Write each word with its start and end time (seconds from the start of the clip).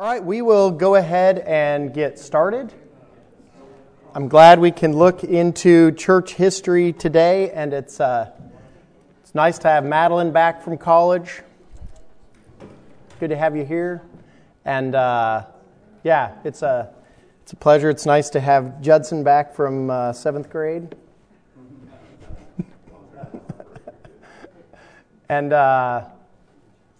All 0.00 0.06
right, 0.06 0.24
we 0.24 0.40
will 0.40 0.70
go 0.70 0.94
ahead 0.94 1.40
and 1.40 1.92
get 1.92 2.18
started. 2.18 2.72
I'm 4.14 4.28
glad 4.28 4.58
we 4.58 4.70
can 4.70 4.96
look 4.96 5.24
into 5.24 5.92
church 5.92 6.32
history 6.32 6.94
today, 6.94 7.50
and 7.50 7.74
it's, 7.74 8.00
uh, 8.00 8.30
it's 9.22 9.34
nice 9.34 9.58
to 9.58 9.68
have 9.68 9.84
Madeline 9.84 10.32
back 10.32 10.62
from 10.62 10.78
college. 10.78 11.42
Good 13.18 13.28
to 13.28 13.36
have 13.36 13.54
you 13.54 13.66
here. 13.66 14.00
And 14.64 14.94
uh, 14.94 15.44
yeah, 16.02 16.32
it's 16.44 16.62
a, 16.62 16.94
it's 17.42 17.52
a 17.52 17.56
pleasure. 17.56 17.90
It's 17.90 18.06
nice 18.06 18.30
to 18.30 18.40
have 18.40 18.80
Judson 18.80 19.22
back 19.22 19.54
from 19.54 19.90
uh, 19.90 20.14
seventh 20.14 20.48
grade. 20.48 20.96
and 25.28 25.52
uh, 25.52 26.06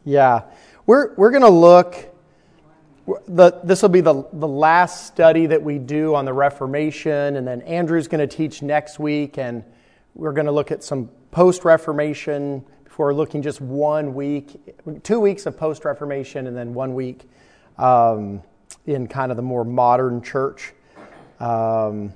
yeah, 0.05 0.43
we're, 0.85 1.15
we're 1.15 1.31
going 1.31 1.41
to 1.41 1.49
look 1.49 2.10
this 3.27 3.83
will 3.83 3.89
be 3.89 4.01
the, 4.01 4.25
the 4.33 4.49
last 4.49 5.07
study 5.07 5.47
that 5.47 5.63
we 5.63 5.79
do 5.79 6.15
on 6.15 6.25
the 6.25 6.33
Reformation, 6.33 7.37
and 7.37 7.47
then 7.47 7.63
Andrew's 7.63 8.09
going 8.09 8.27
to 8.27 8.37
teach 8.37 8.63
next 8.63 8.99
week, 8.99 9.39
and 9.39 9.65
we're 10.15 10.33
going 10.33 10.47
to 10.47 10.53
look 10.53 10.71
at 10.71 10.83
some 10.85 11.09
post 11.31 11.65
Reformation 11.65 12.65
before 12.85 13.15
looking 13.15 13.43
just 13.43 13.61
one 13.61 14.15
week, 14.15 14.61
two 15.03 15.21
weeks 15.21 15.47
of 15.47 15.57
post 15.57 15.85
Reformation, 15.85 16.47
and 16.47 16.57
then 16.57 16.75
one 16.75 16.95
week 16.95 17.29
um, 17.79 18.43
in 18.87 19.07
kind 19.07 19.31
of 19.31 19.37
the 19.37 19.43
more 19.43 19.65
modern 19.65 20.23
church. 20.23 20.73
Um, 21.39 22.13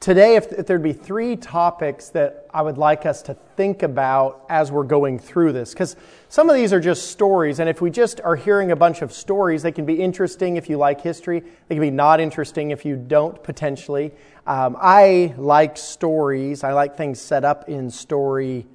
Today, 0.00 0.36
if, 0.36 0.50
if, 0.52 0.66
there'd 0.66 0.82
be 0.82 0.94
three 0.94 1.36
topics 1.36 2.08
that 2.08 2.46
I 2.54 2.62
would 2.62 2.78
like 2.78 3.04
us 3.04 3.20
to 3.24 3.34
think 3.34 3.82
about 3.82 4.46
as 4.48 4.72
we're 4.72 4.84
going 4.84 5.18
through 5.18 5.52
this, 5.52 5.74
because 5.74 5.94
some 6.30 6.48
of 6.48 6.56
these 6.56 6.72
are 6.72 6.80
just 6.80 7.10
stories, 7.10 7.60
and 7.60 7.68
if 7.68 7.82
we 7.82 7.90
just 7.90 8.18
are 8.22 8.34
hearing 8.34 8.70
a 8.70 8.76
bunch 8.76 9.02
of 9.02 9.12
stories, 9.12 9.62
they 9.62 9.72
can 9.72 9.84
be 9.84 10.00
interesting 10.00 10.56
if 10.56 10.70
you 10.70 10.78
like 10.78 11.02
history. 11.02 11.40
They 11.68 11.74
can 11.74 11.82
be 11.82 11.90
not 11.90 12.18
interesting 12.18 12.70
if 12.70 12.86
you 12.86 12.96
don't, 12.96 13.42
potentially. 13.44 14.12
Um, 14.46 14.74
I 14.80 15.34
like 15.36 15.76
stories, 15.76 16.64
I 16.64 16.72
like 16.72 16.96
things 16.96 17.20
set 17.20 17.44
up 17.44 17.68
in 17.68 17.90
story 17.90 18.66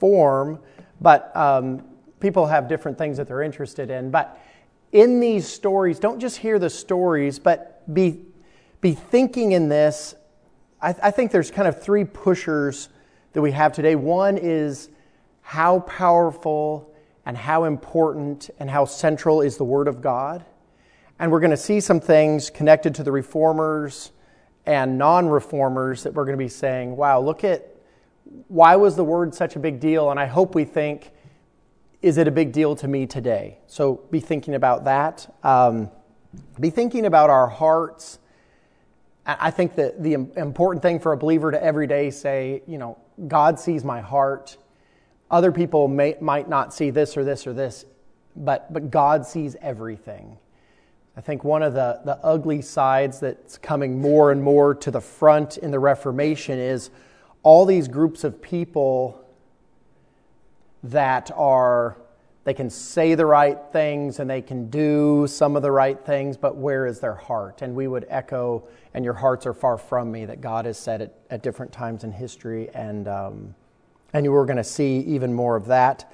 form, 0.00 0.58
but 1.00 1.30
um, 1.36 1.84
people 2.18 2.46
have 2.46 2.68
different 2.68 2.98
things 2.98 3.16
that 3.18 3.28
they're 3.28 3.42
interested 3.42 3.90
in. 3.90 4.10
But 4.10 4.40
in 4.90 5.20
these 5.20 5.46
stories, 5.46 6.00
don't 6.00 6.18
just 6.18 6.38
hear 6.38 6.58
the 6.58 6.68
stories, 6.68 7.38
but 7.38 7.94
be, 7.94 8.22
be 8.80 8.94
thinking 8.94 9.52
in 9.52 9.68
this 9.68 10.16
I, 10.84 10.92
th- 10.92 11.02
I 11.02 11.10
think 11.12 11.32
there's 11.32 11.50
kind 11.50 11.66
of 11.66 11.82
three 11.82 12.04
pushers 12.04 12.90
that 13.32 13.40
we 13.40 13.52
have 13.52 13.72
today. 13.72 13.94
One 13.94 14.36
is 14.36 14.90
how 15.40 15.80
powerful 15.80 16.94
and 17.24 17.38
how 17.38 17.64
important 17.64 18.50
and 18.58 18.68
how 18.68 18.84
central 18.84 19.40
is 19.40 19.56
the 19.56 19.64
Word 19.64 19.88
of 19.88 20.02
God. 20.02 20.44
And 21.18 21.32
we're 21.32 21.40
going 21.40 21.52
to 21.52 21.56
see 21.56 21.80
some 21.80 22.00
things 22.00 22.50
connected 22.50 22.96
to 22.96 23.02
the 23.02 23.10
reformers 23.10 24.12
and 24.66 24.98
non 24.98 25.28
reformers 25.28 26.02
that 26.02 26.12
we're 26.12 26.26
going 26.26 26.36
to 26.36 26.44
be 26.44 26.50
saying, 26.50 26.94
wow, 26.94 27.18
look 27.18 27.44
at 27.44 27.66
why 28.48 28.76
was 28.76 28.94
the 28.94 29.04
Word 29.04 29.34
such 29.34 29.56
a 29.56 29.58
big 29.58 29.80
deal? 29.80 30.10
And 30.10 30.20
I 30.20 30.26
hope 30.26 30.54
we 30.54 30.66
think, 30.66 31.12
is 32.02 32.18
it 32.18 32.28
a 32.28 32.30
big 32.30 32.52
deal 32.52 32.76
to 32.76 32.86
me 32.86 33.06
today? 33.06 33.56
So 33.68 34.02
be 34.10 34.20
thinking 34.20 34.54
about 34.54 34.84
that. 34.84 35.34
Um, 35.42 35.90
be 36.60 36.68
thinking 36.68 37.06
about 37.06 37.30
our 37.30 37.48
hearts 37.48 38.18
I 39.26 39.50
think 39.50 39.76
that 39.76 40.02
the 40.02 40.14
important 40.14 40.82
thing 40.82 41.00
for 41.00 41.12
a 41.12 41.16
believer 41.16 41.50
to 41.50 41.62
every 41.62 41.86
day 41.86 42.10
say, 42.10 42.62
you 42.66 42.76
know, 42.76 42.98
God 43.26 43.58
sees 43.58 43.82
my 43.82 44.00
heart. 44.00 44.58
Other 45.30 45.50
people 45.50 45.88
may, 45.88 46.16
might 46.20 46.48
not 46.48 46.74
see 46.74 46.90
this 46.90 47.16
or 47.16 47.24
this 47.24 47.46
or 47.46 47.54
this, 47.54 47.86
but, 48.36 48.70
but 48.72 48.90
God 48.90 49.24
sees 49.24 49.56
everything. 49.62 50.36
I 51.16 51.20
think 51.22 51.42
one 51.42 51.62
of 51.62 51.74
the, 51.74 52.00
the 52.04 52.16
ugly 52.18 52.60
sides 52.60 53.20
that's 53.20 53.56
coming 53.56 54.00
more 54.00 54.30
and 54.30 54.42
more 54.42 54.74
to 54.74 54.90
the 54.90 55.00
front 55.00 55.56
in 55.56 55.70
the 55.70 55.78
Reformation 55.78 56.58
is 56.58 56.90
all 57.42 57.64
these 57.64 57.88
groups 57.88 58.24
of 58.24 58.42
people 58.42 59.24
that 60.82 61.30
are 61.34 61.96
they 62.44 62.52
can 62.54 62.68
say 62.68 63.14
the 63.14 63.24
right 63.24 63.58
things 63.72 64.20
and 64.20 64.28
they 64.28 64.42
can 64.42 64.68
do 64.68 65.26
some 65.26 65.56
of 65.56 65.62
the 65.62 65.70
right 65.70 65.98
things, 66.04 66.36
but 66.36 66.56
where 66.56 66.86
is 66.86 67.00
their 67.00 67.14
heart? 67.14 67.62
And 67.62 67.74
we 67.74 67.88
would 67.88 68.06
echo, 68.08 68.62
and 68.92 69.04
your 69.04 69.14
hearts 69.14 69.46
are 69.46 69.54
far 69.54 69.78
from 69.78 70.12
me, 70.12 70.26
that 70.26 70.42
God 70.42 70.66
has 70.66 70.78
said 70.78 71.00
it 71.00 71.14
at 71.30 71.42
different 71.42 71.72
times 71.72 72.04
in 72.04 72.12
history, 72.12 72.68
and, 72.74 73.08
um, 73.08 73.54
and 74.12 74.30
we're 74.30 74.44
going 74.44 74.58
to 74.58 74.64
see 74.64 74.98
even 75.00 75.32
more 75.32 75.56
of 75.56 75.66
that. 75.66 76.12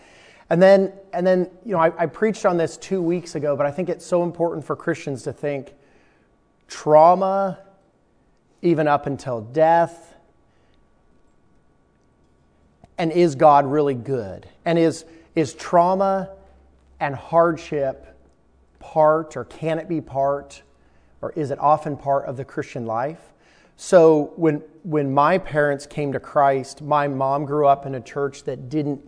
And 0.51 0.63
then, 0.63 0.93
and 1.13 1.27
then 1.27 1.51
you 1.65 1.73
know, 1.73 1.81
I, 1.81 1.93
I 1.99 2.07
preached 2.07 2.47
on 2.47 2.57
this 2.57 2.77
two 2.77 3.03
weeks 3.03 3.35
ago, 3.35 3.57
but 3.57 3.67
I 3.67 3.73
think 3.73 3.89
it's 3.89 4.07
so 4.07 4.23
important 4.23 4.65
for 4.65 4.77
Christians 4.77 5.25
to 5.25 5.33
think 5.33 5.75
trauma, 6.69 7.59
even 8.63 8.87
up 8.87 9.07
until 9.07 9.41
death, 9.41 10.15
and 12.99 13.11
is 13.11 13.35
God 13.35 13.67
really 13.67 13.95
good? 13.95 14.47
And 14.65 14.79
is 14.79 15.05
is 15.35 15.55
trauma 15.55 16.31
and 16.99 17.15
hardship 17.15 18.17
part, 18.79 19.37
or 19.37 19.45
can 19.45 19.79
it 19.79 19.89
be 19.89 20.01
part, 20.01 20.63
or 21.23 21.33
is 21.33 21.51
it 21.51 21.59
often 21.59 21.97
part 21.97 22.27
of 22.27 22.37
the 22.37 22.45
Christian 22.45 22.87
life? 22.87 23.33
So 23.77 24.33
when, 24.37 24.63
when 24.83 25.13
my 25.13 25.39
parents 25.39 25.87
came 25.87 26.13
to 26.13 26.21
Christ, 26.21 26.83
my 26.83 27.09
mom 27.09 27.47
grew 27.47 27.67
up 27.67 27.87
in 27.87 27.95
a 27.95 28.01
church 28.01 28.45
that 28.45 28.69
didn't 28.69 29.01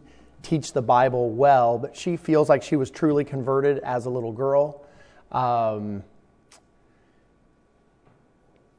teach 0.42 0.72
the 0.72 0.82
Bible 0.82 1.30
well, 1.30 1.78
but 1.78 1.96
she 1.96 2.16
feels 2.16 2.48
like 2.48 2.62
she 2.62 2.76
was 2.76 2.90
truly 2.90 3.24
converted 3.24 3.78
as 3.80 4.06
a 4.06 4.10
little 4.10 4.32
girl. 4.32 4.82
Um, 5.30 6.02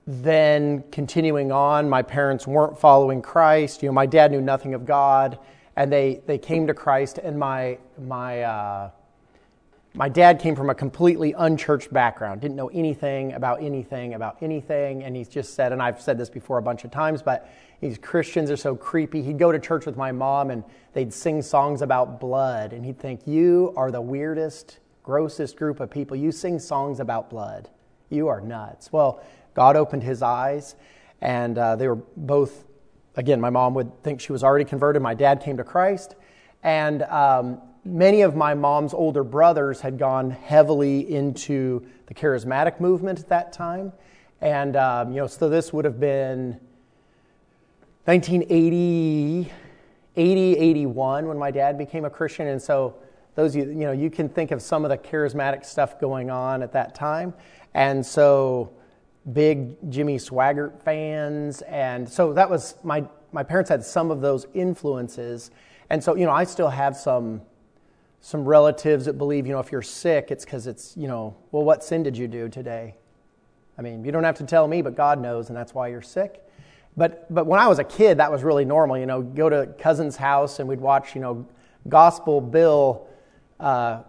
then 0.06 0.84
continuing 0.92 1.52
on, 1.52 1.90
my 1.90 2.02
parents 2.02 2.46
weren't 2.46 2.78
following 2.78 3.22
Christ. 3.22 3.82
You 3.82 3.90
know, 3.90 3.94
my 3.94 4.06
dad 4.06 4.32
knew 4.32 4.42
nothing 4.42 4.74
of 4.74 4.86
God 4.86 5.40
and 5.76 5.92
they, 5.92 6.22
they 6.26 6.38
came 6.38 6.68
to 6.68 6.74
Christ. 6.74 7.18
And 7.18 7.38
my, 7.38 7.78
my, 8.00 8.42
uh, 8.42 8.92
my 9.94 10.10
dad 10.10 10.40
came 10.40 10.56
from 10.56 10.70
a 10.70 10.76
completely 10.76 11.34
unchurched 11.34 11.94
background, 11.94 12.42
didn't 12.42 12.56
know 12.56 12.70
anything 12.70 13.34
about 13.34 13.62
anything 13.62 14.14
about 14.14 14.38
anything. 14.42 15.04
And 15.04 15.16
he's 15.16 15.28
just 15.28 15.54
said, 15.54 15.72
and 15.72 15.82
I've 15.82 16.02
said 16.02 16.18
this 16.18 16.30
before 16.30 16.58
a 16.58 16.62
bunch 16.62 16.84
of 16.84 16.92
times, 16.92 17.22
but 17.22 17.50
these 17.80 17.98
Christians 17.98 18.50
are 18.50 18.58
so 18.58 18.76
creepy. 18.76 19.22
He'd 19.22 19.38
go 19.38 19.52
to 19.52 19.60
church 19.60 19.86
with 19.86 19.98
my 19.98 20.12
mom 20.12 20.50
and 20.50 20.64
they'd 20.94 21.14
sing 21.14 21.42
songs 21.42 21.82
about 21.82 22.20
blood. 22.20 22.74
And 22.74 22.86
he'd 22.86 22.98
think, 23.00 23.22
You 23.28 23.74
are 23.76 23.92
the 23.92 24.02
weirdest, 24.02 24.80
grossest 25.04 25.58
group 25.58 25.80
of 25.80 25.92
people. 25.92 26.16
You 26.16 26.32
sing 26.32 26.60
songs 26.60 27.00
about 27.00 27.30
blood. 27.30 27.70
You 28.10 28.28
are 28.30 28.42
nuts. 28.42 28.92
Well, 28.92 29.24
God 29.54 29.76
opened 29.76 30.04
his 30.04 30.22
eyes, 30.22 30.76
and 31.22 31.58
uh, 31.58 31.76
they 31.76 31.88
were 31.88 31.96
both 32.18 32.66
again, 33.16 33.40
my 33.40 33.50
mom 33.50 33.74
would 33.76 34.04
think 34.04 34.20
she 34.20 34.32
was 34.32 34.44
already 34.44 34.66
converted. 34.66 35.02
My 35.02 35.14
dad 35.14 35.42
came 35.42 35.58
to 35.58 35.64
Christ. 35.64 36.16
And 36.64 37.04
um, 37.04 37.62
many 37.86 38.22
of 38.22 38.36
my 38.36 38.54
mom's 38.54 38.94
older 38.94 39.24
brothers 39.24 39.82
had 39.82 39.98
gone 39.98 40.32
heavily 40.32 41.14
into 41.14 41.86
the 42.08 42.14
charismatic 42.14 42.80
movement 42.80 43.20
at 43.20 43.30
that 43.30 43.54
time. 43.54 43.92
And, 44.42 44.76
um, 44.76 45.12
you 45.12 45.18
know, 45.18 45.28
so 45.28 45.50
this 45.50 45.72
would 45.72 45.86
have 45.86 46.00
been 46.00 46.60
1980, 48.06 49.52
80, 50.16 50.58
81 50.58 51.28
when 51.28 51.38
my 51.38 51.52
dad 51.52 51.78
became 51.78 52.06
a 52.06 52.10
Christian. 52.10 52.48
And 52.48 52.62
so 52.62 52.96
those, 53.36 53.56
you, 53.56 53.64
you 53.64 53.74
know, 53.74 53.92
you 53.92 54.10
can 54.10 54.28
think 54.28 54.52
of 54.52 54.62
some 54.62 54.84
of 54.84 54.90
the 54.90 54.98
charismatic 54.98 55.66
stuff 55.66 56.00
going 56.00 56.30
on 56.30 56.62
at 56.62 56.74
that 56.74 56.94
time. 56.94 57.34
And 57.74 58.06
so 58.06 58.74
big 59.32 59.76
Jimmy 59.90 60.18
Swaggart 60.18 60.82
fans. 60.82 61.62
And 61.64 62.08
so 62.08 62.34
that 62.34 62.50
was 62.50 62.76
my, 62.84 63.06
my 63.32 63.44
parents 63.44 63.70
had 63.70 63.84
some 63.84 64.12
of 64.12 64.22
those 64.22 64.46
influences. 64.54 65.52
And 65.90 66.04
so, 66.04 66.16
you 66.16 66.26
know, 66.26 66.32
I 66.32 66.44
still 66.44 66.70
have 66.70 66.98
some, 66.98 67.42
some 68.20 68.46
relatives 68.46 69.06
that 69.06 69.18
believe, 69.18 69.48
you 69.48 69.54
know, 69.54 69.60
if 69.60 69.72
you're 69.72 69.82
sick, 69.82 70.28
it's 70.30 70.44
because 70.44 70.68
it's, 70.68 70.96
you 70.98 71.08
know, 71.08 71.36
well, 71.52 71.64
what 71.64 71.84
sin 71.84 72.04
did 72.04 72.18
you 72.18 72.28
do 72.28 72.50
today? 72.50 72.96
I 73.78 73.82
mean, 73.82 74.04
you 74.04 74.12
don't 74.12 74.24
have 74.24 74.38
to 74.38 74.46
tell 74.46 74.68
me, 74.68 74.82
but 74.82 74.96
God 74.96 75.22
knows, 75.22 75.50
and 75.50 75.58
that's 75.58 75.74
why 75.74 75.88
you're 75.88 76.02
sick. 76.02 76.42
But, 76.96 77.34
but 77.34 77.48
when 77.48 77.60
I 77.60 77.68
was 77.68 77.80
a 77.80 77.84
kid, 77.84 78.20
that 78.20 78.32
was 78.32 78.44
really 78.44 78.66
normal. 78.66 78.98
You 78.98 79.08
know, 79.08 79.22
go 79.22 79.50
to 79.50 79.68
cousin's 79.80 80.16
house 80.16 80.60
and 80.60 80.70
we'd 80.70 80.80
watch, 80.80 81.16
you 81.16 81.22
know, 81.22 81.48
Gospel 81.90 82.40
Bill 82.40 83.08
uh, 83.60 84.04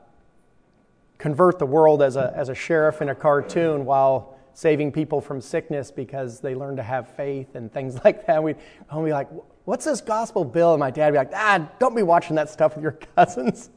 convert 1.16 1.58
the 1.58 1.66
world 1.66 2.02
as 2.02 2.16
a, 2.16 2.32
as 2.36 2.50
a 2.50 2.54
sheriff 2.54 3.00
in 3.00 3.08
a 3.08 3.14
cartoon 3.14 3.84
while 3.86 4.33
saving 4.54 4.92
people 4.92 5.20
from 5.20 5.40
sickness 5.40 5.90
because 5.90 6.40
they 6.40 6.54
learn 6.54 6.76
to 6.76 6.82
have 6.82 7.08
faith 7.08 7.54
and 7.56 7.72
things 7.72 7.98
like 8.04 8.26
that. 8.26 8.42
We'd 8.42 8.56
home 8.86 9.04
be 9.04 9.12
like, 9.12 9.28
what's 9.64 9.84
this 9.84 10.00
gospel 10.00 10.44
bill? 10.44 10.72
And 10.72 10.80
my 10.80 10.90
dad 10.90 11.06
would 11.06 11.12
be 11.12 11.18
like, 11.18 11.32
ah, 11.34 11.68
don't 11.78 11.94
be 11.94 12.02
watching 12.02 12.36
that 12.36 12.48
stuff 12.48 12.74
with 12.76 12.82
your 12.82 12.92
cousins. 13.16 13.70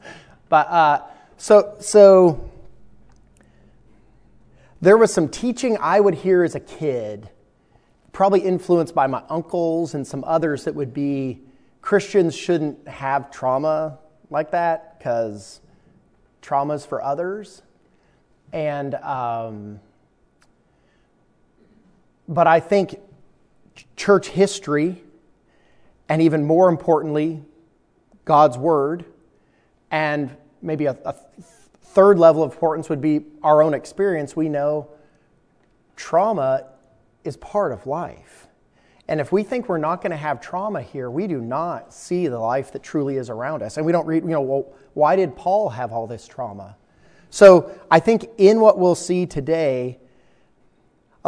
But 0.48 0.68
uh, 0.68 1.02
so, 1.36 1.76
so 1.80 2.50
there 4.80 4.96
was 4.96 5.12
some 5.12 5.28
teaching 5.28 5.76
I 5.80 6.00
would 6.00 6.14
hear 6.14 6.44
as 6.44 6.54
a 6.54 6.60
kid, 6.60 7.28
probably 8.12 8.40
influenced 8.40 8.94
by 8.94 9.06
my 9.06 9.22
uncles 9.28 9.94
and 9.94 10.06
some 10.06 10.24
others 10.24 10.64
that 10.64 10.74
would 10.74 10.94
be 10.94 11.40
Christians 11.82 12.36
shouldn't 12.36 12.86
have 12.86 13.30
trauma 13.30 13.98
like 14.30 14.52
that 14.52 14.98
because 14.98 15.60
trauma's 16.40 16.86
for 16.86 17.02
others. 17.02 17.62
and 18.52 18.94
um, 18.96 19.80
but 22.28 22.46
I 22.46 22.60
think 22.60 23.00
church 23.96 24.28
history, 24.28 25.02
and 26.08 26.22
even 26.22 26.44
more 26.44 26.68
importantly, 26.68 27.42
God's 28.24 28.58
Word, 28.58 29.06
and 29.90 30.36
maybe 30.60 30.86
a, 30.86 30.96
a 31.04 31.14
third 31.80 32.18
level 32.18 32.42
of 32.42 32.52
importance 32.52 32.88
would 32.90 33.00
be 33.00 33.22
our 33.42 33.62
own 33.62 33.74
experience. 33.74 34.36
We 34.36 34.48
know 34.48 34.88
trauma 35.96 36.66
is 37.24 37.36
part 37.36 37.72
of 37.72 37.86
life. 37.86 38.46
And 39.08 39.20
if 39.20 39.32
we 39.32 39.42
think 39.42 39.68
we're 39.68 39.78
not 39.78 40.02
going 40.02 40.10
to 40.10 40.18
have 40.18 40.38
trauma 40.40 40.82
here, 40.82 41.10
we 41.10 41.26
do 41.26 41.40
not 41.40 41.94
see 41.94 42.28
the 42.28 42.38
life 42.38 42.72
that 42.72 42.82
truly 42.82 43.16
is 43.16 43.30
around 43.30 43.62
us. 43.62 43.78
And 43.78 43.86
we 43.86 43.90
don't 43.90 44.06
read, 44.06 44.22
you 44.22 44.28
know, 44.28 44.42
well, 44.42 44.66
why 44.92 45.16
did 45.16 45.34
Paul 45.34 45.70
have 45.70 45.92
all 45.92 46.06
this 46.06 46.28
trauma? 46.28 46.76
So 47.30 47.72
I 47.90 48.00
think 48.00 48.28
in 48.36 48.60
what 48.60 48.78
we'll 48.78 48.94
see 48.94 49.24
today, 49.24 49.98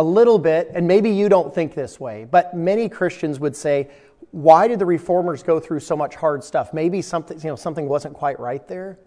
a 0.00 0.02
little 0.02 0.38
bit, 0.38 0.70
and 0.74 0.88
maybe 0.88 1.10
you 1.10 1.28
don't 1.28 1.54
think 1.54 1.74
this 1.74 2.00
way, 2.00 2.24
but 2.24 2.56
many 2.56 2.88
Christians 2.88 3.38
would 3.38 3.54
say, 3.54 3.90
why 4.30 4.66
did 4.66 4.78
the 4.78 4.86
reformers 4.86 5.42
go 5.42 5.60
through 5.60 5.80
so 5.80 5.94
much 5.94 6.14
hard 6.14 6.42
stuff? 6.42 6.72
Maybe 6.72 7.02
something, 7.02 7.38
you 7.38 7.50
know, 7.50 7.56
something 7.56 7.86
wasn't 7.86 8.14
quite 8.14 8.40
right 8.40 8.66
there. 8.66 8.98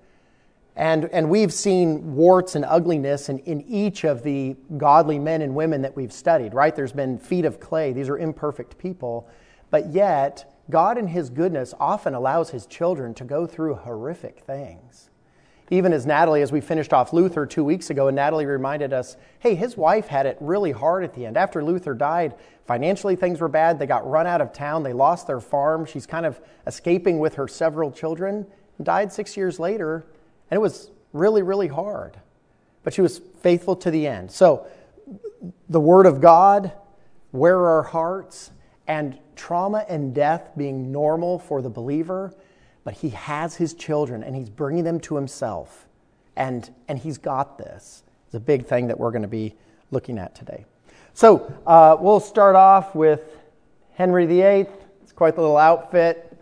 And, 0.75 1.05
and 1.05 1.31
we've 1.31 1.51
seen 1.51 2.13
warts 2.13 2.53
and 2.53 2.63
ugliness 2.63 3.29
in, 3.29 3.39
in 3.39 3.61
each 3.61 4.03
of 4.03 4.21
the 4.21 4.55
godly 4.77 5.17
men 5.17 5.41
and 5.41 5.55
women 5.55 5.81
that 5.81 5.95
we've 5.95 6.13
studied, 6.13 6.53
right? 6.53 6.75
There's 6.75 6.93
been 6.93 7.17
feet 7.17 7.45
of 7.45 7.59
clay. 7.59 7.91
These 7.91 8.07
are 8.07 8.19
imperfect 8.19 8.77
people. 8.77 9.27
But 9.71 9.91
yet, 9.91 10.53
God 10.69 10.99
in 10.99 11.07
His 11.07 11.31
goodness 11.31 11.73
often 11.79 12.13
allows 12.13 12.51
His 12.51 12.67
children 12.67 13.15
to 13.15 13.23
go 13.23 13.47
through 13.47 13.75
horrific 13.77 14.41
things. 14.41 15.09
Even 15.73 15.91
as 15.91 16.05
Natalie, 16.05 16.43
as 16.43 16.51
we 16.51 16.61
finished 16.61 16.93
off 16.93 17.13
Luther 17.13 17.47
two 17.47 17.63
weeks 17.63 17.89
ago, 17.89 18.07
and 18.07 18.15
Natalie 18.15 18.45
reminded 18.45 18.93
us, 18.93 19.17
hey, 19.39 19.55
his 19.55 19.75
wife 19.75 20.05
had 20.05 20.27
it 20.27 20.37
really 20.39 20.71
hard 20.71 21.03
at 21.03 21.15
the 21.15 21.25
end. 21.25 21.35
After 21.35 21.63
Luther 21.63 21.95
died, 21.95 22.35
financially 22.67 23.15
things 23.15 23.41
were 23.41 23.47
bad. 23.47 23.79
They 23.79 23.87
got 23.87 24.07
run 24.07 24.27
out 24.27 24.39
of 24.39 24.53
town. 24.53 24.83
They 24.83 24.93
lost 24.93 25.25
their 25.25 25.39
farm. 25.39 25.85
She's 25.85 26.05
kind 26.05 26.27
of 26.27 26.39
escaping 26.67 27.17
with 27.17 27.33
her 27.35 27.47
several 27.47 27.91
children. 27.91 28.45
Died 28.83 29.11
six 29.11 29.35
years 29.35 29.59
later 29.59 30.05
and 30.51 30.59
it 30.59 30.61
was 30.61 30.91
really, 31.13 31.41
really 31.41 31.67
hard. 31.67 32.17
But 32.83 32.93
she 32.93 33.01
was 33.01 33.21
faithful 33.41 33.75
to 33.77 33.89
the 33.89 34.05
end. 34.05 34.29
So, 34.29 34.67
the 35.67 35.79
Word 35.79 36.05
of 36.05 36.21
God, 36.21 36.71
where 37.31 37.57
are 37.57 37.77
our 37.77 37.83
hearts, 37.83 38.51
and 38.87 39.17
trauma 39.35 39.83
and 39.89 40.13
death 40.13 40.51
being 40.55 40.91
normal 40.91 41.39
for 41.39 41.63
the 41.63 41.71
believer, 41.71 42.35
but 42.83 42.95
he 42.95 43.09
has 43.09 43.55
his 43.55 43.73
children 43.73 44.23
and 44.23 44.35
he's 44.35 44.49
bringing 44.49 44.83
them 44.83 44.99
to 45.01 45.15
himself. 45.15 45.87
And, 46.35 46.69
and 46.87 46.97
he's 46.97 47.17
got 47.17 47.57
this. 47.57 48.03
It's 48.25 48.35
a 48.35 48.39
big 48.39 48.65
thing 48.65 48.87
that 48.87 48.99
we're 48.99 49.11
going 49.11 49.21
to 49.21 49.27
be 49.27 49.55
looking 49.91 50.17
at 50.17 50.35
today. 50.35 50.65
So, 51.13 51.53
uh, 51.67 51.95
we'll 51.99 52.19
start 52.19 52.55
off 52.55 52.95
with 52.95 53.21
Henry 53.93 54.25
VIII. 54.25 54.65
It's 55.03 55.11
quite 55.13 55.35
the 55.35 55.41
little 55.41 55.57
outfit 55.57 56.35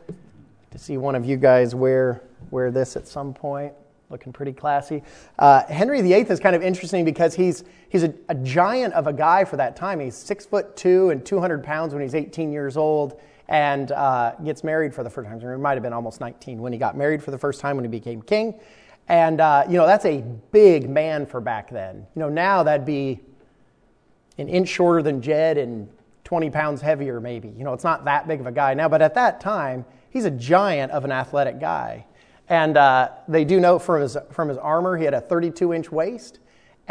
to 0.71 0.77
see 0.77 0.95
one 0.95 1.15
of 1.15 1.25
you 1.25 1.35
guys 1.35 1.75
wear, 1.75 2.21
wear 2.49 2.71
this 2.71 2.95
at 2.95 3.07
some 3.07 3.33
point 3.33 3.73
looking 4.11 4.33
pretty 4.33 4.51
classy. 4.51 5.01
Uh, 5.39 5.63
Henry 5.65 6.01
VIII 6.01 6.29
is 6.29 6.39
kind 6.39 6.55
of 6.55 6.61
interesting 6.61 7.05
because 7.05 7.33
he's, 7.33 7.63
he's 7.89 8.03
a, 8.03 8.13
a, 8.29 8.35
giant 8.35 8.93
of 8.93 9.07
a 9.07 9.13
guy 9.13 9.45
for 9.45 9.55
that 9.57 9.75
time. 9.75 9.99
He's 9.99 10.15
six 10.15 10.45
foot 10.45 10.75
two 10.75 11.09
and 11.09 11.25
200 11.25 11.63
pounds 11.63 11.93
when 11.93 12.03
he's 12.03 12.13
18 12.13 12.51
years 12.51 12.75
old 12.75 13.19
and 13.51 13.91
uh, 13.91 14.33
gets 14.45 14.63
married 14.63 14.95
for 14.95 15.03
the 15.03 15.09
first 15.09 15.29
time. 15.29 15.37
He 15.37 15.45
might 15.45 15.73
have 15.73 15.83
been 15.83 15.91
almost 15.91 16.21
19 16.21 16.61
when 16.61 16.71
he 16.71 16.79
got 16.79 16.95
married 16.95 17.21
for 17.21 17.31
the 17.31 17.37
first 17.37 17.59
time 17.59 17.75
when 17.75 17.83
he 17.83 17.89
became 17.89 18.21
king. 18.21 18.57
And, 19.09 19.41
uh, 19.41 19.65
you 19.67 19.75
know, 19.75 19.85
that's 19.85 20.05
a 20.05 20.21
big 20.53 20.89
man 20.89 21.25
for 21.25 21.41
back 21.41 21.69
then. 21.69 22.07
You 22.15 22.21
know, 22.21 22.29
now 22.29 22.63
that'd 22.63 22.85
be 22.85 23.19
an 24.37 24.47
inch 24.47 24.69
shorter 24.69 25.03
than 25.03 25.21
Jed 25.21 25.57
and 25.57 25.89
20 26.23 26.49
pounds 26.49 26.81
heavier, 26.81 27.19
maybe. 27.19 27.49
You 27.49 27.65
know, 27.65 27.73
it's 27.73 27.83
not 27.83 28.05
that 28.05 28.25
big 28.25 28.39
of 28.39 28.47
a 28.47 28.53
guy 28.53 28.73
now, 28.73 28.87
but 28.87 29.01
at 29.01 29.15
that 29.15 29.41
time, 29.41 29.83
he's 30.11 30.23
a 30.23 30.31
giant 30.31 30.93
of 30.93 31.03
an 31.03 31.11
athletic 31.11 31.59
guy. 31.59 32.05
And 32.47 32.77
uh, 32.77 33.09
they 33.27 33.43
do 33.43 33.59
know 33.59 33.79
from 33.79 34.01
his, 34.01 34.15
from 34.31 34.47
his 34.47 34.57
armor, 34.59 34.95
he 34.95 35.03
had 35.03 35.13
a 35.13 35.19
32 35.19 35.73
inch 35.73 35.91
waist 35.91 36.39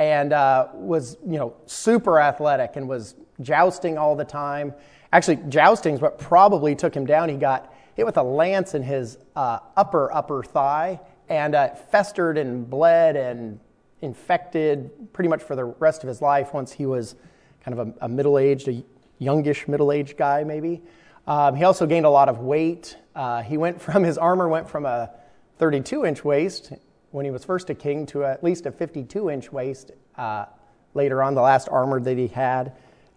and 0.01 0.33
uh, 0.33 0.67
was, 0.73 1.19
you 1.27 1.37
know, 1.37 1.55
super 1.67 2.19
athletic 2.19 2.77
and 2.77 2.89
was 2.89 3.17
jousting 3.43 3.99
all 3.99 4.17
the 4.17 4.25
time. 4.25 4.73
Actually, 5.13 5.37
jousting 5.51 5.93
is 5.93 6.01
what 6.01 6.19
probably 6.19 6.75
took 6.75 6.97
him 6.97 7.05
down. 7.05 7.29
He 7.29 7.37
got 7.37 7.75
hit 7.95 8.07
with 8.07 8.17
a 8.17 8.23
lance 8.23 8.75
in 8.75 8.83
his 8.83 9.19
uh, 9.37 9.59
upper, 9.77 10.11
upper 10.11 10.43
thigh 10.43 10.99
and 11.29 11.55
uh, 11.55 11.75
festered 11.75 12.39
and 12.39 12.69
bled 12.69 13.15
and 13.15 13.61
infected 14.01 14.91
pretty 15.13 15.29
much 15.29 15.43
for 15.43 15.55
the 15.55 15.65
rest 15.65 16.03
of 16.03 16.09
his 16.09 16.23
life 16.23 16.55
once 16.55 16.73
he 16.73 16.87
was 16.87 17.15
kind 17.63 17.79
of 17.79 17.89
a, 17.89 18.07
a 18.07 18.09
middle 18.09 18.39
aged, 18.39 18.69
a 18.69 18.83
youngish 19.19 19.69
middle 19.69 19.93
aged 19.93 20.17
guy, 20.17 20.45
maybe. 20.45 20.81
Um, 21.27 21.55
he 21.55 21.65
also 21.65 21.85
gained 21.85 22.07
a 22.07 22.11
lot 22.11 22.31
of 22.31 22.39
weight. 22.39 22.97
Uh, 23.15 23.43
he 23.43 23.59
went 23.59 23.83
from 23.83 24.03
his 24.03 24.17
armor 24.17 24.49
went 24.49 24.67
from 24.67 24.87
a 24.87 25.11
32 25.59 26.07
inch 26.07 26.25
waist 26.25 26.73
when 27.11 27.25
he 27.25 27.31
was 27.31 27.45
first 27.45 27.71
a 27.71 27.75
king 27.75 28.07
to 28.07 28.25
at 28.25 28.43
least 28.45 28.67
a 28.67 28.73
52 28.73 29.31
inch 29.31 29.53
waist 29.53 29.93
uh, 30.17 30.47
later 30.95 31.23
on, 31.23 31.35
the 31.35 31.43
last 31.43 31.69
armor 31.69 32.01
that 32.01 32.17
he 32.17 32.29
had. 32.29 32.73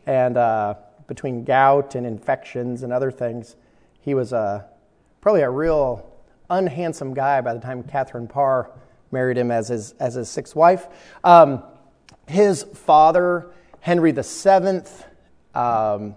And 0.05 0.37
uh, 0.37 0.75
between 1.07 1.43
gout 1.43 1.95
and 1.95 2.05
infections 2.05 2.83
and 2.83 2.91
other 2.91 3.11
things, 3.11 3.55
he 4.01 4.13
was 4.13 4.33
uh, 4.33 4.63
probably 5.21 5.41
a 5.41 5.49
real 5.49 6.11
unhandsome 6.49 7.13
guy 7.13 7.41
by 7.41 7.53
the 7.53 7.59
time 7.59 7.83
Catherine 7.83 8.27
Parr 8.27 8.69
married 9.11 9.37
him 9.37 9.51
as 9.51 9.67
his, 9.67 9.93
as 9.99 10.15
his 10.15 10.29
sixth 10.29 10.55
wife. 10.55 10.87
Um, 11.23 11.63
his 12.27 12.63
father, 12.63 13.51
Henry 13.79 14.11
VII, 14.11 14.81
um, 15.53 16.15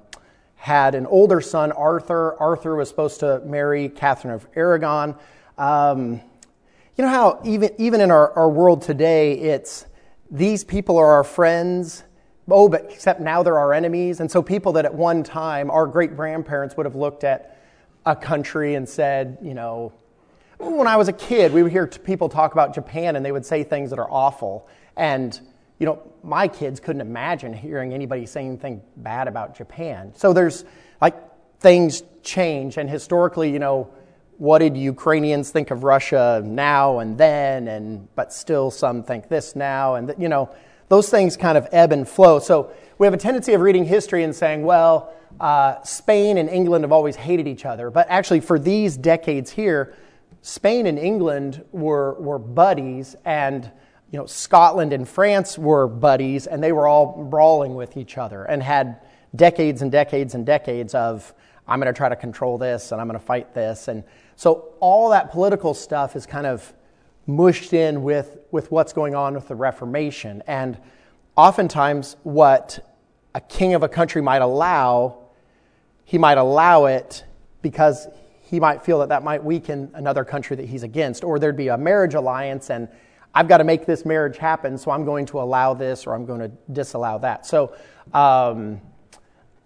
had 0.56 0.94
an 0.94 1.06
older 1.06 1.40
son, 1.40 1.72
Arthur. 1.72 2.40
Arthur 2.40 2.74
was 2.74 2.88
supposed 2.88 3.20
to 3.20 3.40
marry 3.44 3.88
Catherine 3.88 4.34
of 4.34 4.46
Aragon. 4.56 5.14
Um, 5.58 6.20
you 6.96 7.04
know 7.04 7.10
how 7.10 7.40
even, 7.44 7.70
even 7.78 8.00
in 8.00 8.10
our, 8.10 8.32
our 8.32 8.48
world 8.48 8.82
today, 8.82 9.34
it's 9.34 9.86
these 10.30 10.64
people 10.64 10.96
are 10.96 11.12
our 11.12 11.24
friends, 11.24 12.04
oh, 12.48 12.68
but 12.68 12.86
except 12.90 13.20
now 13.20 13.42
they're 13.42 13.58
our 13.58 13.74
enemies. 13.74 14.20
And 14.20 14.30
so 14.30 14.42
people 14.42 14.72
that 14.72 14.84
at 14.84 14.94
one 14.94 15.22
time, 15.22 15.70
our 15.70 15.86
great 15.86 16.16
grandparents 16.16 16.76
would 16.76 16.86
have 16.86 16.94
looked 16.94 17.22
at 17.22 17.58
a 18.06 18.16
country 18.16 18.74
and 18.74 18.88
said, 18.88 19.38
you 19.42 19.52
know, 19.52 19.92
when 20.58 20.86
I 20.86 20.96
was 20.96 21.08
a 21.08 21.12
kid, 21.12 21.52
we 21.52 21.62
would 21.62 21.72
hear 21.72 21.86
people 21.86 22.30
talk 22.30 22.52
about 22.52 22.74
Japan 22.74 23.16
and 23.16 23.24
they 23.24 23.32
would 23.32 23.44
say 23.44 23.62
things 23.62 23.90
that 23.90 23.98
are 23.98 24.10
awful. 24.10 24.66
And, 24.96 25.38
you 25.78 25.84
know, 25.84 26.00
my 26.22 26.48
kids 26.48 26.80
couldn't 26.80 27.02
imagine 27.02 27.52
hearing 27.52 27.92
anybody 27.92 28.24
saying 28.24 28.48
anything 28.48 28.80
bad 28.96 29.28
about 29.28 29.54
Japan. 29.54 30.12
So 30.16 30.32
there's 30.32 30.64
like 31.02 31.14
things 31.60 32.02
change. 32.22 32.78
And 32.78 32.88
historically, 32.88 33.52
you 33.52 33.58
know, 33.58 33.90
what 34.38 34.58
did 34.58 34.76
Ukrainians 34.76 35.50
think 35.50 35.70
of 35.70 35.84
Russia 35.84 36.42
now 36.44 36.98
and 36.98 37.16
then, 37.16 37.68
and 37.68 38.08
but 38.14 38.32
still 38.32 38.70
some 38.70 39.02
think 39.02 39.28
this 39.28 39.56
now, 39.56 39.94
and 39.94 40.14
you 40.18 40.28
know 40.28 40.50
those 40.88 41.08
things 41.08 41.36
kind 41.36 41.58
of 41.58 41.66
ebb 41.72 41.92
and 41.92 42.08
flow. 42.08 42.38
So 42.38 42.70
we 42.98 43.06
have 43.06 43.14
a 43.14 43.18
tendency 43.18 43.54
of 43.54 43.60
reading 43.60 43.84
history 43.84 44.22
and 44.24 44.34
saying, 44.34 44.62
well, 44.62 45.12
uh, 45.40 45.82
Spain 45.82 46.38
and 46.38 46.48
England 46.48 46.84
have 46.84 46.92
always 46.92 47.16
hated 47.16 47.48
each 47.48 47.64
other, 47.64 47.90
but 47.90 48.06
actually 48.08 48.40
for 48.40 48.58
these 48.58 48.96
decades 48.96 49.50
here, 49.50 49.94
Spain 50.42 50.86
and 50.86 50.98
England 50.98 51.64
were 51.72 52.14
were 52.14 52.38
buddies, 52.38 53.16
and 53.24 53.70
you 54.10 54.18
know 54.18 54.26
Scotland 54.26 54.92
and 54.92 55.08
France 55.08 55.58
were 55.58 55.88
buddies, 55.88 56.46
and 56.46 56.62
they 56.62 56.72
were 56.72 56.86
all 56.86 57.24
brawling 57.24 57.74
with 57.74 57.96
each 57.96 58.18
other 58.18 58.44
and 58.44 58.62
had 58.62 59.00
decades 59.34 59.82
and 59.82 59.90
decades 59.90 60.34
and 60.34 60.46
decades 60.46 60.94
of 60.94 61.34
I'm 61.68 61.80
going 61.80 61.92
to 61.92 61.96
try 61.96 62.08
to 62.08 62.16
control 62.16 62.58
this 62.58 62.92
and 62.92 63.00
I'm 63.00 63.08
going 63.08 63.18
to 63.18 63.24
fight 63.24 63.54
this 63.54 63.88
and 63.88 64.04
so 64.36 64.74
all 64.80 65.10
that 65.10 65.32
political 65.32 65.74
stuff 65.74 66.14
is 66.14 66.26
kind 66.26 66.46
of 66.46 66.72
mushed 67.26 67.72
in 67.72 68.02
with, 68.02 68.38
with 68.50 68.70
what's 68.70 68.92
going 68.92 69.14
on 69.14 69.34
with 69.34 69.48
the 69.48 69.54
Reformation. 69.54 70.42
And 70.46 70.78
oftentimes, 71.36 72.16
what 72.22 72.78
a 73.34 73.40
king 73.40 73.74
of 73.74 73.82
a 73.82 73.88
country 73.88 74.22
might 74.22 74.42
allow, 74.42 75.24
he 76.04 76.18
might 76.18 76.38
allow 76.38 76.84
it 76.84 77.24
because 77.62 78.06
he 78.42 78.60
might 78.60 78.84
feel 78.84 79.00
that 79.00 79.08
that 79.08 79.24
might 79.24 79.42
weaken 79.42 79.90
another 79.94 80.24
country 80.24 80.54
that 80.56 80.66
he's 80.66 80.82
against. 80.82 81.24
Or 81.24 81.38
there'd 81.38 81.56
be 81.56 81.68
a 81.68 81.78
marriage 81.78 82.14
alliance, 82.14 82.70
and 82.70 82.88
I've 83.34 83.48
got 83.48 83.58
to 83.58 83.64
make 83.64 83.86
this 83.86 84.04
marriage 84.04 84.36
happen, 84.36 84.78
so 84.78 84.90
I'm 84.90 85.04
going 85.04 85.26
to 85.26 85.40
allow 85.40 85.74
this 85.74 86.06
or 86.06 86.14
I'm 86.14 86.26
going 86.26 86.40
to 86.40 86.50
disallow 86.72 87.18
that. 87.20 87.44
So, 87.44 87.74
um, 88.14 88.80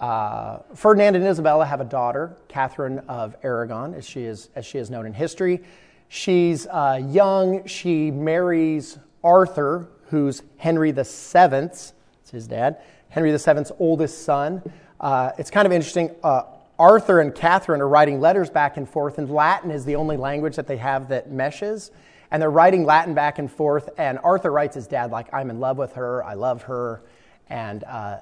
uh, 0.01 0.61
Ferdinand 0.75 1.15
and 1.17 1.27
Isabella 1.27 1.67
have 1.67 1.81
a 1.83 1.85
daughter, 1.85 2.35
Catherine 2.49 3.01
of 3.01 3.37
Aragon, 3.43 3.93
as 3.95 4.09
she 4.09 4.25
is, 4.25 4.49
as 4.55 4.65
she 4.65 4.79
is 4.79 4.91
known 4.91 5.05
in 5.05 5.13
history. 5.13 5.63
She's 6.09 6.67
uh, 6.67 7.01
young. 7.07 7.67
She 7.67 8.11
marries 8.11 8.99
Arthur, 9.23 9.89
who's 10.09 10.43
Henry 10.57 10.91
VII's, 10.91 11.93
it's 12.23 12.31
his 12.31 12.47
dad, 12.47 12.79
Henry 13.11 13.31
VII's 13.31 13.71
oldest 13.79 14.25
son. 14.25 14.63
Uh, 14.99 15.33
it's 15.39 15.51
kind 15.51 15.67
of 15.67 15.73
interesting. 15.73 16.11
Uh, 16.25 16.45
Arthur 16.79 17.21
and 17.21 17.35
Catherine 17.35 17.83
are 17.83 17.89
writing 17.89 18.21
letters 18.21 18.49
back 18.49 18.79
and 18.79 18.89
forth, 18.89 19.19
and 19.19 19.31
Latin 19.31 19.71
is 19.71 19.85
the 19.85 19.97
only 19.97 20.17
language 20.17 20.57
that 20.57 20.67
they 20.67 20.79
have 20.79 21.09
that 21.11 21.31
meshes. 21.31 21.91
and 22.31 22.41
they're 22.41 22.51
writing 22.51 22.85
Latin 22.85 23.13
back 23.13 23.39
and 23.39 23.51
forth. 23.51 23.91
And 23.99 24.19
Arthur 24.23 24.51
writes 24.53 24.75
his 24.75 24.87
dad, 24.87 25.11
like, 25.11 25.27
I'm 25.35 25.51
in 25.51 25.61
love 25.61 25.79
with 25.79 25.93
her, 25.95 26.25
I 26.25 26.35
love 26.35 26.63
her. 26.63 27.03
And 27.49 27.85
uh, 27.85 28.19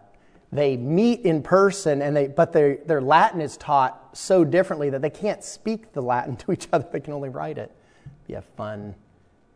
they 0.51 0.77
meet 0.77 1.21
in 1.21 1.43
person, 1.43 2.01
and 2.01 2.17
they, 2.17 2.27
but 2.29 2.53
their, 2.53 2.77
their 2.87 3.01
Latin 3.01 3.41
is 3.41 3.57
taught 3.57 4.17
so 4.17 4.45
differently 4.45 4.91
that 4.91 5.03
they 5.03 5.11
can't 5.11 5.45
speak 5.45 5.93
the 5.93 6.01
Latin 6.01 6.37
to 6.39 6.53
each 6.53 6.69
other, 6.73 6.87
they 6.91 7.01
can 7.01 7.13
only 7.13 7.29
write 7.29 7.59
it. 7.59 7.71
Be 8.27 8.35
a 8.35 8.43
fun 8.43 8.95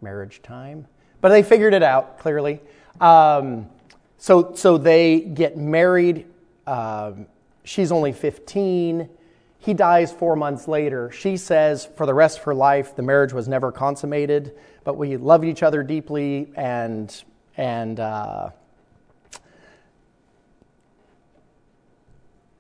marriage 0.01 0.43
time. 0.43 0.87
But 1.21 1.29
they 1.29 1.43
figured 1.43 1.75
it 1.75 1.83
out, 1.83 2.19
clearly. 2.19 2.61
Um, 3.01 3.69
so, 4.19 4.55
so 4.55 4.77
they 4.77 5.21
get 5.21 5.57
married. 5.57 6.27
Um, 6.67 7.27
she's 7.65 7.93
only 7.93 8.13
15 8.13 9.09
he 9.63 9.75
dies 9.75 10.11
four 10.11 10.35
months 10.35 10.67
later. 10.67 11.13
She 11.13 11.37
says, 11.37 11.89
for 11.97 12.05
the 12.05 12.15
rest 12.15 12.39
of 12.39 12.45
her 12.45 12.55
life, 12.55 12.97
the 12.97 13.03
marriage 13.03 13.33
was 13.33 13.47
never 13.47 13.71
consummated, 13.71 14.59
but 14.83 14.97
we 14.97 15.17
loved 15.17 15.45
each 15.45 15.63
other 15.63 15.85
deeply, 15.85 16.53
and 16.57 17.23
and 17.57 18.01
uh, 18.01 18.51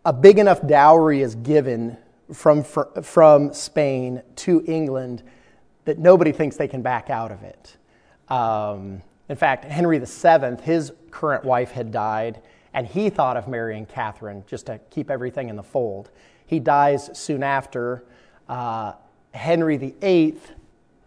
a 0.04 0.12
big 0.12 0.38
enough 0.38 0.66
dowry 0.66 1.22
is 1.22 1.34
given 1.36 1.96
from 2.32 2.64
from 2.64 3.52
Spain 3.52 4.22
to 4.36 4.64
England 4.66 5.22
that 5.84 5.98
nobody 5.98 6.32
thinks 6.32 6.56
they 6.56 6.68
can 6.68 6.82
back 6.82 7.10
out 7.10 7.30
of 7.30 7.42
it. 7.42 7.76
Um, 8.28 9.02
in 9.28 9.36
fact, 9.36 9.64
Henry 9.64 9.98
VII, 9.98 10.62
his 10.62 10.92
current 11.10 11.44
wife 11.44 11.70
had 11.72 11.90
died, 11.90 12.40
and 12.74 12.86
he 12.86 13.10
thought 13.10 13.36
of 13.36 13.48
marrying 13.48 13.86
Catherine 13.86 14.44
just 14.46 14.66
to 14.66 14.78
keep 14.90 15.10
everything 15.10 15.48
in 15.48 15.56
the 15.56 15.62
fold. 15.62 16.10
He 16.46 16.58
dies 16.58 17.10
soon 17.18 17.42
after. 17.42 18.04
Uh, 18.48 18.92
Henry 19.32 19.76
VIII 19.76 20.38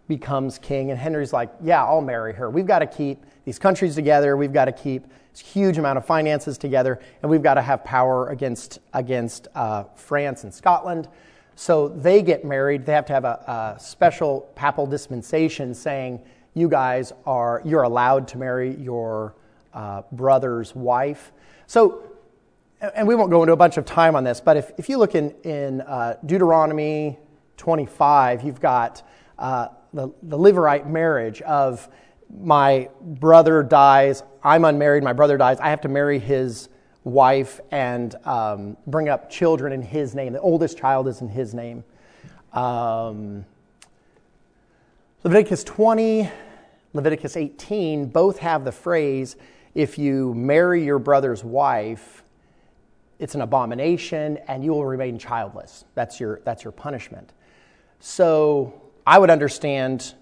becomes 0.08 0.58
king, 0.58 0.90
and 0.90 0.98
Henry's 0.98 1.32
like, 1.32 1.50
Yeah, 1.62 1.84
I'll 1.84 2.00
marry 2.00 2.32
her. 2.34 2.50
We've 2.50 2.66
got 2.66 2.80
to 2.80 2.86
keep 2.86 3.24
these 3.44 3.58
countries 3.58 3.94
together. 3.94 4.36
We've 4.36 4.52
got 4.52 4.66
to 4.66 4.72
keep 4.72 5.06
this 5.36 5.46
huge 5.46 5.76
amount 5.76 5.98
of 5.98 6.06
finances 6.06 6.56
together, 6.56 6.98
and 7.20 7.30
we've 7.30 7.42
got 7.42 7.54
to 7.54 7.62
have 7.62 7.84
power 7.84 8.28
against, 8.30 8.78
against 8.94 9.48
uh, 9.54 9.84
France 9.94 10.44
and 10.44 10.54
Scotland. 10.54 11.08
So 11.56 11.88
they 11.88 12.22
get 12.22 12.44
married. 12.44 12.86
They 12.86 12.92
have 12.92 13.04
to 13.06 13.12
have 13.12 13.24
a, 13.26 13.76
a 13.76 13.80
special 13.80 14.50
papal 14.54 14.86
dispensation 14.86 15.74
saying, 15.74 16.22
You 16.54 16.68
guys 16.70 17.12
are, 17.26 17.60
you're 17.66 17.82
allowed 17.82 18.28
to 18.28 18.38
marry 18.38 18.76
your 18.76 19.34
uh, 19.74 20.02
brother's 20.12 20.74
wife. 20.74 21.32
So 21.66 22.02
and 22.80 23.06
we 23.06 23.14
won't 23.14 23.30
go 23.30 23.42
into 23.42 23.52
a 23.52 23.56
bunch 23.56 23.76
of 23.76 23.84
time 23.84 24.16
on 24.16 24.24
this, 24.24 24.40
but 24.40 24.56
if, 24.56 24.70
if 24.78 24.88
you 24.88 24.98
look 24.98 25.14
in, 25.14 25.34
in 25.44 25.80
uh, 25.82 26.16
Deuteronomy 26.24 27.18
25, 27.56 28.42
you've 28.42 28.60
got 28.60 29.06
uh, 29.38 29.68
the, 29.94 30.08
the 30.22 30.36
Levirate 30.36 30.86
marriage 30.86 31.40
of 31.42 31.88
my 32.42 32.88
brother 33.00 33.62
dies, 33.62 34.22
I'm 34.46 34.64
unmarried, 34.64 35.02
my 35.02 35.12
brother 35.12 35.36
dies, 35.36 35.58
I 35.58 35.70
have 35.70 35.80
to 35.80 35.88
marry 35.88 36.20
his 36.20 36.68
wife 37.02 37.60
and 37.72 38.14
um, 38.24 38.76
bring 38.86 39.08
up 39.08 39.28
children 39.28 39.72
in 39.72 39.82
his 39.82 40.14
name. 40.14 40.32
The 40.32 40.40
oldest 40.40 40.78
child 40.78 41.08
is 41.08 41.20
in 41.20 41.28
his 41.28 41.52
name. 41.52 41.82
Um, 42.52 43.44
Leviticus 45.24 45.64
20, 45.64 46.30
Leviticus 46.92 47.36
18 47.36 48.06
both 48.06 48.38
have 48.38 48.64
the 48.64 48.70
phrase 48.70 49.34
if 49.74 49.98
you 49.98 50.32
marry 50.34 50.84
your 50.84 51.00
brother's 51.00 51.42
wife, 51.42 52.22
it's 53.18 53.34
an 53.34 53.40
abomination 53.40 54.38
and 54.46 54.62
you 54.64 54.70
will 54.70 54.86
remain 54.86 55.18
childless. 55.18 55.84
That's 55.96 56.20
your, 56.20 56.40
that's 56.44 56.62
your 56.62 56.72
punishment. 56.72 57.32
So 57.98 58.80
I 59.04 59.18
would 59.18 59.30
understand 59.30 60.14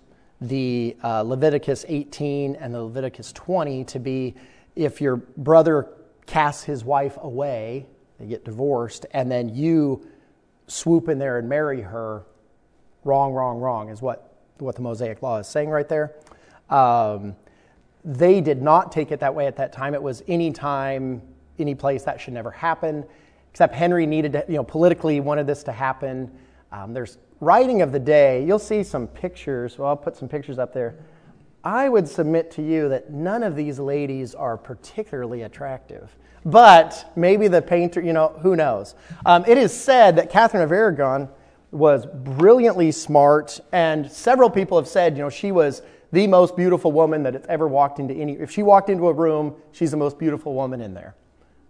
the 0.48 0.96
uh, 1.02 1.22
Leviticus 1.22 1.84
18 1.88 2.56
and 2.56 2.74
the 2.74 2.82
Leviticus 2.82 3.32
20 3.32 3.84
to 3.84 3.98
be 3.98 4.34
if 4.76 5.00
your 5.00 5.16
brother 5.16 5.88
casts 6.26 6.64
his 6.64 6.84
wife 6.84 7.16
away, 7.20 7.86
they 8.18 8.26
get 8.26 8.44
divorced, 8.44 9.06
and 9.12 9.30
then 9.30 9.54
you 9.54 10.06
swoop 10.66 11.08
in 11.08 11.18
there 11.18 11.38
and 11.38 11.48
marry 11.48 11.80
her, 11.80 12.24
wrong, 13.04 13.32
wrong, 13.32 13.58
wrong, 13.58 13.88
is 13.88 14.00
what, 14.00 14.36
what 14.58 14.74
the 14.74 14.82
Mosaic 14.82 15.22
Law 15.22 15.38
is 15.38 15.46
saying 15.46 15.68
right 15.68 15.88
there. 15.88 16.14
Um, 16.70 17.36
they 18.04 18.40
did 18.40 18.62
not 18.62 18.92
take 18.92 19.12
it 19.12 19.20
that 19.20 19.34
way 19.34 19.46
at 19.46 19.56
that 19.56 19.72
time. 19.72 19.94
It 19.94 20.02
was 20.02 20.22
any 20.28 20.52
time 20.52 21.22
any 21.58 21.74
place 21.74 22.02
that 22.04 22.20
should 22.20 22.34
never 22.34 22.50
happen. 22.50 23.04
Except 23.50 23.74
Henry 23.74 24.06
needed 24.06 24.32
to, 24.32 24.44
you 24.48 24.56
know, 24.56 24.64
politically 24.64 25.20
wanted 25.20 25.46
this 25.46 25.62
to 25.64 25.72
happen. 25.72 26.30
Um, 26.72 26.92
there's 26.92 27.18
writing 27.44 27.82
of 27.82 27.92
the 27.92 27.98
day. 27.98 28.44
You'll 28.44 28.58
see 28.58 28.82
some 28.82 29.06
pictures. 29.06 29.78
Well, 29.78 29.88
I'll 29.88 29.96
put 29.96 30.16
some 30.16 30.28
pictures 30.28 30.58
up 30.58 30.72
there. 30.72 30.96
I 31.62 31.88
would 31.88 32.08
submit 32.08 32.50
to 32.52 32.62
you 32.62 32.88
that 32.90 33.10
none 33.10 33.42
of 33.42 33.56
these 33.56 33.78
ladies 33.78 34.34
are 34.34 34.56
particularly 34.56 35.42
attractive. 35.42 36.14
But 36.44 37.10
maybe 37.16 37.48
the 37.48 37.62
painter, 37.62 38.02
you 38.02 38.12
know, 38.12 38.38
who 38.42 38.54
knows? 38.54 38.94
Um, 39.24 39.44
it 39.46 39.56
is 39.56 39.72
said 39.72 40.16
that 40.16 40.30
Catherine 40.30 40.62
of 40.62 40.72
Aragon 40.72 41.28
was 41.70 42.06
brilliantly 42.06 42.92
smart, 42.92 43.60
and 43.72 44.10
several 44.10 44.50
people 44.50 44.76
have 44.76 44.86
said, 44.86 45.16
you 45.16 45.22
know, 45.22 45.30
she 45.30 45.52
was 45.52 45.82
the 46.12 46.26
most 46.26 46.54
beautiful 46.54 46.92
woman 46.92 47.22
that 47.24 47.34
has 47.34 47.44
ever 47.48 47.66
walked 47.66 47.98
into 47.98 48.14
any. 48.14 48.34
If 48.34 48.50
she 48.50 48.62
walked 48.62 48.90
into 48.90 49.08
a 49.08 49.12
room, 49.12 49.56
she's 49.72 49.90
the 49.90 49.96
most 49.96 50.18
beautiful 50.18 50.54
woman 50.54 50.80
in 50.80 50.94
there. 50.94 51.16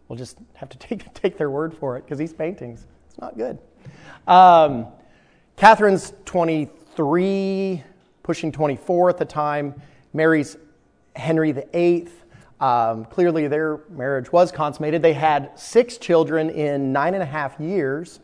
We'll 0.08 0.18
just 0.18 0.38
have 0.54 0.68
to 0.68 0.78
take, 0.78 1.12
take 1.14 1.38
their 1.38 1.50
word 1.50 1.72
for 1.72 1.96
it 1.96 2.04
because 2.04 2.18
these 2.18 2.32
paintings, 2.32 2.86
it's 3.08 3.18
not 3.18 3.38
good. 3.38 3.58
Um, 4.26 4.88
Catherine's 5.56 6.12
23, 6.24 7.82
pushing 8.24 8.50
24 8.50 9.10
at 9.10 9.18
the 9.18 9.24
time, 9.24 9.80
marries 10.12 10.56
Henry 11.14 11.52
VIII. 11.52 12.08
Um, 12.60 13.04
clearly, 13.04 13.46
their 13.46 13.80
marriage 13.88 14.32
was 14.32 14.50
consummated. 14.50 15.00
They 15.00 15.12
had 15.12 15.56
six 15.58 15.96
children 15.96 16.50
in 16.50 16.92
nine 16.92 17.14
and 17.14 17.22
a 17.22 17.26
half 17.26 17.60
years, 17.60 18.18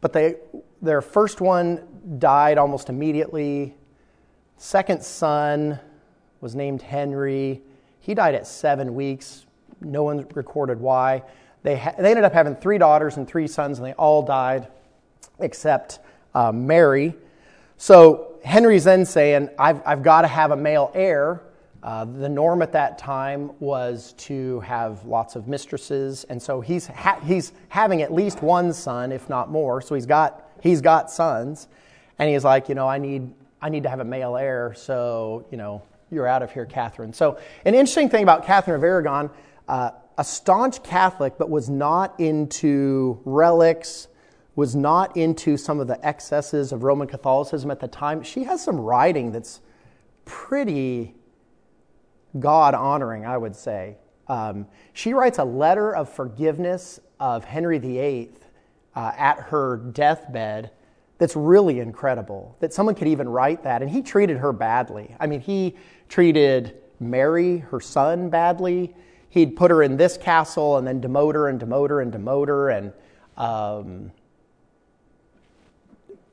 but 0.00 0.12
they, 0.12 0.36
their 0.82 1.00
first 1.00 1.40
one 1.40 1.86
died 2.18 2.58
almost 2.58 2.88
immediately. 2.88 3.76
Second 4.56 5.04
son 5.04 5.78
was 6.40 6.56
named 6.56 6.82
Henry. 6.82 7.62
He 8.00 8.12
died 8.12 8.34
at 8.34 8.46
seven 8.46 8.96
weeks, 8.96 9.46
no 9.80 10.02
one 10.02 10.26
recorded 10.34 10.80
why. 10.80 11.22
They, 11.62 11.76
ha- 11.76 11.94
they 11.96 12.10
ended 12.10 12.24
up 12.24 12.32
having 12.32 12.56
three 12.56 12.78
daughters 12.78 13.18
and 13.18 13.28
three 13.28 13.46
sons, 13.46 13.78
and 13.78 13.86
they 13.86 13.92
all 13.92 14.22
died 14.22 14.66
except 15.38 16.00
uh, 16.34 16.52
Mary. 16.52 17.14
So 17.76 18.34
Henry's 18.44 18.84
then 18.84 19.04
saying, 19.04 19.48
I've, 19.58 19.82
I've 19.86 20.02
got 20.02 20.22
to 20.22 20.28
have 20.28 20.50
a 20.50 20.56
male 20.56 20.90
heir. 20.94 21.42
Uh, 21.82 22.04
the 22.04 22.28
norm 22.28 22.60
at 22.60 22.72
that 22.72 22.98
time 22.98 23.50
was 23.58 24.12
to 24.14 24.60
have 24.60 25.04
lots 25.06 25.34
of 25.34 25.48
mistresses, 25.48 26.24
and 26.24 26.42
so 26.42 26.60
he's, 26.60 26.86
ha- 26.86 27.18
he's 27.24 27.52
having 27.70 28.02
at 28.02 28.12
least 28.12 28.42
one 28.42 28.72
son, 28.72 29.12
if 29.12 29.30
not 29.30 29.50
more. 29.50 29.80
So 29.80 29.94
he's 29.94 30.04
got, 30.04 30.46
he's 30.62 30.82
got 30.82 31.10
sons, 31.10 31.68
and 32.18 32.28
he's 32.28 32.44
like, 32.44 32.68
you 32.68 32.74
know, 32.74 32.86
I 32.86 32.98
need, 32.98 33.32
I 33.62 33.70
need 33.70 33.84
to 33.84 33.88
have 33.88 34.00
a 34.00 34.04
male 34.04 34.36
heir, 34.36 34.74
so, 34.76 35.46
you 35.50 35.56
know, 35.56 35.82
you're 36.10 36.26
out 36.26 36.42
of 36.42 36.52
here, 36.52 36.66
Catherine. 36.66 37.14
So, 37.14 37.38
an 37.64 37.74
interesting 37.74 38.10
thing 38.10 38.24
about 38.24 38.44
Catherine 38.44 38.76
of 38.76 38.84
Aragon, 38.84 39.30
uh, 39.66 39.92
a 40.18 40.24
staunch 40.24 40.82
Catholic, 40.82 41.38
but 41.38 41.48
was 41.48 41.70
not 41.70 42.18
into 42.20 43.20
relics, 43.24 44.08
was 44.60 44.76
not 44.76 45.16
into 45.16 45.56
some 45.56 45.80
of 45.80 45.86
the 45.86 46.06
excesses 46.06 46.70
of 46.70 46.82
Roman 46.82 47.08
Catholicism 47.08 47.70
at 47.70 47.80
the 47.80 47.88
time. 47.88 48.22
She 48.22 48.44
has 48.44 48.62
some 48.62 48.78
writing 48.78 49.32
that's 49.32 49.62
pretty 50.26 51.14
God 52.38 52.74
honoring, 52.74 53.24
I 53.24 53.38
would 53.38 53.56
say. 53.56 53.96
Um, 54.28 54.66
she 54.92 55.14
writes 55.14 55.38
a 55.38 55.44
letter 55.44 55.96
of 55.96 56.12
forgiveness 56.12 57.00
of 57.18 57.42
Henry 57.42 57.78
VIII 57.78 58.32
uh, 58.94 59.12
at 59.16 59.40
her 59.40 59.78
deathbed 59.78 60.72
that's 61.16 61.36
really 61.36 61.80
incredible 61.80 62.54
that 62.60 62.74
someone 62.74 62.94
could 62.94 63.08
even 63.08 63.30
write 63.30 63.62
that. 63.62 63.80
And 63.80 63.90
he 63.90 64.02
treated 64.02 64.36
her 64.36 64.52
badly. 64.52 65.16
I 65.18 65.26
mean, 65.26 65.40
he 65.40 65.74
treated 66.10 66.76
Mary, 67.00 67.60
her 67.70 67.80
son, 67.80 68.28
badly 68.28 68.94
he'd 69.30 69.56
put 69.56 69.70
her 69.70 69.82
in 69.82 69.96
this 69.96 70.18
castle 70.18 70.76
and 70.76 70.86
then 70.86 71.00
demote 71.00 71.34
her 71.34 71.48
and 71.48 71.58
demote 71.58 71.88
her 71.88 72.00
and 72.02 72.12
demote 72.12 72.48
her. 72.48 72.68
And 72.68 72.92
um, 73.36 74.12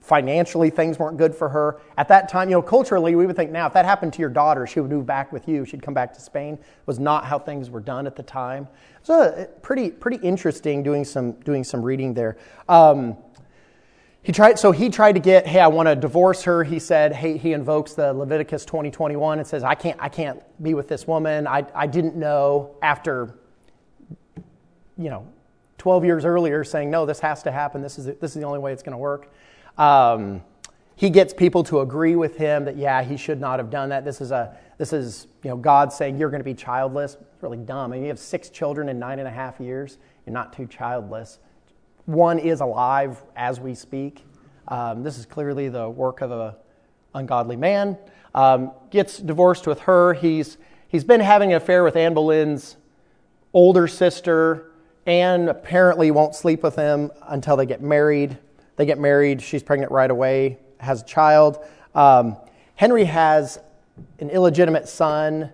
financially, 0.08 0.70
things 0.70 0.98
weren't 0.98 1.18
good 1.18 1.36
for 1.36 1.50
her. 1.50 1.82
At 1.98 2.08
that 2.08 2.30
time, 2.30 2.50
you 2.50 2.56
know, 2.56 2.62
culturally, 2.62 3.14
we 3.14 3.26
would 3.26 3.36
think 3.36 3.52
now 3.52 3.68
if 3.68 3.74
that 3.74 3.84
happened 3.84 4.14
to 4.14 4.20
your 4.20 4.30
daughter, 4.30 4.66
she 4.66 4.80
would 4.80 4.90
move 4.90 5.06
back 5.06 5.34
with 5.34 5.50
you. 5.50 5.66
She'd 5.66 5.82
come 5.82 5.94
back 5.94 6.14
to 6.14 6.22
Spain. 6.22 6.54
It 6.54 6.88
was 6.88 6.98
not 6.98 7.26
how 7.26 7.38
things 7.38 7.70
were 7.70 7.82
done 7.82 8.08
at 8.08 8.16
the 8.16 8.24
time. 8.24 8.70
So, 9.04 9.22
uh, 9.22 9.46
pretty, 9.62 9.92
pretty 9.92 10.26
interesting 10.26 10.82
doing 10.82 11.04
some, 11.04 11.34
doing 11.34 11.66
some 11.66 11.82
reading 11.82 12.14
there. 12.14 12.38
Um, 12.70 13.18
he 14.24 14.32
tried, 14.32 14.60
so 14.60 14.72
he 14.72 14.90
tried 14.90 15.14
to 15.14 15.20
get, 15.20 15.46
hey, 15.46 15.60
I 15.60 15.68
want 15.68 15.88
to 15.88 15.96
divorce 15.96 16.44
her. 16.44 16.64
He 16.64 16.80
said, 16.80 17.14
hey, 17.14 17.38
he 17.38 17.52
invokes 17.52 17.94
the 17.94 18.14
Leviticus 18.14 18.64
20, 18.64 18.90
21 18.92 19.40
and 19.40 19.48
says, 19.48 19.64
I 19.64 19.76
can't, 19.76 19.98
I 20.02 20.08
can't 20.10 20.42
be 20.64 20.74
with 20.74 20.88
this 20.88 21.06
woman. 21.06 21.48
I, 21.48 21.66
I 21.76 21.86
didn't 21.88 22.16
know 22.16 22.76
after, 22.82 23.36
you 24.98 25.10
know, 25.10 25.28
12 25.78 26.06
years 26.06 26.26
earlier 26.26 26.64
saying, 26.64 26.90
no, 26.90 27.06
this 27.06 27.20
has 27.20 27.44
to 27.44 27.52
happen. 27.52 27.82
This 27.82 28.00
is, 28.00 28.06
this 28.06 28.32
is 28.32 28.34
the 28.34 28.44
only 28.44 28.60
way 28.60 28.74
it's 28.74 28.84
going 28.84 28.94
to 28.94 28.98
work. 28.98 29.32
Um, 29.77 30.41
he 30.96 31.12
gets 31.12 31.34
people 31.34 31.63
to 31.65 31.81
agree 31.81 32.15
with 32.15 32.38
him 32.38 32.65
that 32.65 32.75
yeah 32.75 33.03
he 33.03 33.17
should 33.17 33.39
not 33.39 33.60
have 33.60 33.69
done 33.69 33.89
that. 33.89 34.03
This 34.03 34.19
is 34.19 34.31
a 34.31 34.57
this 34.77 34.93
is 34.93 35.27
you 35.43 35.50
know 35.50 35.57
god 35.57 35.93
saying 35.93 36.17
you're 36.17 36.29
going 36.29 36.39
to 36.39 36.46
be 36.46 36.55
childless. 36.55 37.15
It's 37.15 37.43
really 37.43 37.57
dumb. 37.57 37.91
I 37.91 37.96
mean, 37.96 38.03
you 38.03 38.10
have 38.10 38.19
six 38.19 38.50
children 38.50 38.89
in 38.89 38.98
nine 38.98 39.19
and 39.19 39.27
a 39.27 39.31
half 39.31 39.60
years. 39.60 40.00
You're 40.25 40.34
not 40.34 40.53
too 40.53 40.65
childless. 40.65 41.39
One 42.05 42.39
is 42.39 42.62
alive 42.62 43.22
as 43.36 43.60
we 43.60 43.75
speak. 43.75 44.24
Um, 44.69 45.03
this 45.03 45.17
is 45.17 45.25
clearly 45.25 45.69
the 45.69 45.89
work 45.89 46.22
of 46.22 46.31
a 46.31 46.57
ungodly 47.13 47.55
man. 47.55 47.98
Um, 48.34 48.72
gets 48.89 49.17
divorced 49.17 49.67
with 49.67 49.81
her. 49.81 50.13
He's 50.13 50.57
he's 50.88 51.03
been 51.03 51.22
having 51.22 51.51
an 51.51 51.57
affair 51.57 51.84
with 51.84 51.96
anne 51.96 52.13
boleyn's 52.13 52.77
older 53.53 53.88
sister 53.88 54.72
anne 55.05 55.48
apparently 55.48 56.12
won't 56.12 56.36
sleep 56.36 56.62
with 56.62 56.75
him 56.75 57.10
until 57.29 57.55
they 57.55 57.65
get 57.65 57.81
married 57.81 58.38
they 58.77 58.86
get 58.86 58.98
married 58.98 59.41
she's 59.41 59.62
pregnant 59.62 59.91
right 59.91 60.10
away 60.10 60.57
has 60.79 61.01
a 61.01 61.05
child. 61.05 61.60
Um, 61.96 62.38
Henry 62.75 63.05
has 63.05 63.60
an 64.19 64.29
illegitimate 64.29 64.88
son 64.88 65.51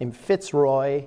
named 0.00 0.16
Fitzroy, 0.16 1.06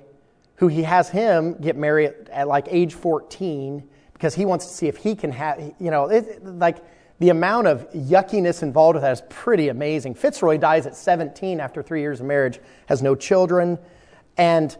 who 0.56 0.68
he 0.68 0.82
has 0.82 1.10
him 1.10 1.54
get 1.54 1.76
married 1.76 2.12
at, 2.32 2.48
like 2.48 2.66
age 2.70 2.94
14 2.94 3.86
because 4.12 4.34
he 4.34 4.44
wants 4.44 4.66
to 4.66 4.72
see 4.72 4.88
if 4.88 4.96
he 4.96 5.14
can 5.14 5.30
have, 5.30 5.60
you 5.78 5.90
know, 5.90 6.08
it, 6.08 6.44
like 6.44 6.78
the 7.20 7.28
amount 7.28 7.66
of 7.66 7.88
yuckiness 7.92 8.62
involved 8.62 8.94
with 8.94 9.02
that 9.02 9.12
is 9.12 9.22
pretty 9.28 9.68
amazing. 9.68 10.14
Fitzroy 10.14 10.56
dies 10.56 10.86
at 10.86 10.96
17 10.96 11.60
after 11.60 11.82
three 11.82 12.00
years 12.00 12.20
of 12.20 12.26
marriage, 12.26 12.58
has 12.86 13.02
no 13.02 13.14
children, 13.14 13.78
and 14.36 14.76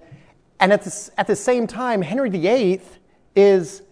and 0.60 0.72
at 0.72 0.82
the, 0.82 1.10
at 1.16 1.28
the 1.28 1.36
same 1.36 1.68
time, 1.68 2.02
Henry 2.02 2.30
VIII 2.30 2.80
is 3.36 3.82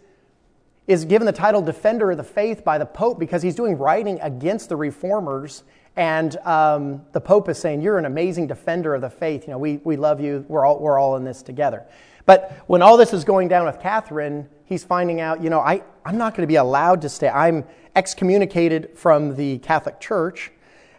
is 0.87 1.05
given 1.05 1.27
the 1.27 1.33
title 1.33 1.63
Defender 1.63 2.13
of 2.13 2.17
the 2.17 2.25
Faith 2.25 2.65
by 2.65 2.79
the 2.79 2.87
Pope 2.87 3.19
because 3.19 3.43
he's 3.43 3.55
doing 3.55 3.77
writing 3.77 4.21
against 4.21 4.69
the 4.69 4.77
reformers. 4.77 5.65
And 5.97 6.37
um, 6.39 7.03
the 7.13 7.21
Pope 7.21 7.49
is 7.49 7.59
saying, 7.59 7.81
You're 7.81 7.99
an 7.99 8.05
amazing 8.05 8.47
defender 8.47 8.95
of 8.95 9.01
the 9.01 9.11
faith. 9.11 9.45
You 9.45 9.53
know, 9.53 9.59
we, 9.59 9.79
we 9.79 9.97
love 9.97 10.21
you. 10.21 10.45
We're 10.49 10.65
all, 10.65 10.79
we're 10.79 10.99
all 10.99 11.17
in 11.17 11.25
this 11.25 11.43
together. 11.43 11.87
But 12.27 12.53
when 12.67 12.83
all 12.83 12.97
this 12.97 13.13
is 13.13 13.25
going 13.25 13.49
down 13.49 13.67
with 13.67 13.81
Catherine, 13.81 14.49
he's 14.65 14.85
finding 14.85 15.21
out, 15.21 15.43
you 15.43 15.49
know, 15.49 15.61
I, 15.61 15.83
I'm 16.05 16.19
not 16.19 16.35
going 16.35 16.43
to 16.43 16.49
be 16.51 16.57
allowed 16.57 17.03
to 17.03 17.09
stay. 17.09 17.29
I'm 17.29 17.65
excommunicated 17.95 18.91
from 18.95 19.37
the 19.37 19.59
Catholic 19.59 20.01
Church. 20.01 20.53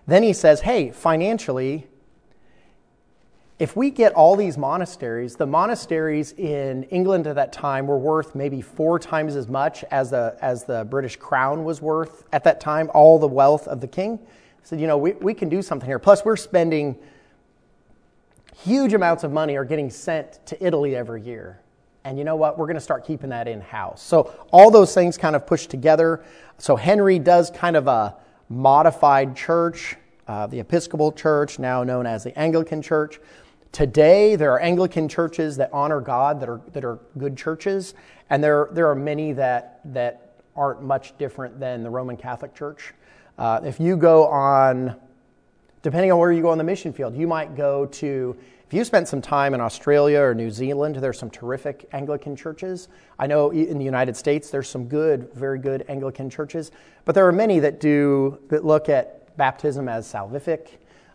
Then 0.07 0.23
he 0.23 0.33
says, 0.33 0.61
Hey, 0.61 0.91
financially, 0.91 1.87
if 3.59 3.75
we 3.75 3.89
get 3.89 4.13
all 4.13 4.35
these 4.35 4.55
monasteries, 4.55 5.35
the 5.35 5.47
monasteries 5.47 6.33
in 6.33 6.83
England 6.83 7.25
at 7.25 7.35
that 7.35 7.51
time 7.51 7.87
were 7.87 7.97
worth 7.97 8.35
maybe 8.35 8.61
four 8.61 8.99
times 8.99 9.35
as 9.35 9.47
much 9.47 9.83
as 9.89 10.11
the, 10.11 10.37
as 10.41 10.63
the 10.65 10.85
British 10.85 11.15
crown 11.15 11.63
was 11.63 11.81
worth 11.81 12.25
at 12.31 12.43
that 12.43 12.61
time, 12.61 12.91
all 12.93 13.17
the 13.17 13.27
wealth 13.27 13.67
of 13.67 13.81
the 13.81 13.87
king. 13.87 14.19
said, 14.61 14.79
you 14.79 14.85
know, 14.85 14.97
we, 14.97 15.13
we 15.13 15.33
can 15.33 15.49
do 15.49 15.63
something 15.63 15.87
here. 15.87 15.97
Plus, 15.97 16.23
we're 16.23 16.35
spending 16.35 16.95
huge 18.63 18.93
amounts 18.93 19.23
of 19.23 19.31
money 19.31 19.55
are 19.55 19.65
getting 19.65 19.89
sent 19.89 20.45
to 20.45 20.65
Italy 20.65 20.95
every 20.95 21.23
year. 21.23 21.59
And 22.03 22.17
you 22.19 22.23
know 22.23 22.35
what? 22.35 22.59
We're 22.59 22.67
going 22.67 22.75
to 22.75 22.81
start 22.81 23.05
keeping 23.05 23.31
that 23.31 23.47
in 23.47 23.59
house. 23.59 24.03
So, 24.03 24.33
all 24.51 24.69
those 24.69 24.93
things 24.93 25.17
kind 25.17 25.35
of 25.35 25.47
push 25.47 25.65
together. 25.65 26.23
So, 26.59 26.75
Henry 26.75 27.17
does 27.17 27.49
kind 27.49 27.75
of 27.75 27.87
a 27.87 28.15
modified 28.49 29.35
church, 29.35 29.95
uh, 30.27 30.47
the 30.47 30.59
Episcopal 30.59 31.11
Church, 31.11 31.59
now 31.59 31.83
known 31.83 32.05
as 32.05 32.23
the 32.23 32.37
Anglican 32.37 32.81
Church. 32.81 33.19
Today, 33.71 34.35
there 34.35 34.51
are 34.51 34.59
Anglican 34.59 35.07
churches 35.07 35.57
that 35.57 35.69
honor 35.73 36.01
God 36.01 36.39
that 36.39 36.49
are, 36.49 36.61
that 36.73 36.83
are 36.83 36.99
good 37.17 37.37
churches, 37.37 37.93
and 38.29 38.43
there, 38.43 38.69
there 38.71 38.89
are 38.89 38.95
many 38.95 39.33
that, 39.33 39.81
that 39.85 40.41
aren't 40.55 40.81
much 40.81 41.17
different 41.17 41.59
than 41.59 41.83
the 41.83 41.89
Roman 41.89 42.17
Catholic 42.17 42.55
Church. 42.55 42.93
Uh, 43.37 43.59
if 43.63 43.79
you 43.79 43.95
go 43.95 44.25
on, 44.27 44.95
depending 45.83 46.11
on 46.11 46.17
where 46.17 46.31
you 46.31 46.41
go 46.41 46.49
on 46.49 46.57
the 46.57 46.63
mission 46.63 46.91
field, 46.91 47.15
you 47.15 47.27
might 47.27 47.55
go 47.55 47.85
to, 47.85 48.35
if 48.65 48.73
you 48.73 48.83
spent 48.83 49.07
some 49.07 49.21
time 49.21 49.53
in 49.53 49.61
Australia 49.61 50.19
or 50.19 50.33
New 50.33 50.49
Zealand, 50.49 50.95
there's 50.95 51.19
some 51.19 51.29
terrific 51.29 51.87
Anglican 51.91 52.35
churches. 52.35 52.87
I 53.19 53.27
know 53.27 53.51
in 53.51 53.77
the 53.77 53.85
United 53.85 54.17
States, 54.17 54.49
there's 54.49 54.67
some 54.67 54.87
good, 54.87 55.31
very 55.33 55.59
good 55.59 55.85
Anglican 55.87 56.29
churches, 56.29 56.71
but 57.05 57.13
there 57.13 57.27
are 57.27 57.31
many 57.31 57.59
that 57.59 57.79
do, 57.79 58.39
that 58.49 58.65
look 58.65 58.89
at 58.89 59.37
baptism 59.37 59.87
as 59.87 60.11
salvific, 60.11 60.69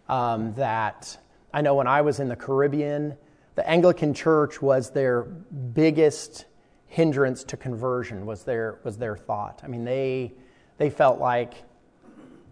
um, 0.08 0.54
that 0.54 1.18
I 1.52 1.60
know 1.60 1.74
when 1.74 1.86
I 1.86 2.00
was 2.00 2.20
in 2.20 2.28
the 2.28 2.36
Caribbean, 2.36 3.16
the 3.54 3.68
Anglican 3.68 4.14
Church 4.14 4.62
was 4.62 4.90
their 4.90 5.22
biggest 5.22 6.46
hindrance 6.86 7.42
to 7.44 7.56
conversion 7.56 8.26
was 8.26 8.44
their 8.44 8.78
was 8.84 8.98
their 8.98 9.16
thought. 9.16 9.60
I 9.64 9.66
mean, 9.66 9.84
they 9.84 10.32
they 10.78 10.90
felt 10.90 11.20
like 11.20 11.54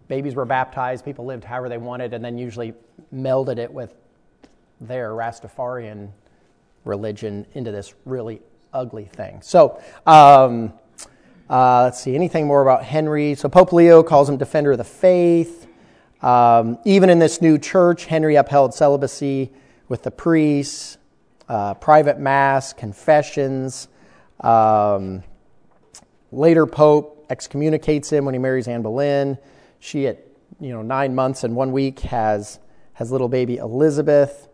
babies 0.07 0.35
were 0.35 0.45
baptized, 0.45 1.05
people 1.05 1.25
lived 1.25 1.43
however 1.43 1.69
they 1.69 1.77
wanted, 1.77 2.13
and 2.13 2.23
then 2.23 2.37
usually 2.37 2.73
melded 3.13 3.57
it 3.57 3.71
with 3.71 3.95
their 4.79 5.11
Rastafarian 5.11 6.11
religion 6.85 7.45
into 7.53 7.71
this 7.71 7.93
really 8.05 8.41
ugly 8.73 9.05
thing. 9.05 9.41
So. 9.41 9.81
Um, 10.05 10.73
uh, 11.49 11.83
let's 11.83 11.99
see, 12.01 12.15
anything 12.15 12.47
more 12.47 12.61
about 12.61 12.81
Henry? 12.81 13.35
So 13.35 13.49
Pope 13.49 13.73
Leo 13.73 14.03
calls 14.03 14.29
him 14.29 14.37
defender 14.37 14.71
of 14.71 14.77
the 14.77 14.85
faith. 14.85 15.60
Um, 16.21 16.77
even 16.85 17.09
in 17.09 17.19
this 17.19 17.41
new 17.41 17.57
church, 17.57 18.05
Henry 18.05 18.35
upheld 18.35 18.73
celibacy 18.73 19.51
with 19.87 20.03
the 20.03 20.11
priests, 20.11 20.97
uh, 21.49 21.73
private 21.75 22.19
mass, 22.19 22.73
confessions. 22.73 23.87
Um, 24.39 25.23
later, 26.31 26.65
Pope 26.65 27.25
excommunicates 27.29 28.11
him 28.11 28.25
when 28.25 28.33
he 28.33 28.39
marries 28.39 28.67
Anne 28.67 28.81
Boleyn. 28.81 29.37
She, 29.79 30.07
at 30.07 30.25
you 30.59 30.69
know 30.69 30.81
nine 30.81 31.15
months 31.15 31.43
and 31.43 31.55
one 31.55 31.71
week, 31.71 32.01
has 32.01 32.59
has 32.93 33.11
little 33.11 33.29
baby 33.29 33.57
Elizabeth. 33.57 34.47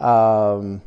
Um, 0.00 0.82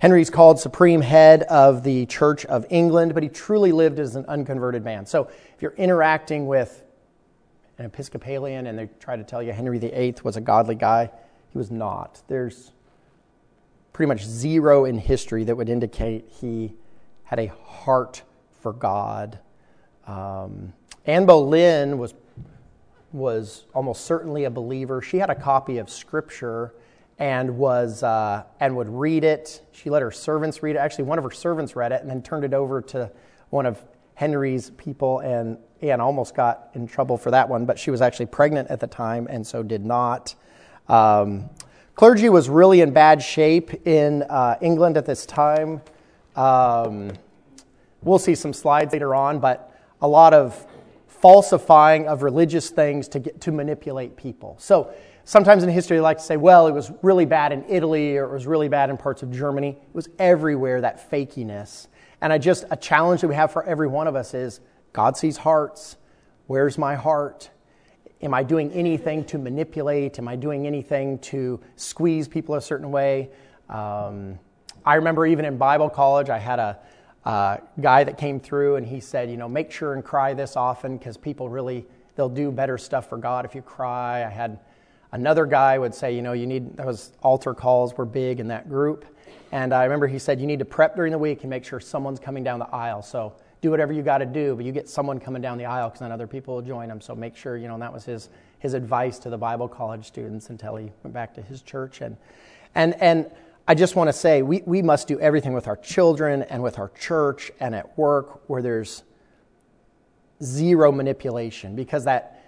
Henry's 0.00 0.30
called 0.30 0.60
supreme 0.60 1.00
head 1.00 1.42
of 1.44 1.82
the 1.82 2.06
Church 2.06 2.44
of 2.46 2.66
England, 2.70 3.14
but 3.14 3.22
he 3.22 3.28
truly 3.28 3.72
lived 3.72 3.98
as 3.98 4.16
an 4.16 4.24
unconverted 4.26 4.84
man. 4.84 5.06
So, 5.06 5.28
if 5.54 5.62
you're 5.62 5.74
interacting 5.74 6.46
with 6.46 6.82
an 7.78 7.86
Episcopalian 7.86 8.66
and 8.66 8.78
they 8.78 8.88
try 9.00 9.16
to 9.16 9.24
tell 9.24 9.42
you 9.42 9.52
Henry 9.52 9.78
VIII 9.78 10.16
was 10.24 10.36
a 10.36 10.40
godly 10.40 10.74
guy. 10.74 11.10
He 11.50 11.58
was 11.58 11.70
not. 11.70 12.22
There's 12.28 12.72
pretty 13.92 14.08
much 14.08 14.24
zero 14.24 14.84
in 14.84 14.98
history 14.98 15.44
that 15.44 15.56
would 15.56 15.68
indicate 15.68 16.28
he 16.28 16.74
had 17.24 17.38
a 17.38 17.46
heart 17.46 18.22
for 18.60 18.72
God. 18.72 19.38
Um, 20.06 20.72
Anne 21.06 21.26
Boleyn 21.26 21.98
was, 21.98 22.14
was 23.12 23.64
almost 23.74 24.04
certainly 24.04 24.44
a 24.44 24.50
believer. 24.50 25.00
She 25.00 25.18
had 25.18 25.30
a 25.30 25.34
copy 25.34 25.78
of 25.78 25.88
Scripture 25.88 26.74
and 27.18 27.58
was 27.58 28.02
uh, 28.02 28.44
and 28.60 28.76
would 28.76 28.88
read 28.88 29.24
it. 29.24 29.62
She 29.72 29.90
let 29.90 30.02
her 30.02 30.10
servants 30.10 30.62
read 30.62 30.76
it. 30.76 30.78
Actually, 30.78 31.04
one 31.04 31.18
of 31.18 31.24
her 31.24 31.30
servants 31.30 31.74
read 31.74 31.92
it 31.92 32.00
and 32.00 32.10
then 32.10 32.22
turned 32.22 32.44
it 32.44 32.54
over 32.54 32.80
to 32.82 33.10
one 33.50 33.66
of 33.66 33.82
Henry's 34.14 34.70
people, 34.70 35.20
and 35.20 35.58
Anne 35.82 36.00
almost 36.00 36.34
got 36.34 36.70
in 36.74 36.86
trouble 36.86 37.16
for 37.16 37.30
that 37.30 37.48
one, 37.48 37.64
but 37.64 37.78
she 37.78 37.90
was 37.90 38.00
actually 38.00 38.26
pregnant 38.26 38.70
at 38.70 38.80
the 38.80 38.86
time 38.86 39.26
and 39.30 39.46
so 39.46 39.62
did 39.62 39.84
not. 39.84 40.34
Um, 40.88 41.50
clergy 41.94 42.28
was 42.28 42.48
really 42.48 42.80
in 42.80 42.92
bad 42.92 43.22
shape 43.22 43.86
in 43.86 44.22
uh, 44.24 44.56
England 44.60 44.96
at 44.96 45.06
this 45.06 45.26
time. 45.26 45.80
Um, 46.36 47.12
we'll 48.02 48.18
see 48.18 48.34
some 48.34 48.52
slides 48.52 48.92
later 48.92 49.14
on, 49.14 49.38
but 49.38 49.74
a 50.00 50.08
lot 50.08 50.34
of 50.34 50.66
falsifying 51.06 52.06
of 52.06 52.22
religious 52.22 52.70
things 52.70 53.08
to 53.08 53.18
get 53.18 53.40
to 53.40 53.52
manipulate 53.52 54.16
people. 54.16 54.56
So 54.58 54.92
sometimes 55.24 55.64
in 55.64 55.68
history, 55.68 55.96
they 55.96 56.00
like 56.00 56.18
to 56.18 56.24
say, 56.24 56.36
well, 56.36 56.68
it 56.68 56.72
was 56.72 56.92
really 57.02 57.26
bad 57.26 57.52
in 57.52 57.64
Italy 57.68 58.16
or 58.16 58.24
it 58.24 58.32
was 58.32 58.46
really 58.46 58.68
bad 58.68 58.88
in 58.88 58.96
parts 58.96 59.22
of 59.22 59.30
Germany. 59.30 59.70
It 59.70 59.94
was 59.94 60.08
everywhere, 60.18 60.80
that 60.80 61.10
fakiness. 61.10 61.88
And 62.20 62.32
I 62.32 62.38
just, 62.38 62.64
a 62.70 62.76
challenge 62.76 63.20
that 63.20 63.28
we 63.28 63.34
have 63.34 63.52
for 63.52 63.64
every 63.64 63.88
one 63.88 64.06
of 64.06 64.16
us 64.16 64.34
is 64.34 64.60
God 64.92 65.16
sees 65.16 65.36
hearts. 65.36 65.96
Where's 66.46 66.78
my 66.78 66.94
heart? 66.94 67.50
Am 68.20 68.34
I 68.34 68.42
doing 68.42 68.72
anything 68.72 69.24
to 69.26 69.38
manipulate? 69.38 70.18
Am 70.18 70.26
I 70.26 70.34
doing 70.34 70.66
anything 70.66 71.18
to 71.20 71.60
squeeze 71.76 72.26
people 72.26 72.56
a 72.56 72.60
certain 72.60 72.90
way? 72.90 73.30
Um, 73.68 74.38
I 74.84 74.94
remember 74.94 75.26
even 75.26 75.44
in 75.44 75.56
Bible 75.56 75.90
college, 75.90 76.30
I 76.30 76.38
had 76.38 76.58
a 76.58 76.78
guy 77.80 78.04
that 78.04 78.16
came 78.16 78.40
through 78.40 78.76
and 78.76 78.86
he 78.86 79.00
said, 79.00 79.30
you 79.30 79.36
know, 79.36 79.48
make 79.48 79.70
sure 79.70 79.92
and 79.94 80.04
cry 80.04 80.32
this 80.34 80.56
often 80.56 80.96
because 80.96 81.16
people 81.16 81.48
really, 81.48 81.86
they'll 82.16 82.28
do 82.28 82.50
better 82.50 82.78
stuff 82.78 83.08
for 83.08 83.18
God 83.18 83.44
if 83.44 83.54
you 83.54 83.62
cry. 83.62 84.24
I 84.24 84.30
had 84.30 84.58
another 85.12 85.44
guy 85.46 85.78
would 85.78 85.94
say, 85.94 86.14
you 86.14 86.22
know, 86.22 86.32
you 86.32 86.46
need, 86.46 86.76
those 86.76 87.12
altar 87.22 87.54
calls 87.54 87.96
were 87.96 88.06
big 88.06 88.40
in 88.40 88.48
that 88.48 88.68
group. 88.68 89.04
And 89.52 89.72
I 89.72 89.84
remember 89.84 90.06
he 90.06 90.18
said, 90.18 90.40
you 90.40 90.46
need 90.46 90.58
to 90.58 90.64
prep 90.64 90.96
during 90.96 91.12
the 91.12 91.18
week 91.18 91.42
and 91.42 91.50
make 91.50 91.64
sure 91.64 91.80
someone's 91.80 92.18
coming 92.18 92.42
down 92.42 92.58
the 92.58 92.74
aisle. 92.74 93.02
So 93.02 93.34
do 93.60 93.70
whatever 93.70 93.92
you 93.92 94.02
got 94.02 94.18
to 94.18 94.26
do, 94.26 94.54
but 94.54 94.64
you 94.64 94.72
get 94.72 94.88
someone 94.88 95.18
coming 95.18 95.42
down 95.42 95.58
the 95.58 95.64
aisle 95.64 95.88
because 95.88 96.00
then 96.00 96.12
other 96.12 96.26
people 96.26 96.54
will 96.54 96.62
join 96.62 96.88
them. 96.88 97.00
So 97.00 97.14
make 97.14 97.36
sure, 97.36 97.56
you 97.56 97.66
know, 97.66 97.74
and 97.74 97.82
that 97.82 97.92
was 97.92 98.04
his, 98.04 98.28
his 98.58 98.74
advice 98.74 99.18
to 99.20 99.30
the 99.30 99.38
Bible 99.38 99.68
college 99.68 100.06
students 100.06 100.50
until 100.50 100.76
he 100.76 100.90
went 101.02 101.12
back 101.12 101.34
to 101.34 101.42
his 101.42 101.62
church. 101.62 102.00
And, 102.00 102.16
and, 102.74 102.94
and 103.00 103.30
I 103.66 103.74
just 103.74 103.96
want 103.96 104.08
to 104.08 104.12
say 104.12 104.42
we, 104.42 104.62
we 104.64 104.80
must 104.80 105.08
do 105.08 105.18
everything 105.20 105.52
with 105.52 105.66
our 105.66 105.76
children 105.76 106.42
and 106.44 106.62
with 106.62 106.78
our 106.78 106.88
church 106.90 107.50
and 107.58 107.74
at 107.74 107.98
work 107.98 108.48
where 108.48 108.62
there's 108.62 109.02
zero 110.42 110.92
manipulation 110.92 111.74
because 111.74 112.04
that 112.04 112.44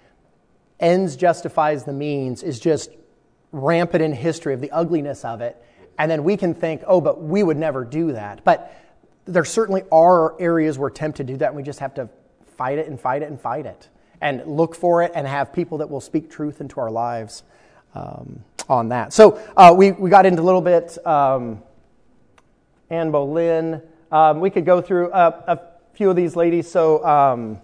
ends 0.78 1.16
justifies 1.16 1.84
the 1.84 1.92
means 1.92 2.42
is 2.42 2.60
just 2.60 2.90
rampant 3.52 4.02
in 4.02 4.12
history 4.12 4.54
of 4.54 4.60
the 4.60 4.70
ugliness 4.70 5.24
of 5.24 5.40
it. 5.40 5.62
And 5.98 6.10
then 6.10 6.24
we 6.24 6.36
can 6.36 6.54
think, 6.54 6.82
oh, 6.86 7.00
but 7.00 7.20
we 7.20 7.42
would 7.42 7.58
never 7.58 7.84
do 7.84 8.12
that. 8.12 8.42
But 8.44 8.72
there 9.26 9.44
certainly 9.44 9.82
are 9.92 10.40
areas 10.40 10.78
we're 10.78 10.90
tempted 10.90 11.26
to 11.26 11.32
do 11.32 11.36
that, 11.38 11.48
and 11.48 11.56
we 11.56 11.62
just 11.62 11.80
have 11.80 11.94
to 11.94 12.08
fight 12.56 12.78
it 12.78 12.88
and 12.88 13.00
fight 13.00 13.22
it 13.22 13.30
and 13.30 13.40
fight 13.40 13.66
it 13.66 13.88
and 14.20 14.44
look 14.46 14.74
for 14.74 15.02
it 15.02 15.12
and 15.14 15.26
have 15.26 15.52
people 15.52 15.78
that 15.78 15.88
will 15.88 16.00
speak 16.00 16.30
truth 16.30 16.60
into 16.60 16.80
our 16.80 16.90
lives 16.90 17.42
um, 17.94 18.44
on 18.68 18.90
that. 18.90 19.12
So 19.12 19.40
uh, 19.56 19.74
we, 19.76 19.92
we 19.92 20.10
got 20.10 20.26
into 20.26 20.42
a 20.42 20.44
little 20.44 20.60
bit 20.60 21.04
um, 21.06 21.62
Anne 22.90 23.10
Boleyn. 23.10 23.82
Um, 24.12 24.40
we 24.40 24.50
could 24.50 24.66
go 24.66 24.80
through 24.80 25.12
a, 25.12 25.28
a, 25.46 25.60
few 25.94 26.08
of 26.08 26.16
these 26.16 26.34
ladies. 26.34 26.70
So 26.70 27.04
um, 27.04 27.58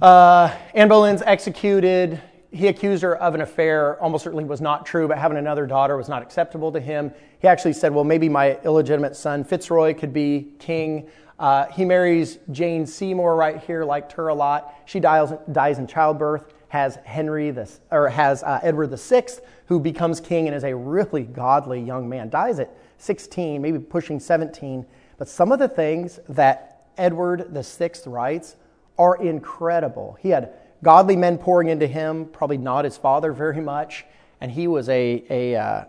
uh, 0.00 0.56
Anne 0.74 0.88
Boleyn's 0.88 1.20
executed. 1.22 2.20
He 2.52 2.68
accused 2.68 3.02
her 3.02 3.16
of 3.16 3.34
an 3.34 3.40
affair, 3.40 4.00
almost 4.02 4.24
certainly 4.24 4.44
was 4.44 4.60
not 4.60 4.84
true, 4.84 5.08
but 5.08 5.16
having 5.16 5.38
another 5.38 5.66
daughter 5.66 5.96
was 5.96 6.08
not 6.08 6.22
acceptable 6.22 6.70
to 6.72 6.80
him. 6.80 7.12
He 7.38 7.48
actually 7.48 7.72
said, 7.72 7.94
Well, 7.94 8.04
maybe 8.04 8.28
my 8.28 8.58
illegitimate 8.62 9.16
son 9.16 9.42
Fitzroy 9.42 9.94
could 9.94 10.12
be 10.12 10.52
king. 10.58 11.08
Uh, 11.38 11.66
he 11.68 11.84
marries 11.84 12.38
Jane 12.50 12.86
Seymour 12.86 13.34
right 13.34 13.58
here, 13.58 13.84
liked 13.84 14.12
her 14.12 14.28
a 14.28 14.34
lot. 14.34 14.74
She 14.84 15.00
dies, 15.00 15.32
dies 15.50 15.78
in 15.78 15.86
childbirth, 15.86 16.52
has 16.68 16.96
Henry 17.04 17.50
the, 17.50 17.70
or 17.90 18.08
has 18.10 18.42
uh, 18.42 18.60
Edward 18.62 18.88
VI, 18.98 19.24
who 19.66 19.80
becomes 19.80 20.20
king 20.20 20.46
and 20.46 20.54
is 20.54 20.64
a 20.64 20.76
really 20.76 21.22
godly 21.22 21.80
young 21.80 22.08
man. 22.08 22.28
Dies 22.28 22.58
at 22.58 22.70
16, 22.98 23.62
maybe 23.62 23.78
pushing 23.78 24.20
17. 24.20 24.84
But 25.16 25.26
some 25.26 25.52
of 25.52 25.58
the 25.58 25.68
things 25.68 26.20
that 26.28 26.86
Edward 26.98 27.46
VI 27.50 27.90
writes 28.06 28.56
are 28.98 29.16
incredible. 29.16 30.18
He 30.20 30.28
had 30.28 30.52
godly 30.82 31.16
men 31.16 31.38
pouring 31.38 31.68
into 31.68 31.86
him, 31.86 32.26
probably 32.26 32.58
not 32.58 32.84
his 32.84 32.96
father 32.96 33.32
very 33.32 33.60
much, 33.60 34.04
and 34.40 34.50
he 34.50 34.66
was 34.66 34.88
a, 34.88 35.24
a 35.30 35.56
uh, 35.56 35.84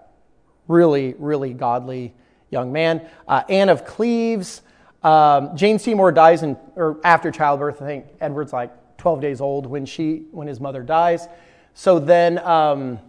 really, 0.68 1.16
really 1.18 1.54
godly 1.54 2.14
young 2.50 2.72
man. 2.72 3.08
Uh, 3.28 3.44
Anne 3.50 3.70
of 3.70 3.86
Cleves. 3.86 4.62
Um, 5.02 5.58
Jane 5.58 5.80
Seymour 5.80 6.14
dies 6.14 6.44
in, 6.44 6.56
or 6.76 7.00
after 7.04 7.32
childbirth. 7.32 7.82
I 7.82 7.86
think 7.86 8.06
Edward's 8.22 8.54
like 8.54 8.72
12 8.98 9.20
days 9.20 9.42
old 9.42 9.66
when 9.66 9.86
she 9.86 10.24
when 10.32 10.48
his 10.48 10.62
mother 10.62 10.82
dies. 10.82 11.28
So 11.74 12.00
then 12.00 12.38
um, 12.40 13.00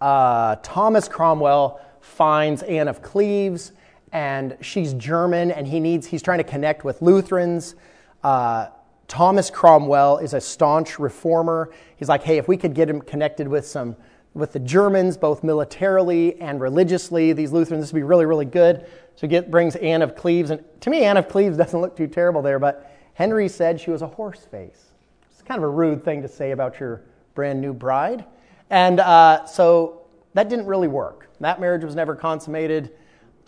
uh, 0.00 0.56
Thomas 0.62 1.08
Cromwell 1.08 1.80
finds 2.00 2.62
Anne 2.64 2.88
of 2.88 3.00
Cleves, 3.00 3.72
and 4.12 4.56
she's 4.60 4.92
German, 4.94 5.50
and 5.50 5.66
he 5.66 5.80
needs 5.80 6.06
he's 6.06 6.22
trying 6.22 6.38
to 6.38 6.44
connect 6.44 6.84
with 6.84 7.00
Lutherans. 7.00 7.74
Uh, 8.22 8.66
Thomas 9.08 9.50
Cromwell 9.50 10.18
is 10.18 10.34
a 10.34 10.40
staunch 10.40 10.98
reformer. 10.98 11.72
He's 11.96 12.08
like, 12.08 12.22
hey, 12.22 12.36
if 12.36 12.46
we 12.46 12.56
could 12.56 12.74
get 12.74 12.88
him 12.88 13.00
connected 13.00 13.48
with 13.48 13.66
some 13.66 13.96
with 14.34 14.52
the 14.52 14.58
Germans, 14.60 15.16
both 15.16 15.42
militarily 15.42 16.40
and 16.40 16.60
religiously, 16.60 17.32
these 17.32 17.50
Lutherans, 17.50 17.82
this 17.82 17.92
would 17.92 17.98
be 17.98 18.04
really, 18.04 18.26
really 18.26 18.44
good. 18.44 18.86
So 19.16 19.26
get 19.26 19.50
brings 19.50 19.74
Anne 19.76 20.02
of 20.02 20.14
Cleves, 20.14 20.50
and 20.50 20.62
to 20.80 20.90
me, 20.90 21.02
Anne 21.02 21.16
of 21.16 21.28
Cleves 21.28 21.56
doesn't 21.58 21.80
look 21.80 21.96
too 21.96 22.06
terrible 22.06 22.42
there, 22.42 22.58
but 22.58 22.94
Henry 23.14 23.48
said 23.48 23.80
she 23.80 23.90
was 23.90 24.02
a 24.02 24.06
horse 24.06 24.44
face. 24.44 24.84
It's 25.32 25.42
kind 25.42 25.58
of 25.58 25.64
a 25.64 25.70
rude 25.70 26.04
thing 26.04 26.22
to 26.22 26.28
say 26.28 26.52
about 26.52 26.78
your 26.78 27.02
brand 27.34 27.60
new 27.60 27.72
bride. 27.72 28.24
And 28.70 29.00
uh, 29.00 29.44
so 29.46 30.02
that 30.34 30.48
didn't 30.48 30.66
really 30.66 30.88
work. 30.88 31.28
That 31.40 31.60
marriage 31.60 31.82
was 31.82 31.96
never 31.96 32.14
consummated, 32.14 32.92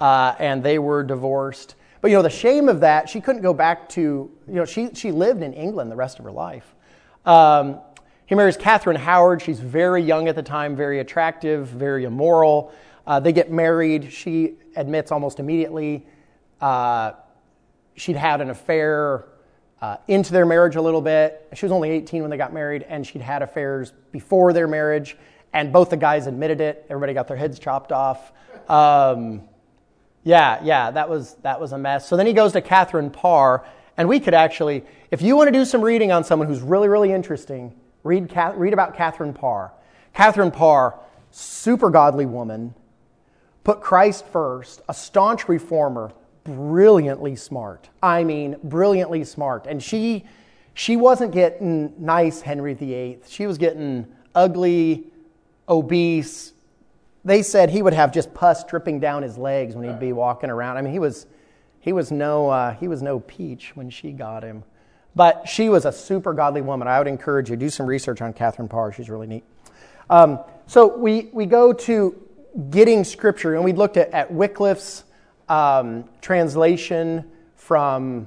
uh, 0.01 0.35
and 0.39 0.63
they 0.63 0.79
were 0.79 1.05
divorced. 1.05 1.75
But 2.01 2.11
you 2.11 2.17
know, 2.17 2.23
the 2.23 2.31
shame 2.31 2.69
of 2.69 2.81
that, 2.81 3.09
she 3.09 3.21
couldn't 3.21 3.43
go 3.43 3.53
back 3.53 3.89
to, 3.91 4.01
you 4.01 4.55
know, 4.55 4.65
she, 4.65 4.91
she 4.95 5.13
lived 5.13 5.43
in 5.43 5.53
England 5.53 5.91
the 5.91 5.97
rest 5.97 6.19
of 6.19 6.25
her 6.25 6.33
life. 6.33 6.75
Um, 7.27 7.81
he 8.27 8.35
marries 8.35 8.57
Catherine 8.57 8.97
Howard. 8.97 9.43
She's 9.43 9.61
very 9.61 10.03
young 10.03 10.29
at 10.29 10.37
the 10.37 10.43
time, 10.43 10.77
very 10.77 11.01
attractive, 11.01 11.69
very 11.69 12.05
immoral. 12.05 12.73
Uh, 13.07 13.21
they 13.21 13.33
get 13.33 13.51
married. 13.51 14.13
She 14.13 14.55
admits 14.77 15.11
almost 15.11 15.41
immediately 15.41 16.07
uh, 16.61 17.13
she'd 17.97 18.17
had 18.17 18.41
an 18.41 18.51
affair 18.51 19.27
uh, 19.81 19.97
into 20.09 20.33
their 20.33 20.47
marriage 20.47 20.77
a 20.77 20.83
little 20.83 21.01
bit. 21.01 21.49
She 21.55 21.65
was 21.65 21.73
only 21.73 21.91
18 21.91 22.23
when 22.23 22.31
they 22.31 22.37
got 22.37 22.53
married, 22.53 22.85
and 22.89 23.07
she'd 23.07 23.23
had 23.23 23.43
affairs 23.43 23.93
before 24.13 24.53
their 24.53 24.69
marriage, 24.69 25.17
and 25.53 25.73
both 25.73 25.91
the 25.91 25.97
guys 25.97 26.27
admitted 26.27 26.61
it. 26.61 26.87
Everybody 26.91 27.15
got 27.15 27.29
their 27.29 27.37
heads 27.37 27.59
chopped 27.59 27.93
off. 27.93 28.33
Um, 28.69 29.43
yeah, 30.23 30.61
yeah, 30.63 30.91
that 30.91 31.09
was 31.09 31.35
that 31.43 31.61
was 31.61 31.73
a 31.73 31.79
mess. 31.79 32.09
So 32.09 32.17
then 32.17 32.27
he 32.27 32.33
goes 32.33 32.53
to 32.53 32.61
Catherine 32.61 33.11
Parr, 33.11 33.65
and 33.97 34.09
we 34.09 34.21
could 34.21 34.35
actually, 34.35 34.85
if 35.11 35.23
you 35.23 35.37
want 35.37 35.49
to 35.49 35.53
do 35.53 35.65
some 35.65 35.81
reading 35.81 36.13
on 36.13 36.25
someone 36.25 36.49
who's 36.49 36.61
really, 36.61 36.89
really 36.89 37.13
interesting, 37.13 37.75
read 38.03 38.33
read 38.57 38.73
about 38.73 38.95
Catherine 38.95 39.33
Parr. 39.33 39.73
Catherine 40.13 40.51
Parr, 40.51 40.99
super 41.31 41.91
godly 41.91 42.27
woman, 42.27 42.75
put 43.65 43.81
Christ 43.81 44.27
first, 44.27 44.83
a 44.89 44.95
staunch 44.95 45.49
reformer, 45.49 46.13
brilliantly 46.45 47.37
smart. 47.37 47.89
I 48.03 48.25
mean, 48.25 48.57
brilliantly 48.65 49.25
smart. 49.25 49.67
And 49.67 49.83
she, 49.83 50.25
she 50.75 50.97
wasn't 50.97 51.33
getting 51.33 51.95
nice 51.99 52.41
Henry 52.41 52.75
VIII. 52.75 53.21
She 53.29 53.47
was 53.47 53.59
getting 53.59 54.07
ugly, 54.35 55.05
obese. 55.69 56.53
They 57.25 57.43
said 57.43 57.71
he 57.71 57.83
would 57.83 57.93
have 57.93 58.13
just 58.13 58.33
pus 58.33 58.65
dripping 58.65 59.01
down 59.01 59.23
his 59.23 59.37
legs 59.37 59.75
when 59.75 59.87
he'd 59.87 60.01
be 60.01 60.13
walking 60.13 60.51
around. 60.51 60.79
I 60.79 60.83
mean, 60.83 60.93
he 60.93 60.99
was, 60.99 61.27
he 61.81 61.93
was 61.93 62.11
no, 62.11 62.49
uh, 62.49 62.75
he 62.75 62.89
was 62.89 63.03
no 63.03 63.21
peach 63.21 63.77
when 63.77 63.91
she 63.91 64.13
got 64.13 64.43
him. 64.43 64.65
But 65.15 65.49
she 65.49 65.69
was 65.69 65.85
a 65.85 65.93
super 65.93 66.33
godly 66.33 66.61
woman. 66.61 66.89
I 66.89 66.99
would 66.99 67.09
encourage 67.09 67.51
you 67.51 67.57
do 67.57 67.69
some 67.69 67.87
research 67.87 68.23
on 68.23 68.33
Catherine 68.33 68.69
Parr. 68.69 68.93
She's 68.93 69.11
really 69.11 69.27
neat. 69.27 69.45
Um, 70.09 70.41
so 70.67 70.97
we, 70.97 71.29
we 71.33 71.47
go 71.47 71.73
to 71.73 72.17
getting 72.71 73.05
scripture, 73.05 73.55
and 73.55 73.65
we 73.65 73.73
looked 73.73 73.97
at, 73.97 74.11
at 74.11 74.33
Wycliffe's 74.33 75.05
um, 75.49 76.05
translation 76.21 77.31
from 77.57 78.27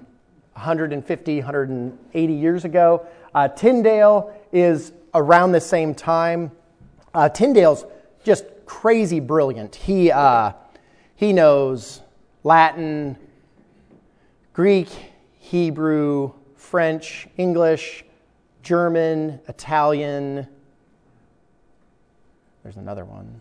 150, 0.54 1.38
180 1.38 2.34
years 2.34 2.66
ago. 2.66 3.08
Uh, 3.34 3.48
Tyndale 3.48 4.34
is 4.52 4.92
around 5.14 5.52
the 5.52 5.62
same 5.62 5.96
time. 5.96 6.52
Uh, 7.14 7.30
Tyndale's 7.30 7.86
just 8.24 8.46
crazy 8.74 9.20
brilliant. 9.20 9.76
He, 9.76 10.12
uh, 10.12 10.52
he 11.16 11.32
knows 11.32 12.02
Latin, 12.44 13.16
Greek, 14.52 14.90
Hebrew, 15.38 16.34
French, 16.56 17.28
English, 17.38 18.04
German, 18.64 19.40
Italian. 19.48 20.48
There's 22.64 22.78
another 22.78 23.06
one. 23.06 23.40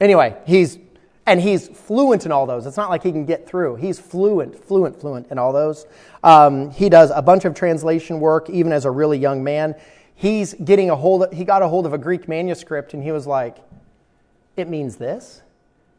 Anyway, 0.00 0.36
he's 0.46 0.78
and 1.26 1.40
he's 1.40 1.66
fluent 1.66 2.24
in 2.24 2.30
all 2.30 2.46
those. 2.46 2.66
It's 2.66 2.76
not 2.76 2.88
like 2.88 3.02
he 3.02 3.10
can 3.10 3.26
get 3.26 3.48
through. 3.48 3.76
He's 3.76 3.98
fluent, 3.98 4.56
fluent, 4.64 4.98
fluent 4.98 5.26
in 5.32 5.38
all 5.38 5.52
those. 5.52 5.86
Um, 6.22 6.70
he 6.70 6.88
does 6.88 7.10
a 7.12 7.20
bunch 7.20 7.44
of 7.44 7.52
translation 7.52 8.20
work, 8.20 8.48
even 8.48 8.72
as 8.72 8.84
a 8.84 8.90
really 8.92 9.18
young 9.18 9.42
man. 9.42 9.74
He's 10.18 10.54
getting 10.54 10.88
a 10.88 10.96
hold. 10.96 11.24
Of, 11.24 11.32
he 11.32 11.44
got 11.44 11.62
a 11.62 11.68
hold 11.68 11.84
of 11.84 11.92
a 11.92 11.98
Greek 11.98 12.26
manuscript, 12.26 12.94
and 12.94 13.02
he 13.02 13.12
was 13.12 13.26
like, 13.26 13.58
"It 14.56 14.68
means 14.68 14.96
this. 14.96 15.42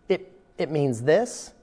It 0.10 0.32
it 0.58 0.72
means 0.72 1.04
this." 1.04 1.54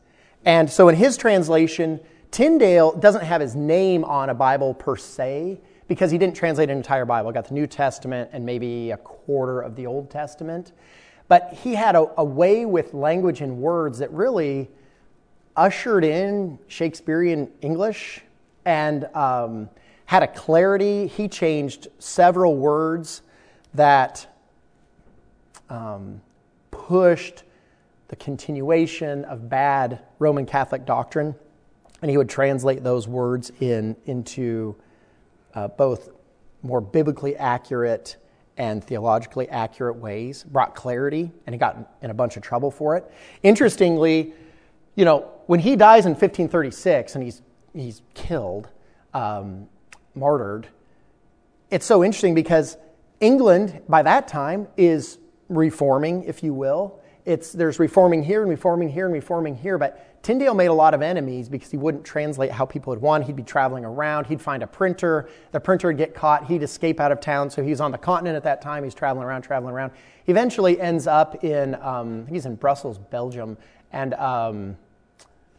And 0.44 0.70
so, 0.70 0.88
in 0.88 0.94
his 0.94 1.16
translation, 1.16 1.98
Tyndale 2.30 2.92
doesn't 2.92 3.24
have 3.24 3.40
his 3.40 3.56
name 3.56 4.04
on 4.04 4.30
a 4.30 4.34
Bible 4.34 4.72
per 4.72 4.96
se 4.96 5.60
because 5.88 6.12
he 6.12 6.18
didn't 6.18 6.36
translate 6.36 6.70
an 6.70 6.76
entire 6.76 7.04
Bible. 7.04 7.30
He 7.30 7.34
got 7.34 7.48
the 7.48 7.54
New 7.54 7.66
Testament 7.66 8.30
and 8.32 8.46
maybe 8.46 8.92
a 8.92 8.96
quarter 8.98 9.60
of 9.60 9.74
the 9.74 9.86
Old 9.86 10.08
Testament. 10.08 10.72
But 11.26 11.52
he 11.62 11.74
had 11.74 11.96
a, 11.96 12.08
a 12.18 12.24
way 12.24 12.66
with 12.66 12.94
language 12.94 13.40
and 13.40 13.58
words 13.58 13.98
that 13.98 14.10
really 14.12 14.70
ushered 15.56 16.04
in 16.04 16.58
Shakespearean 16.68 17.50
English 17.62 18.20
and 18.64 19.04
um, 19.14 19.68
had 20.06 20.22
a 20.22 20.28
clarity. 20.28 21.06
He 21.06 21.28
changed 21.28 21.88
several 21.98 22.56
words 22.56 23.22
that 23.74 24.26
um, 25.70 26.20
pushed 26.70 27.42
the 28.08 28.16
continuation 28.16 29.24
of 29.24 29.48
bad 29.48 30.00
Roman 30.18 30.46
Catholic 30.46 30.84
doctrine. 30.84 31.34
And 32.02 32.10
he 32.10 32.16
would 32.16 32.28
translate 32.28 32.82
those 32.82 33.08
words 33.08 33.50
in, 33.60 33.96
into 34.04 34.76
uh, 35.54 35.68
both 35.68 36.10
more 36.62 36.80
biblically 36.80 37.36
accurate 37.36 38.16
and 38.56 38.84
theologically 38.84 39.48
accurate 39.48 39.96
ways, 39.96 40.44
brought 40.44 40.74
clarity, 40.74 41.30
and 41.46 41.54
he 41.54 41.58
got 41.58 41.96
in 42.02 42.10
a 42.10 42.14
bunch 42.14 42.36
of 42.36 42.42
trouble 42.42 42.70
for 42.70 42.96
it. 42.96 43.10
Interestingly, 43.42 44.32
you 44.94 45.04
know, 45.04 45.30
when 45.46 45.60
he 45.60 45.76
dies 45.76 46.06
in 46.06 46.10
1536 46.10 47.14
and 47.14 47.24
he's, 47.24 47.42
he's 47.72 48.02
killed, 48.14 48.68
um, 49.12 49.68
martyred, 50.14 50.68
it's 51.70 51.86
so 51.86 52.04
interesting 52.04 52.34
because 52.34 52.76
England, 53.20 53.80
by 53.88 54.02
that 54.02 54.28
time, 54.28 54.68
is 54.76 55.18
reforming, 55.48 56.24
if 56.24 56.42
you 56.42 56.54
will, 56.54 57.00
it's, 57.24 57.52
there's 57.52 57.78
reforming 57.78 58.22
here 58.22 58.42
and 58.42 58.50
reforming 58.50 58.90
here 58.90 59.06
and 59.06 59.14
reforming 59.14 59.56
here, 59.56 59.78
but 59.78 60.22
Tyndale 60.22 60.54
made 60.54 60.66
a 60.66 60.74
lot 60.74 60.94
of 60.94 61.02
enemies 61.02 61.48
because 61.48 61.70
he 61.70 61.76
wouldn't 61.76 62.04
translate 62.04 62.50
how 62.50 62.64
people 62.66 62.90
would 62.90 63.00
want. 63.00 63.24
He'd 63.24 63.36
be 63.36 63.42
traveling 63.42 63.84
around, 63.84 64.26
he'd 64.26 64.40
find 64.40 64.62
a 64.62 64.66
printer, 64.66 65.28
the 65.52 65.60
printer 65.60 65.88
would 65.88 65.96
get 65.96 66.14
caught, 66.14 66.46
he'd 66.46 66.62
escape 66.62 67.00
out 67.00 67.12
of 67.12 67.20
town. 67.20 67.50
So 67.50 67.62
he's 67.62 67.80
on 67.80 67.92
the 67.92 67.98
continent 67.98 68.36
at 68.36 68.42
that 68.44 68.60
time, 68.60 68.84
he's 68.84 68.94
traveling 68.94 69.26
around, 69.26 69.42
traveling 69.42 69.74
around. 69.74 69.92
He 70.24 70.32
eventually 70.32 70.80
ends 70.80 71.06
up 71.06 71.44
in, 71.44 71.74
um, 71.76 72.26
he's 72.26 72.46
in 72.46 72.56
Brussels, 72.56 72.98
Belgium, 72.98 73.56
and, 73.92 74.14
um, 74.14 74.76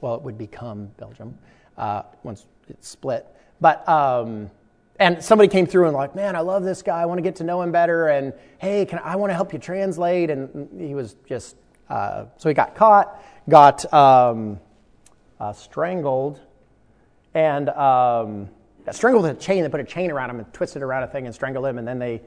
well, 0.02 0.16
it 0.16 0.22
would 0.22 0.38
become 0.38 0.92
Belgium 0.98 1.38
uh, 1.78 2.04
once 2.24 2.46
it's 2.70 2.88
split. 2.88 3.28
But, 3.62 3.88
um, 3.88 4.52
and 5.00 5.24
somebody 5.24 5.48
came 5.48 5.66
through 5.66 5.88
and 5.88 5.96
like, 5.96 6.16
man, 6.16 6.36
I 6.36 6.40
love 6.40 6.64
this 6.64 6.82
guy. 6.82 7.02
I 7.02 7.06
want 7.06 7.18
to 7.18 7.22
get 7.22 7.38
to 7.38 7.44
know 7.44 7.62
him 7.62 7.72
better. 7.72 8.08
And 8.08 8.34
hey, 8.60 8.86
can 8.86 9.00
I 9.00 9.16
want 9.16 9.30
to 9.32 9.36
help 9.36 9.54
you 9.54 9.60
translate? 9.60 10.30
And 10.30 10.70
he 10.80 10.96
was 10.96 11.16
just 11.28 11.56
uh, 11.90 12.26
so 12.38 12.50
he 12.50 12.56
got 12.56 12.76
caught, 12.76 13.22
got 13.48 13.92
um, 13.94 14.60
uh, 15.40 15.54
strangled, 15.54 16.40
and 17.34 17.70
um, 17.70 18.50
strangled 18.92 19.24
with 19.24 19.38
a 19.38 19.40
chain. 19.40 19.64
They 19.64 19.70
put 19.70 19.80
a 19.80 19.84
chain 19.84 20.12
around 20.12 20.30
him 20.30 20.40
and 20.40 20.54
twisted 20.54 20.82
around 20.82 21.04
a 21.04 21.08
thing 21.08 21.26
and 21.26 21.36
strangled 21.36 21.66
him, 21.66 21.78
and 21.78 21.88
then 21.88 22.00
they 22.00 22.22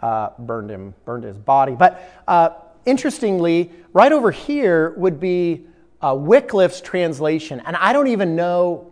uh, 0.00 0.30
burned 0.38 0.70
him, 0.70 0.94
burned 1.04 1.24
his 1.24 1.36
body. 1.36 1.74
But 1.74 2.24
uh, 2.26 2.50
interestingly, 2.86 3.70
right 3.92 4.12
over 4.12 4.30
here 4.30 4.94
would 4.96 5.20
be 5.20 5.66
uh, 6.00 6.14
Wycliffe's 6.14 6.80
translation, 6.80 7.60
and 7.66 7.76
I 7.76 7.92
don't 7.92 8.08
even 8.08 8.36
know 8.36 8.90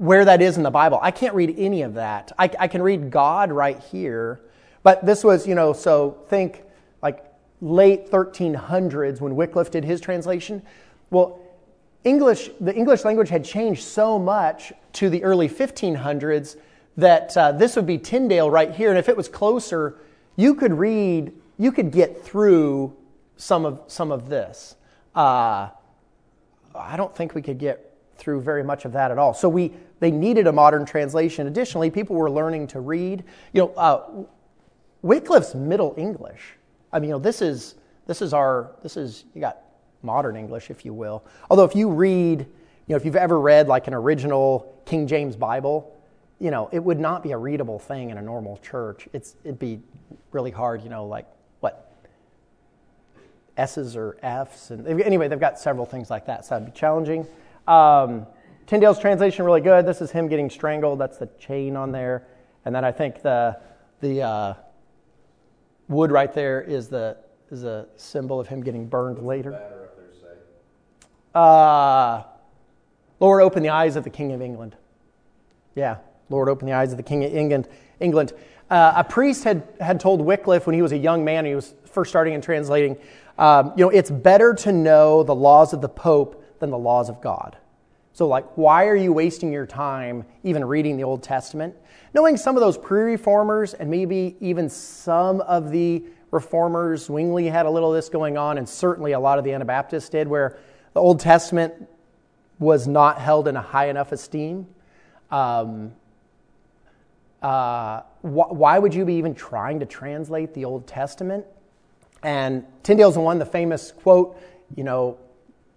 where 0.00 0.24
that 0.24 0.40
is 0.40 0.56
in 0.56 0.62
the 0.62 0.70
Bible. 0.70 0.98
I 1.02 1.10
can't 1.10 1.34
read 1.34 1.54
any 1.58 1.82
of 1.82 1.92
that. 1.92 2.32
I, 2.38 2.50
I, 2.58 2.68
can 2.68 2.80
read 2.80 3.10
God 3.10 3.52
right 3.52 3.78
here, 3.78 4.40
but 4.82 5.04
this 5.04 5.22
was, 5.22 5.46
you 5.46 5.54
know, 5.54 5.74
so 5.74 6.16
think 6.28 6.62
like 7.02 7.22
late 7.60 8.10
1300s 8.10 9.20
when 9.20 9.36
Wycliffe 9.36 9.70
did 9.70 9.84
his 9.84 10.00
translation. 10.00 10.62
Well, 11.10 11.38
English, 12.02 12.48
the 12.62 12.74
English 12.74 13.04
language 13.04 13.28
had 13.28 13.44
changed 13.44 13.82
so 13.82 14.18
much 14.18 14.72
to 14.94 15.10
the 15.10 15.22
early 15.22 15.50
1500s 15.50 16.56
that 16.96 17.36
uh, 17.36 17.52
this 17.52 17.76
would 17.76 17.86
be 17.86 17.98
Tyndale 17.98 18.50
right 18.50 18.74
here. 18.74 18.88
And 18.88 18.98
if 18.98 19.10
it 19.10 19.18
was 19.18 19.28
closer, 19.28 19.98
you 20.34 20.54
could 20.54 20.72
read, 20.72 21.30
you 21.58 21.72
could 21.72 21.90
get 21.90 22.24
through 22.24 22.96
some 23.36 23.66
of, 23.66 23.82
some 23.86 24.12
of 24.12 24.30
this. 24.30 24.76
Uh, 25.14 25.68
I 26.74 26.96
don't 26.96 27.14
think 27.14 27.34
we 27.34 27.42
could 27.42 27.58
get 27.58 27.94
through 28.16 28.40
very 28.40 28.62
much 28.62 28.86
of 28.86 28.92
that 28.92 29.10
at 29.10 29.18
all. 29.18 29.34
So 29.34 29.46
we, 29.46 29.74
they 30.00 30.10
needed 30.10 30.46
a 30.46 30.52
modern 30.52 30.84
translation. 30.84 31.46
Additionally, 31.46 31.90
people 31.90 32.16
were 32.16 32.30
learning 32.30 32.66
to 32.68 32.80
read. 32.80 33.22
You 33.52 33.62
know, 33.62 33.68
uh, 33.74 34.24
Wycliffe's 35.02 35.54
Middle 35.54 35.94
English. 35.96 36.54
I 36.92 36.98
mean, 36.98 37.10
you 37.10 37.14
know, 37.14 37.20
this 37.20 37.40
is 37.42 37.76
this 38.06 38.22
is 38.22 38.34
our 38.34 38.72
this 38.82 38.96
is 38.96 39.24
you 39.34 39.40
got 39.40 39.58
modern 40.02 40.36
English, 40.36 40.70
if 40.70 40.84
you 40.84 40.92
will. 40.92 41.22
Although, 41.50 41.64
if 41.64 41.76
you 41.76 41.88
read, 41.90 42.40
you 42.40 42.46
know, 42.88 42.96
if 42.96 43.04
you've 43.04 43.16
ever 43.16 43.38
read 43.38 43.68
like 43.68 43.86
an 43.86 43.94
original 43.94 44.82
King 44.86 45.06
James 45.06 45.36
Bible, 45.36 45.96
you 46.38 46.50
know, 46.50 46.70
it 46.72 46.82
would 46.82 46.98
not 46.98 47.22
be 47.22 47.32
a 47.32 47.38
readable 47.38 47.78
thing 47.78 48.10
in 48.10 48.18
a 48.18 48.22
normal 48.22 48.56
church. 48.58 49.06
It's 49.12 49.36
it'd 49.44 49.58
be 49.58 49.80
really 50.32 50.50
hard. 50.50 50.82
You 50.82 50.88
know, 50.88 51.06
like 51.06 51.26
what 51.60 51.92
S's 53.58 53.96
or 53.96 54.16
F's, 54.22 54.70
and 54.70 54.86
anyway, 55.02 55.28
they've 55.28 55.38
got 55.38 55.58
several 55.58 55.84
things 55.84 56.08
like 56.08 56.26
that, 56.26 56.46
so 56.46 56.54
that'd 56.54 56.72
be 56.72 56.78
challenging. 56.78 57.26
Um, 57.68 58.26
Tyndale's 58.70 59.00
translation 59.00 59.44
really 59.44 59.60
good. 59.60 59.84
This 59.84 60.00
is 60.00 60.12
him 60.12 60.28
getting 60.28 60.48
strangled. 60.48 61.00
That's 61.00 61.18
the 61.18 61.26
chain 61.40 61.74
on 61.74 61.90
there, 61.90 62.28
and 62.64 62.72
then 62.72 62.84
I 62.84 62.92
think 62.92 63.20
the 63.20 63.58
the 63.98 64.22
uh, 64.22 64.54
wood 65.88 66.12
right 66.12 66.32
there 66.32 66.62
is 66.62 66.86
the 66.86 67.16
is 67.50 67.64
a 67.64 67.88
symbol 67.96 68.38
of 68.38 68.46
him 68.46 68.62
getting 68.62 68.86
burned 68.86 69.26
later. 69.26 69.60
Uh, 71.34 72.22
Lord, 73.18 73.42
open 73.42 73.64
the 73.64 73.70
eyes 73.70 73.96
of 73.96 74.04
the 74.04 74.10
King 74.10 74.30
of 74.30 74.40
England. 74.40 74.76
Yeah, 75.74 75.96
Lord, 76.28 76.48
open 76.48 76.66
the 76.66 76.74
eyes 76.74 76.92
of 76.92 76.96
the 76.96 77.02
King 77.02 77.24
of 77.24 77.34
England. 77.34 77.66
England. 77.98 78.34
Uh, 78.70 78.92
a 78.94 79.02
priest 79.02 79.42
had, 79.42 79.66
had 79.80 79.98
told 79.98 80.20
Wycliffe 80.20 80.66
when 80.66 80.76
he 80.76 80.82
was 80.82 80.92
a 80.92 80.96
young 80.96 81.24
man, 81.24 81.44
he 81.44 81.56
was 81.56 81.74
first 81.86 82.10
starting 82.10 82.34
in 82.34 82.40
translating, 82.40 82.96
um, 83.36 83.72
you 83.76 83.84
know, 83.84 83.90
it's 83.90 84.12
better 84.12 84.54
to 84.54 84.70
know 84.70 85.24
the 85.24 85.34
laws 85.34 85.72
of 85.72 85.80
the 85.80 85.88
Pope 85.88 86.60
than 86.60 86.70
the 86.70 86.78
laws 86.78 87.08
of 87.08 87.20
God. 87.20 87.56
So, 88.12 88.26
like, 88.26 88.44
why 88.56 88.86
are 88.86 88.96
you 88.96 89.12
wasting 89.12 89.52
your 89.52 89.66
time 89.66 90.24
even 90.42 90.64
reading 90.64 90.96
the 90.96 91.04
Old 91.04 91.22
Testament? 91.22 91.74
Knowing 92.12 92.36
some 92.36 92.56
of 92.56 92.60
those 92.60 92.76
pre 92.76 93.02
reformers 93.02 93.74
and 93.74 93.90
maybe 93.90 94.36
even 94.40 94.68
some 94.68 95.40
of 95.42 95.70
the 95.70 96.02
reformers, 96.30 97.06
Zwingli 97.06 97.46
had 97.46 97.66
a 97.66 97.70
little 97.70 97.90
of 97.90 97.96
this 97.96 98.08
going 98.08 98.36
on, 98.36 98.58
and 98.58 98.68
certainly 98.68 99.12
a 99.12 99.20
lot 99.20 99.38
of 99.38 99.44
the 99.44 99.52
Anabaptists 99.52 100.08
did, 100.08 100.28
where 100.28 100.58
the 100.92 101.00
Old 101.00 101.20
Testament 101.20 101.74
was 102.58 102.86
not 102.86 103.20
held 103.20 103.48
in 103.48 103.56
a 103.56 103.62
high 103.62 103.88
enough 103.88 104.12
esteem. 104.12 104.66
Um, 105.30 105.92
uh, 107.42 108.02
wh- 108.20 108.52
why 108.52 108.78
would 108.78 108.92
you 108.92 109.04
be 109.04 109.14
even 109.14 109.34
trying 109.34 109.80
to 109.80 109.86
translate 109.86 110.52
the 110.52 110.64
Old 110.64 110.86
Testament? 110.86 111.46
And 112.22 112.64
Tyndale's 112.82 113.14
the 113.14 113.20
one, 113.20 113.38
the 113.38 113.46
famous 113.46 113.92
quote, 113.92 114.38
you 114.76 114.84
know, 114.84 115.16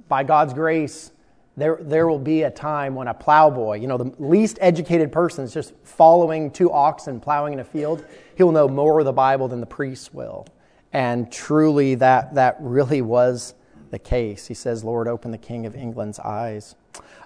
by 0.10 0.24
God's 0.24 0.54
grace, 0.54 1.12
there, 1.56 1.78
there 1.82 2.08
will 2.08 2.20
be 2.20 2.44
a 2.44 2.52
time 2.52 2.96
when 2.96 3.08
a 3.08 3.14
plowboy, 3.14 3.80
you 3.80 3.88
know, 3.88 3.98
the 3.98 4.14
least 4.18 4.58
educated 4.60 5.12
person 5.12 5.44
is 5.44 5.54
just 5.54 5.74
following 5.84 6.50
two 6.50 6.72
oxen 6.72 7.20
plowing 7.20 7.54
in 7.54 7.60
a 7.60 7.64
field. 7.64 8.06
He 8.36 8.44
will 8.44 8.52
know 8.52 8.68
more 8.68 9.00
of 9.00 9.06
the 9.06 9.14
Bible 9.14 9.48
than 9.48 9.60
the 9.60 9.68
priests 9.68 10.14
will. 10.14 10.48
And 10.94 11.32
truly, 11.32 11.96
that, 11.96 12.34
that 12.36 12.58
really 12.60 13.02
was 13.02 13.54
the 13.92 14.00
case. 14.00 14.48
He 14.48 14.56
says, 14.56 14.84
Lord, 14.84 15.08
open 15.08 15.30
the 15.30 15.38
King 15.38 15.68
of 15.68 15.76
England's 15.76 16.20
eyes. 16.20 16.76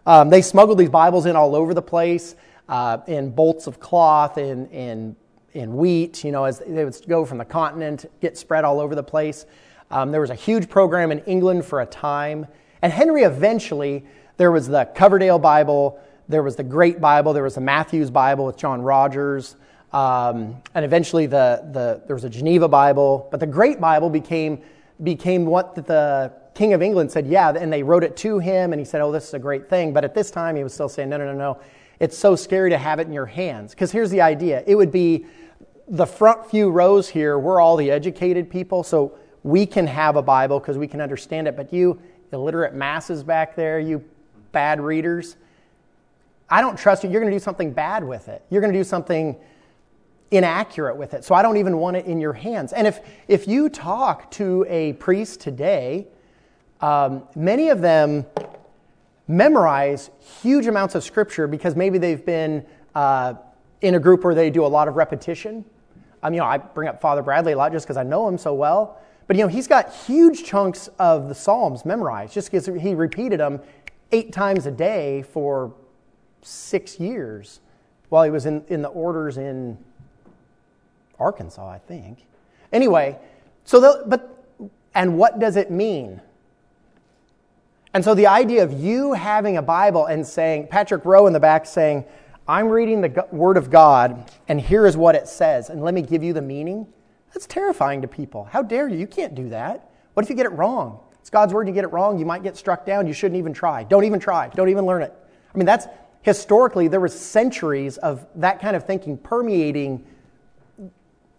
Um, 0.05 0.29
they 0.29 0.41
smuggled 0.41 0.77
these 0.77 0.89
Bibles 0.89 1.25
in 1.25 1.35
all 1.35 1.55
over 1.55 1.73
the 1.73 1.81
place, 1.81 2.35
uh, 2.67 2.99
in 3.07 3.29
bolts 3.29 3.67
of 3.67 3.79
cloth, 3.79 4.37
in, 4.37 4.67
in, 4.67 5.15
in 5.53 5.75
wheat, 5.75 6.23
you 6.25 6.31
know, 6.31 6.43
as 6.43 6.59
they 6.59 6.83
would 6.83 6.97
go 7.07 7.25
from 7.25 7.37
the 7.37 7.45
continent, 7.45 8.05
get 8.19 8.37
spread 8.37 8.65
all 8.65 8.79
over 8.81 8.95
the 8.95 9.03
place. 9.03 9.45
Um, 9.89 10.11
there 10.11 10.21
was 10.21 10.29
a 10.29 10.35
huge 10.35 10.69
program 10.69 11.11
in 11.11 11.19
England 11.19 11.65
for 11.65 11.81
a 11.81 11.85
time. 11.85 12.45
And 12.81 12.91
Henry 12.93 13.23
eventually 13.23 14.05
there 14.37 14.51
was 14.51 14.67
the 14.67 14.85
Coverdale 14.85 15.39
Bible, 15.39 15.99
there 16.27 16.43
was 16.43 16.55
the 16.55 16.63
Great 16.63 17.01
Bible, 17.01 17.33
there 17.33 17.43
was 17.43 17.55
the 17.55 17.61
Matthew's 17.61 18.11
Bible 18.11 18.45
with 18.45 18.57
John 18.57 18.81
Rogers, 18.81 19.55
um, 19.93 20.61
and 20.75 20.85
eventually 20.85 21.25
the, 21.25 21.67
the, 21.71 22.01
there 22.05 22.15
was 22.15 22.23
a 22.23 22.29
Geneva 22.29 22.67
Bible. 22.67 23.27
But 23.31 23.39
the 23.39 23.47
Great 23.47 23.79
Bible 23.79 24.09
became, 24.09 24.61
became 25.01 25.45
what 25.45 25.75
the 25.75 26.33
King 26.53 26.73
of 26.73 26.81
England 26.81 27.11
said, 27.11 27.27
yeah, 27.27 27.49
and 27.51 27.71
they 27.71 27.83
wrote 27.83 28.03
it 28.03 28.17
to 28.17 28.39
him, 28.39 28.73
and 28.73 28.79
he 28.79 28.85
said, 28.85 29.01
oh, 29.01 29.11
this 29.11 29.27
is 29.27 29.33
a 29.33 29.39
great 29.39 29.69
thing. 29.69 29.93
But 29.93 30.03
at 30.03 30.13
this 30.13 30.31
time, 30.31 30.55
he 30.55 30.63
was 30.63 30.73
still 30.73 30.89
saying, 30.89 31.09
no, 31.09 31.17
no, 31.17 31.25
no, 31.25 31.33
no. 31.33 31.59
It's 31.99 32.17
so 32.17 32.35
scary 32.35 32.69
to 32.71 32.77
have 32.77 32.99
it 32.99 33.07
in 33.07 33.13
your 33.13 33.25
hands. 33.25 33.71
Because 33.71 33.91
here's 33.91 34.11
the 34.11 34.21
idea 34.21 34.63
it 34.67 34.75
would 34.75 34.91
be 34.91 35.25
the 35.87 36.05
front 36.05 36.49
few 36.49 36.69
rows 36.69 37.07
here, 37.07 37.39
we're 37.39 37.61
all 37.61 37.77
the 37.77 37.89
educated 37.89 38.49
people, 38.49 38.83
so 38.83 39.17
we 39.43 39.65
can 39.65 39.87
have 39.87 40.15
a 40.15 40.21
Bible 40.21 40.59
because 40.59 40.77
we 40.77 40.87
can 40.87 40.99
understand 40.99 41.47
it. 41.47 41.55
But 41.55 41.71
you 41.71 42.01
illiterate 42.31 42.73
masses 42.73 43.23
back 43.23 43.55
there, 43.55 43.79
you 43.79 44.03
bad 44.51 44.81
readers, 44.81 45.35
I 46.49 46.61
don't 46.61 46.77
trust 46.77 47.03
you. 47.03 47.09
You're 47.09 47.21
going 47.21 47.31
to 47.31 47.35
do 47.35 47.43
something 47.43 47.71
bad 47.71 48.03
with 48.03 48.27
it. 48.29 48.41
You're 48.49 48.61
going 48.61 48.73
to 48.73 48.79
do 48.79 48.83
something 48.83 49.35
inaccurate 50.31 50.95
with 50.95 51.13
it. 51.13 51.23
So 51.23 51.35
I 51.35 51.41
don't 51.41 51.57
even 51.57 51.77
want 51.77 51.97
it 51.97 52.05
in 52.05 52.19
your 52.19 52.33
hands. 52.33 52.73
And 52.73 52.87
if, 52.87 52.99
if 53.27 53.47
you 53.47 53.69
talk 53.69 54.31
to 54.31 54.65
a 54.69 54.93
priest 54.93 55.41
today, 55.41 56.07
um, 56.81 57.23
many 57.35 57.69
of 57.69 57.81
them 57.81 58.25
memorize 59.27 60.09
huge 60.41 60.67
amounts 60.67 60.95
of 60.95 61.03
scripture 61.03 61.47
because 61.47 61.75
maybe 61.75 61.97
they've 61.97 62.25
been 62.25 62.65
uh, 62.95 63.33
in 63.81 63.95
a 63.95 63.99
group 63.99 64.23
where 64.23 64.35
they 64.35 64.49
do 64.49 64.65
a 64.65 64.67
lot 64.67 64.87
of 64.87 64.95
repetition. 64.95 65.65
Um, 66.23 66.33
you 66.33 66.39
know, 66.39 66.45
I 66.45 66.57
bring 66.57 66.87
up 66.87 67.01
Father 67.01 67.21
Bradley 67.21 67.53
a 67.53 67.57
lot 67.57 67.71
just 67.71 67.85
because 67.85 67.97
I 67.97 68.03
know 68.03 68.27
him 68.27 68.37
so 68.37 68.53
well. 68.53 68.99
But 69.27 69.35
you 69.35 69.43
know, 69.43 69.49
he's 69.49 69.67
got 69.67 69.93
huge 69.93 70.43
chunks 70.45 70.89
of 70.99 71.27
the 71.27 71.35
Psalms 71.35 71.85
memorized 71.85 72.33
just 72.33 72.49
because 72.49 72.65
he 72.65 72.95
repeated 72.95 73.39
them 73.39 73.59
eight 74.11 74.31
times 74.31 74.65
a 74.65 74.71
day 74.71 75.21
for 75.21 75.73
six 76.41 76.99
years 76.99 77.59
while 78.09 78.23
he 78.23 78.29
was 78.29 78.45
in, 78.45 78.63
in 78.69 78.81
the 78.81 78.87
orders 78.87 79.37
in 79.37 79.77
Arkansas, 81.19 81.67
I 81.67 81.79
think. 81.79 82.25
Anyway, 82.71 83.17
so 83.65 83.79
the, 83.81 84.03
but 84.07 84.33
and 84.95 85.17
what 85.17 85.39
does 85.39 85.57
it 85.57 85.69
mean? 85.69 86.21
And 87.93 88.03
so 88.03 88.13
the 88.13 88.27
idea 88.27 88.63
of 88.63 88.73
you 88.73 89.13
having 89.13 89.57
a 89.57 89.61
Bible 89.61 90.05
and 90.05 90.25
saying, 90.25 90.67
Patrick 90.67 91.03
Rowe 91.05 91.27
in 91.27 91.33
the 91.33 91.39
back 91.39 91.65
saying, 91.65 92.05
I'm 92.47 92.69
reading 92.69 93.01
the 93.01 93.27
Word 93.31 93.57
of 93.57 93.69
God, 93.69 94.31
and 94.47 94.59
here 94.59 94.85
is 94.85 94.95
what 94.95 95.15
it 95.15 95.27
says, 95.27 95.69
and 95.69 95.83
let 95.83 95.93
me 95.93 96.01
give 96.01 96.23
you 96.23 96.31
the 96.31 96.41
meaning. 96.41 96.87
That's 97.33 97.45
terrifying 97.45 98.01
to 98.01 98.07
people. 98.07 98.45
How 98.45 98.61
dare 98.61 98.87
you? 98.87 98.97
You 98.97 99.07
can't 99.07 99.35
do 99.35 99.49
that. 99.49 99.89
What 100.13 100.25
if 100.25 100.29
you 100.29 100.35
get 100.35 100.45
it 100.45 100.53
wrong? 100.53 100.99
It's 101.19 101.29
God's 101.29 101.53
word. 101.53 101.67
You 101.67 101.73
get 101.73 101.83
it 101.83 101.91
wrong, 101.91 102.17
you 102.17 102.25
might 102.25 102.41
get 102.41 102.55
struck 102.55 102.85
down. 102.85 103.05
You 103.05 103.13
shouldn't 103.13 103.37
even 103.37 103.53
try. 103.53 103.83
Don't 103.83 104.05
even 104.05 104.19
try. 104.19 104.49
Don't 104.49 104.69
even 104.69 104.85
learn 104.85 105.01
it. 105.01 105.13
I 105.53 105.57
mean, 105.57 105.65
that's 105.65 105.87
historically, 106.21 106.87
there 106.87 106.99
was 106.99 107.17
centuries 107.17 107.97
of 107.97 108.25
that 108.35 108.59
kind 108.59 108.75
of 108.75 108.85
thinking 108.85 109.17
permeating 109.17 110.05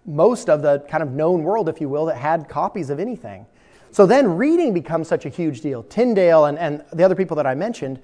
most 0.06 0.48
of 0.48 0.62
the 0.62 0.80
kind 0.88 1.02
of 1.02 1.10
known 1.10 1.42
world, 1.42 1.68
if 1.68 1.80
you 1.80 1.88
will, 1.88 2.06
that 2.06 2.16
had 2.16 2.48
copies 2.48 2.88
of 2.88 2.98
anything. 2.98 3.46
So 3.90 4.06
then 4.06 4.36
reading 4.36 4.72
becomes 4.72 5.08
such 5.08 5.26
a 5.26 5.28
huge 5.28 5.60
deal. 5.60 5.82
Tyndale 5.82 6.46
and, 6.46 6.58
and 6.58 6.84
the 6.92 7.04
other 7.04 7.14
people 7.14 7.36
that 7.36 7.46
I 7.46 7.54
mentioned, 7.54 8.00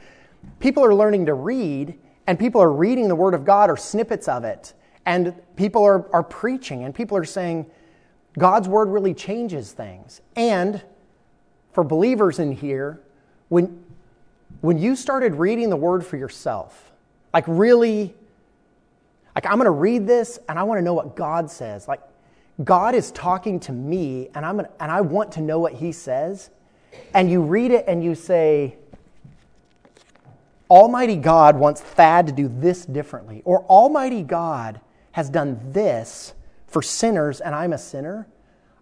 people 0.58 0.84
are 0.84 0.94
learning 0.94 1.26
to 1.26 1.34
read, 1.34 1.98
and 2.26 2.38
people 2.38 2.60
are 2.60 2.72
reading 2.72 3.08
the 3.08 3.14
Word 3.14 3.34
of 3.34 3.44
God 3.44 3.70
or 3.70 3.76
snippets 3.76 4.28
of 4.28 4.44
it. 4.44 4.74
And 5.06 5.34
people 5.56 5.84
are, 5.84 6.10
are 6.14 6.22
preaching, 6.22 6.84
and 6.84 6.94
people 6.94 7.16
are 7.16 7.24
saying, 7.24 7.66
God's 8.38 8.68
Word 8.68 8.88
really 8.88 9.14
changes 9.14 9.72
things. 9.72 10.20
And 10.34 10.82
for 11.72 11.84
believers 11.84 12.38
in 12.38 12.52
here, 12.52 13.00
when, 13.48 13.84
when 14.60 14.78
you 14.78 14.96
started 14.96 15.34
reading 15.34 15.70
the 15.70 15.76
Word 15.76 16.04
for 16.04 16.16
yourself, 16.16 16.92
like 17.32 17.44
really, 17.46 18.14
like 19.34 19.46
I'm 19.46 19.54
going 19.54 19.64
to 19.64 19.70
read 19.70 20.06
this 20.06 20.38
and 20.48 20.58
I 20.58 20.62
want 20.62 20.78
to 20.78 20.82
know 20.82 20.94
what 20.94 21.16
God 21.16 21.50
says. 21.50 21.86
Like 21.86 22.00
God 22.62 22.94
is 22.94 23.10
talking 23.12 23.60
to 23.60 23.72
me 23.72 24.28
and, 24.34 24.46
I'm 24.46 24.56
gonna, 24.56 24.70
and 24.80 24.90
I 24.90 25.00
want 25.00 25.32
to 25.32 25.40
know 25.40 25.58
what 25.58 25.74
He 25.74 25.92
says. 25.92 26.50
And 27.12 27.30
you 27.30 27.42
read 27.42 27.72
it 27.72 27.84
and 27.88 28.02
you 28.02 28.14
say, 28.14 28.76
Almighty 30.70 31.16
God 31.16 31.56
wants 31.56 31.80
Thad 31.80 32.26
to 32.28 32.32
do 32.32 32.48
this 32.48 32.86
differently. 32.86 33.42
Or 33.44 33.64
Almighty 33.64 34.22
God 34.22 34.80
has 35.14 35.30
done 35.30 35.60
this 35.70 36.34
for 36.66 36.82
sinners 36.82 37.40
and 37.40 37.54
I'm 37.54 37.72
a 37.72 37.78
sinner. 37.78 38.26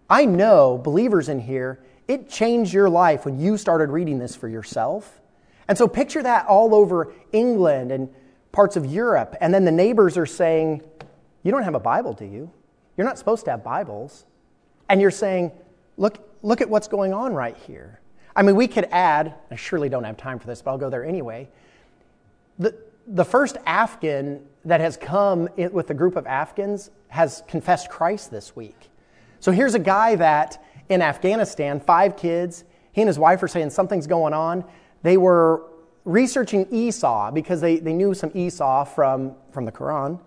I 0.09 0.25
know, 0.25 0.79
believers 0.83 1.29
in 1.29 1.39
here, 1.39 1.79
it 2.07 2.27
changed 2.27 2.73
your 2.73 2.89
life 2.89 3.23
when 3.23 3.39
you 3.39 3.55
started 3.55 3.91
reading 3.91 4.17
this 4.17 4.35
for 4.35 4.47
yourself. 4.47 5.21
And 5.67 5.77
so 5.77 5.87
picture 5.87 6.23
that 6.23 6.47
all 6.47 6.73
over 6.73 7.13
England 7.31 7.91
and 7.91 8.09
parts 8.51 8.75
of 8.75 8.87
Europe. 8.87 9.35
And 9.41 9.53
then 9.53 9.63
the 9.63 9.71
neighbors 9.71 10.17
are 10.17 10.25
saying, 10.25 10.81
You 11.43 11.51
don't 11.51 11.61
have 11.61 11.75
a 11.75 11.79
Bible, 11.79 12.13
do 12.13 12.25
you? 12.25 12.49
You're 12.97 13.05
not 13.05 13.19
supposed 13.19 13.45
to 13.45 13.51
have 13.51 13.63
Bibles. 13.63 14.25
And 14.89 14.99
you're 14.99 15.11
saying, 15.11 15.51
Look, 15.97 16.17
look 16.41 16.61
at 16.61 16.69
what's 16.69 16.87
going 16.87 17.13
on 17.13 17.35
right 17.35 17.55
here. 17.55 17.99
I 18.35 18.41
mean, 18.41 18.55
we 18.55 18.67
could 18.67 18.85
add, 18.85 19.35
I 19.51 19.55
surely 19.55 19.87
don't 19.87 20.03
have 20.03 20.17
time 20.17 20.39
for 20.39 20.47
this, 20.47 20.63
but 20.63 20.71
I'll 20.71 20.79
go 20.79 20.89
there 20.89 21.05
anyway. 21.05 21.47
The, 22.57 22.75
the 23.07 23.25
first 23.25 23.57
Afghan 23.65 24.41
that 24.65 24.79
has 24.79 24.97
come 24.97 25.49
with 25.55 25.89
a 25.89 25.93
group 25.93 26.15
of 26.15 26.25
Afghans 26.25 26.89
has 27.09 27.43
confessed 27.47 27.89
Christ 27.89 28.31
this 28.31 28.55
week. 28.55 28.89
So 29.39 29.51
here's 29.51 29.75
a 29.75 29.79
guy 29.79 30.15
that 30.15 30.63
in 30.89 31.01
Afghanistan, 31.01 31.79
five 31.79 32.15
kids, 32.15 32.63
he 32.91 33.01
and 33.01 33.07
his 33.07 33.19
wife 33.19 33.43
are 33.43 33.47
saying 33.47 33.71
something's 33.71 34.07
going 34.07 34.33
on. 34.33 34.63
They 35.01 35.17
were 35.17 35.63
researching 36.05 36.67
Isa 36.71 37.31
because 37.33 37.61
they, 37.61 37.77
they 37.77 37.93
knew 37.93 38.13
some 38.13 38.31
Isa 38.33 38.87
from, 38.93 39.35
from 39.51 39.65
the 39.65 39.71
Quran. 39.71 40.19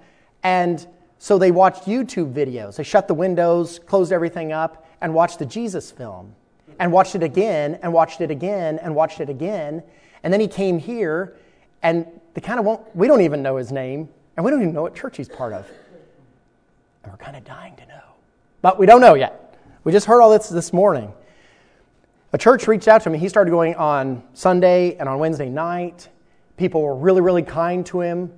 And 0.43 0.87
so 1.19 1.39
they 1.39 1.51
watched 1.51 1.85
YouTube 1.85 2.33
videos. 2.33 2.77
They 2.77 2.83
shut 2.83 3.09
the 3.09 3.15
windows, 3.15 3.79
closed 3.79 4.13
everything 4.13 4.53
up, 4.53 4.87
and 5.01 5.15
watched 5.15 5.39
the 5.39 5.47
Jesus 5.47 5.91
film. 5.91 6.35
And 6.79 6.93
watched 6.93 7.15
it 7.15 7.23
again, 7.23 7.79
and 7.83 7.93
watched 7.93 8.21
it 8.21 8.31
again, 8.31 8.79
and 8.81 8.95
watched 8.95 9.21
it 9.21 9.31
again. 9.31 9.83
And 10.23 10.33
then 10.33 10.41
he 10.41 10.49
came 10.49 10.79
here, 10.79 11.37
and 11.83 12.07
they 12.37 12.43
kind 12.43 12.61
of 12.61 12.67
won't, 12.67 12.95
we 12.95 13.07
don't 13.07 13.23
even 13.23 13.43
know 13.43 13.57
his 13.57 13.73
name, 13.73 14.11
and 14.37 14.45
we 14.45 14.51
don't 14.51 14.61
even 14.61 14.75
know 14.75 14.83
what 14.83 14.95
church 14.95 15.17
he's 15.17 15.27
part 15.27 15.55
of. 15.55 15.67
And 17.03 17.11
we're 17.11 17.17
kind 17.17 17.35
of 17.35 17.45
dying 17.45 17.75
to 17.77 17.87
know. 17.87 18.03
But 18.61 18.79
we 18.79 18.85
don't 18.85 19.01
know 19.01 19.15
yet. 19.15 19.59
We 19.85 19.93
just 19.93 20.05
heard 20.05 20.21
all 20.21 20.29
this 20.29 20.51
this 20.51 20.71
morning. 20.71 21.15
A 22.35 22.39
church 22.39 22.69
reached 22.69 22.89
out 22.89 23.03
to 23.05 23.11
me. 23.11 23.17
He 23.17 23.31
started 23.31 23.53
going 23.53 23.75
on 23.77 24.23
Sunday 24.35 24.97
and 24.97 25.09
on 25.09 25.19
Wednesday 25.19 25.49
night. 25.49 26.11
People 26.59 26.83
were 26.83 26.95
really, 26.95 27.23
really 27.23 27.43
kind 27.43 27.87
to 27.87 28.03
him. 28.03 28.31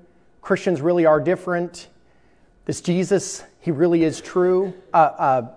Christians 0.43 0.81
really 0.81 1.05
are 1.05 1.19
different. 1.19 1.89
This 2.67 2.81
Jesus, 2.81 3.43
he 3.59 3.73
really 3.73 4.05
is 4.05 4.21
true. 4.21 4.75
Uh, 4.95 4.97
uh, 4.97 5.49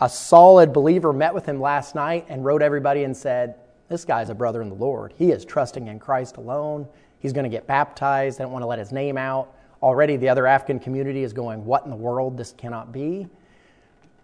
a 0.00 0.08
solid 0.08 0.72
believer 0.72 1.12
met 1.12 1.34
with 1.34 1.44
him 1.44 1.60
last 1.60 1.94
night 1.94 2.24
and 2.30 2.42
wrote 2.42 2.62
everybody 2.62 3.04
and 3.04 3.14
said, 3.14 3.56
This 3.90 4.06
guy's 4.06 4.30
a 4.30 4.34
brother 4.34 4.62
in 4.62 4.70
the 4.70 4.74
Lord. 4.74 5.12
He 5.18 5.30
is 5.30 5.44
trusting 5.44 5.88
in 5.88 5.98
Christ 5.98 6.38
alone. 6.38 6.88
He's 7.26 7.32
going 7.32 7.44
to 7.44 7.50
get 7.50 7.66
baptized. 7.66 8.38
They 8.38 8.44
don't 8.44 8.52
want 8.52 8.62
to 8.62 8.66
let 8.66 8.78
his 8.78 8.92
name 8.92 9.18
out. 9.18 9.52
Already, 9.82 10.16
the 10.16 10.28
other 10.28 10.46
Afghan 10.46 10.78
community 10.78 11.22
is 11.22 11.32
going, 11.32 11.64
What 11.64 11.84
in 11.84 11.90
the 11.90 11.96
world? 11.96 12.36
This 12.36 12.52
cannot 12.56 12.92
be. 12.92 13.26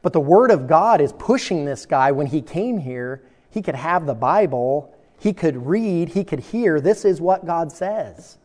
But 0.00 0.12
the 0.12 0.20
Word 0.20 0.50
of 0.50 0.66
God 0.66 1.00
is 1.00 1.12
pushing 1.12 1.64
this 1.64 1.86
guy 1.86 2.12
when 2.12 2.26
he 2.26 2.42
came 2.42 2.78
here 2.78 3.22
he 3.52 3.60
could 3.60 3.74
have 3.74 4.06
the 4.06 4.14
Bible, 4.14 4.92
he 5.18 5.32
could 5.32 5.66
read, 5.66 6.08
he 6.08 6.24
could 6.24 6.40
hear, 6.40 6.80
this 6.80 7.04
is 7.04 7.20
what 7.20 7.46
God 7.46 7.70
says. 7.70 8.38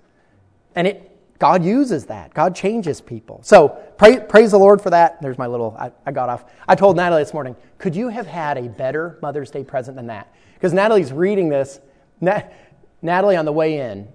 And 0.76 0.86
it 0.86 1.12
God 1.40 1.64
uses 1.64 2.06
that. 2.08 2.34
God 2.34 2.56
changes 2.56 3.00
people. 3.00 3.40
So 3.44 3.70
pray, 3.98 4.20
praise 4.20 4.52
the 4.52 4.58
Lord 4.58 4.82
for 4.82 4.90
that. 4.90 5.22
There's 5.22 5.38
my 5.38 5.46
little, 5.46 5.78
I, 5.80 5.92
I, 6.04 6.12
got 6.12 6.30
off. 6.30 6.46
I 6.68 6.74
told 6.74 6.98
Natalie 6.98 7.22
this 7.22 7.34
morning, 7.34 7.56
could 7.78 7.96
you 7.96 8.10
have 8.10 8.26
had 8.26 8.58
a 8.58 8.68
better 8.68 9.20
Mother's 9.22 9.52
Day 9.52 9.64
present 9.64 9.96
than 9.98 10.08
that? 10.08 10.34
Because 10.56 10.74
Natalie's 10.74 11.14
reading 11.14 11.48
this. 11.48 11.80
Nat, 12.22 12.52
Natalie, 13.04 13.36
on 13.36 13.46
the 13.46 13.52
way 13.52 13.78
in, 13.80 14.08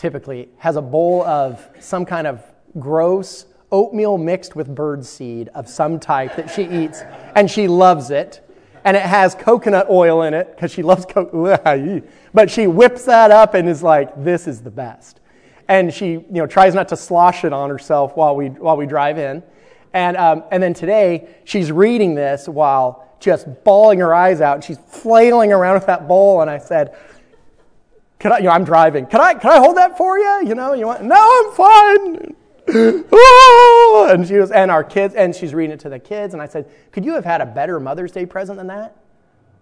typically 0.00 0.48
has 0.58 0.76
a 0.76 0.82
bowl 0.82 1.22
of 1.22 1.68
some 1.78 2.04
kind 2.04 2.26
of 2.26 2.42
gross 2.78 3.46
oatmeal 3.70 4.18
mixed 4.18 4.56
with 4.56 4.74
bird 4.74 5.04
seed 5.04 5.48
of 5.54 5.68
some 5.68 6.00
type 6.00 6.34
that 6.36 6.50
she 6.50 6.64
eats, 6.64 7.02
and 7.36 7.50
she 7.50 7.68
loves 7.68 8.10
it 8.10 8.44
and 8.84 8.96
it 8.96 9.02
has 9.02 9.34
coconut 9.34 9.88
oil 9.90 10.22
in 10.22 10.34
it 10.34 10.54
because 10.54 10.72
she 10.72 10.82
loves 10.82 11.06
coconut. 11.06 12.04
But 12.32 12.48
she 12.48 12.68
whips 12.68 13.06
that 13.06 13.32
up 13.32 13.54
and 13.54 13.68
is 13.68 13.82
like, 13.82 14.22
"This 14.22 14.46
is 14.46 14.62
the 14.62 14.70
best." 14.70 15.18
And 15.66 15.92
she, 15.92 16.12
you 16.12 16.26
know, 16.30 16.46
tries 16.46 16.74
not 16.74 16.88
to 16.88 16.96
slosh 16.96 17.44
it 17.44 17.52
on 17.52 17.70
herself 17.70 18.16
while 18.16 18.36
we 18.36 18.46
while 18.48 18.76
we 18.76 18.86
drive 18.86 19.18
in. 19.18 19.42
And 19.92 20.16
um, 20.16 20.44
and 20.52 20.62
then 20.62 20.72
today 20.72 21.28
she's 21.44 21.72
reading 21.72 22.14
this 22.14 22.48
while 22.48 23.16
just 23.18 23.48
bawling 23.64 23.98
her 23.98 24.14
eyes 24.14 24.40
out. 24.40 24.54
And 24.54 24.64
She's 24.64 24.78
flailing 24.78 25.52
around 25.52 25.74
with 25.74 25.86
that 25.86 26.06
bowl. 26.06 26.40
And 26.40 26.48
I 26.48 26.58
said, 26.58 26.96
"Can 28.20 28.32
I? 28.32 28.38
You 28.38 28.44
know, 28.44 28.50
I'm 28.50 28.64
driving. 28.64 29.06
Can 29.06 29.20
I? 29.20 29.34
Can 29.34 29.50
I 29.50 29.58
hold 29.58 29.76
that 29.76 29.98
for 29.98 30.16
you? 30.16 30.42
You 30.46 30.54
know, 30.54 30.74
you 30.74 30.86
want? 30.86 31.02
No, 31.02 31.16
I'm 31.16 31.52
fine." 31.56 32.36
and 32.72 34.28
she 34.28 34.36
was, 34.36 34.52
and 34.52 34.70
our 34.70 34.84
kids, 34.84 35.14
and 35.14 35.34
she's 35.34 35.54
reading 35.54 35.74
it 35.74 35.80
to 35.80 35.88
the 35.88 35.98
kids. 35.98 36.34
And 36.34 36.42
I 36.42 36.46
said, 36.46 36.70
Could 36.92 37.04
you 37.04 37.14
have 37.14 37.24
had 37.24 37.40
a 37.40 37.46
better 37.46 37.80
Mother's 37.80 38.12
Day 38.12 38.26
present 38.26 38.58
than 38.58 38.68
that? 38.68 38.96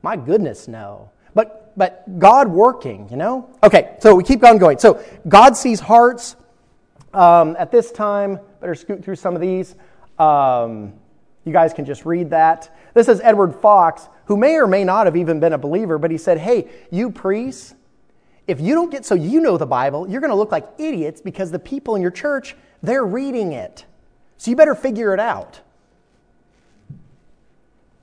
My 0.02 0.16
goodness, 0.16 0.68
no. 0.68 1.10
But, 1.34 1.72
but 1.76 2.18
God 2.18 2.48
working, 2.48 3.08
you 3.10 3.16
know? 3.16 3.48
Okay, 3.62 3.96
so 4.00 4.14
we 4.14 4.24
keep 4.24 4.44
on 4.44 4.58
going. 4.58 4.78
So 4.78 5.02
God 5.26 5.56
sees 5.56 5.80
hearts. 5.80 6.36
Um, 7.14 7.56
at 7.58 7.72
this 7.72 7.90
time, 7.90 8.38
better 8.60 8.74
scoot 8.74 9.02
through 9.02 9.16
some 9.16 9.34
of 9.34 9.40
these. 9.40 9.74
Um, 10.18 10.92
you 11.44 11.52
guys 11.52 11.72
can 11.72 11.86
just 11.86 12.04
read 12.04 12.30
that. 12.30 12.76
This 12.92 13.08
is 13.08 13.20
Edward 13.22 13.54
Fox, 13.54 14.06
who 14.26 14.36
may 14.36 14.56
or 14.56 14.66
may 14.66 14.84
not 14.84 15.06
have 15.06 15.16
even 15.16 15.40
been 15.40 15.54
a 15.54 15.58
believer, 15.58 15.96
but 15.96 16.10
he 16.10 16.18
said, 16.18 16.36
Hey, 16.36 16.68
you 16.90 17.10
priests, 17.10 17.74
if 18.48 18.60
you 18.60 18.74
don't 18.74 18.90
get 18.90 19.04
so 19.04 19.14
you 19.14 19.40
know 19.40 19.56
the 19.56 19.66
Bible, 19.66 20.08
you're 20.08 20.20
going 20.20 20.30
to 20.32 20.36
look 20.36 20.50
like 20.50 20.66
idiots 20.78 21.20
because 21.20 21.50
the 21.50 21.58
people 21.58 21.94
in 21.94 22.02
your 22.02 22.10
church 22.10 22.56
they're 22.82 23.04
reading 23.04 23.52
it. 23.52 23.84
So 24.36 24.50
you 24.50 24.56
better 24.56 24.74
figure 24.74 25.12
it 25.14 25.20
out. 25.20 25.60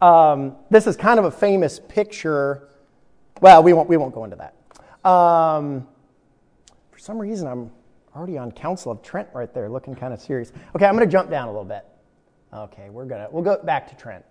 Um, 0.01 0.55
this 0.69 0.85
is 0.85 0.95
kind 0.97 1.17
of 1.17 1.25
a 1.25 1.31
famous 1.31 1.79
picture. 1.79 2.67
Well, 3.41 3.63
we 3.63 3.73
won't, 3.73 3.89
we 3.89 3.97
won't 3.97 4.13
go 4.13 4.23
into 4.25 4.35
that. 4.35 5.09
Um, 5.09 5.87
for 6.91 6.99
some 6.99 7.17
reason, 7.17 7.47
I'm 7.47 7.71
already 8.15 8.37
on 8.37 8.51
Council 8.51 8.91
of 8.91 9.01
Trent 9.01 9.29
right 9.33 9.53
there, 9.53 9.69
looking 9.69 9.95
kind 9.95 10.13
of 10.13 10.19
serious. 10.19 10.51
Okay, 10.75 10.85
I'm 10.85 10.95
going 10.95 11.07
to 11.07 11.11
jump 11.11 11.29
down 11.29 11.47
a 11.47 11.51
little 11.51 11.65
bit. 11.65 11.85
Okay, 12.53 12.89
we're 12.89 13.05
going 13.05 13.21
to, 13.21 13.29
we'll 13.31 13.43
go 13.43 13.61
back 13.63 13.87
to 13.89 13.95
Trent. 13.95 14.23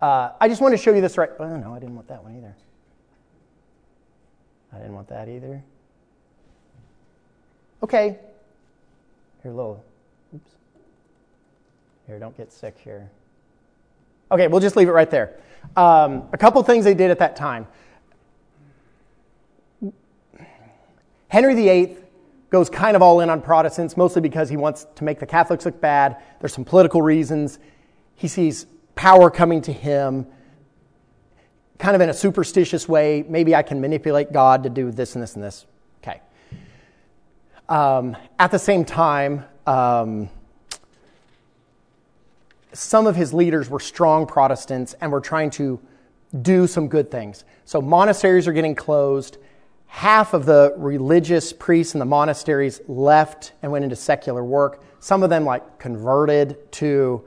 Uh, 0.00 0.30
I 0.40 0.48
just 0.48 0.60
want 0.60 0.72
to 0.72 0.78
show 0.78 0.92
you 0.92 1.00
this 1.00 1.18
right. 1.18 1.30
Oh, 1.38 1.56
no, 1.56 1.74
I 1.74 1.78
didn't 1.78 1.94
want 1.94 2.08
that 2.08 2.22
one 2.22 2.36
either. 2.36 2.54
I 4.72 4.78
didn't 4.78 4.94
want 4.94 5.08
that 5.08 5.28
either. 5.28 5.62
Okay, 7.82 8.18
here, 9.42 9.52
little, 9.52 9.84
oops. 10.34 10.50
Here, 12.06 12.18
don't 12.18 12.36
get 12.36 12.52
sick 12.52 12.76
here. 12.82 13.10
Okay, 14.30 14.48
we'll 14.48 14.60
just 14.60 14.76
leave 14.76 14.88
it 14.88 14.92
right 14.92 15.10
there. 15.10 15.38
Um, 15.76 16.28
a 16.32 16.38
couple 16.38 16.62
things 16.62 16.84
they 16.84 16.94
did 16.94 17.10
at 17.10 17.18
that 17.18 17.36
time. 17.36 17.66
Henry 21.28 21.54
VIII 21.54 21.96
goes 22.50 22.70
kind 22.70 22.96
of 22.96 23.02
all 23.02 23.20
in 23.20 23.30
on 23.30 23.42
Protestants, 23.42 23.96
mostly 23.96 24.22
because 24.22 24.48
he 24.48 24.56
wants 24.56 24.86
to 24.94 25.04
make 25.04 25.18
the 25.18 25.26
Catholics 25.26 25.64
look 25.64 25.80
bad. 25.80 26.16
There's 26.40 26.54
some 26.54 26.64
political 26.64 27.02
reasons. 27.02 27.58
He 28.14 28.28
sees 28.28 28.66
power 28.94 29.30
coming 29.30 29.60
to 29.62 29.72
him, 29.72 30.26
kind 31.78 31.94
of 31.94 32.00
in 32.00 32.08
a 32.08 32.14
superstitious 32.14 32.88
way. 32.88 33.24
Maybe 33.28 33.54
I 33.54 33.62
can 33.62 33.80
manipulate 33.80 34.32
God 34.32 34.62
to 34.62 34.70
do 34.70 34.90
this 34.90 35.14
and 35.14 35.22
this 35.22 35.34
and 35.34 35.44
this. 35.44 35.66
Okay. 36.02 36.20
Um, 37.68 38.16
at 38.38 38.50
the 38.50 38.58
same 38.58 38.84
time, 38.84 39.44
um, 39.66 40.28
some 42.72 43.06
of 43.06 43.16
his 43.16 43.32
leaders 43.32 43.70
were 43.70 43.80
strong 43.80 44.26
Protestants 44.26 44.94
and 45.00 45.10
were 45.10 45.20
trying 45.20 45.50
to 45.50 45.80
do 46.42 46.66
some 46.66 46.88
good 46.88 47.10
things. 47.10 47.44
So 47.64 47.80
monasteries 47.80 48.46
are 48.46 48.52
getting 48.52 48.74
closed. 48.74 49.38
Half 49.86 50.34
of 50.34 50.44
the 50.44 50.74
religious 50.76 51.52
priests 51.52 51.94
in 51.94 52.00
the 52.00 52.06
monasteries 52.06 52.80
left 52.86 53.52
and 53.62 53.72
went 53.72 53.84
into 53.84 53.96
secular 53.96 54.44
work. 54.44 54.82
Some 55.00 55.22
of 55.22 55.30
them 55.30 55.44
like 55.44 55.78
converted 55.78 56.70
to 56.72 57.24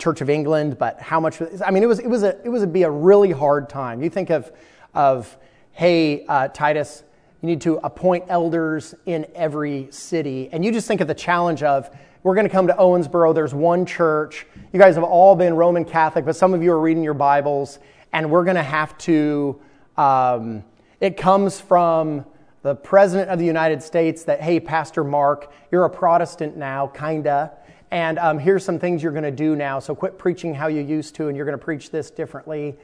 Church 0.00 0.20
of 0.20 0.30
England, 0.30 0.78
but 0.78 1.00
how 1.00 1.20
much? 1.20 1.40
I 1.64 1.70
mean, 1.70 1.82
it 1.82 1.86
was 1.86 1.98
it 1.98 2.08
was 2.08 2.22
a 2.22 2.40
it 2.44 2.48
was 2.48 2.62
a, 2.62 2.66
be 2.66 2.82
a 2.82 2.90
really 2.90 3.30
hard 3.30 3.68
time. 3.68 4.02
You 4.02 4.10
think 4.10 4.30
of 4.30 4.50
of 4.94 5.36
hey 5.72 6.24
uh, 6.26 6.48
Titus, 6.48 7.04
you 7.42 7.46
need 7.46 7.60
to 7.62 7.76
appoint 7.84 8.24
elders 8.28 8.94
in 9.06 9.26
every 9.34 9.88
city, 9.90 10.48
and 10.52 10.64
you 10.64 10.72
just 10.72 10.88
think 10.88 11.00
of 11.00 11.08
the 11.08 11.14
challenge 11.14 11.62
of 11.62 11.90
we're 12.22 12.34
going 12.34 12.46
to 12.46 12.52
come 12.52 12.66
to 12.66 12.74
Owensboro. 12.74 13.34
There's 13.34 13.54
one 13.54 13.86
church. 13.86 14.46
You 14.72 14.78
guys 14.78 14.94
have 14.96 15.04
all 15.04 15.34
been 15.36 15.54
Roman 15.54 15.84
Catholic, 15.84 16.24
but 16.24 16.36
some 16.36 16.52
of 16.52 16.62
you 16.62 16.72
are 16.72 16.80
reading 16.80 17.02
your 17.02 17.14
Bibles, 17.14 17.78
and 18.12 18.30
we're 18.30 18.44
going 18.44 18.56
to 18.56 18.62
have 18.62 18.96
to. 18.98 19.60
Um, 19.96 20.64
it 21.00 21.16
comes 21.16 21.60
from 21.60 22.26
the 22.62 22.74
President 22.74 23.30
of 23.30 23.38
the 23.38 23.46
United 23.46 23.82
States 23.82 24.24
that, 24.24 24.40
hey, 24.40 24.60
Pastor 24.60 25.04
Mark, 25.04 25.52
you're 25.70 25.84
a 25.84 25.90
Protestant 25.90 26.56
now, 26.56 26.86
kinda 26.86 27.52
and 27.90 28.18
um, 28.18 28.38
here's 28.38 28.64
some 28.64 28.78
things 28.78 29.02
you're 29.02 29.12
going 29.12 29.24
to 29.24 29.30
do 29.30 29.56
now. 29.56 29.80
So 29.80 29.94
quit 29.94 30.16
preaching 30.16 30.54
how 30.54 30.68
you 30.68 30.80
used 30.80 31.16
to, 31.16 31.28
and 31.28 31.36
you're 31.36 31.46
going 31.46 31.58
to 31.58 31.64
preach 31.64 31.90
this 31.90 32.10
differently. 32.10 32.76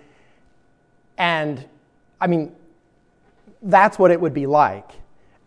And 1.16 1.64
I 2.20 2.26
mean, 2.26 2.54
that's 3.62 3.98
what 3.98 4.10
it 4.10 4.20
would 4.20 4.34
be 4.34 4.46
like. 4.46 4.90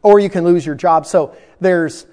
Or 0.02 0.20
you 0.20 0.30
can 0.30 0.46
lose 0.46 0.66
your 0.66 0.76
job. 0.76 1.06
So 1.06 1.36
there's 1.60 2.06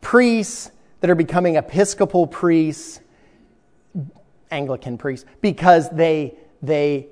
priests 0.00 0.70
that 1.00 1.10
are 1.10 1.16
becoming 1.16 1.56
Episcopal 1.56 2.28
priests, 2.28 3.00
Anglican 4.52 4.96
priests, 4.96 5.26
because 5.40 5.90
they, 5.90 6.36
they 6.62 7.08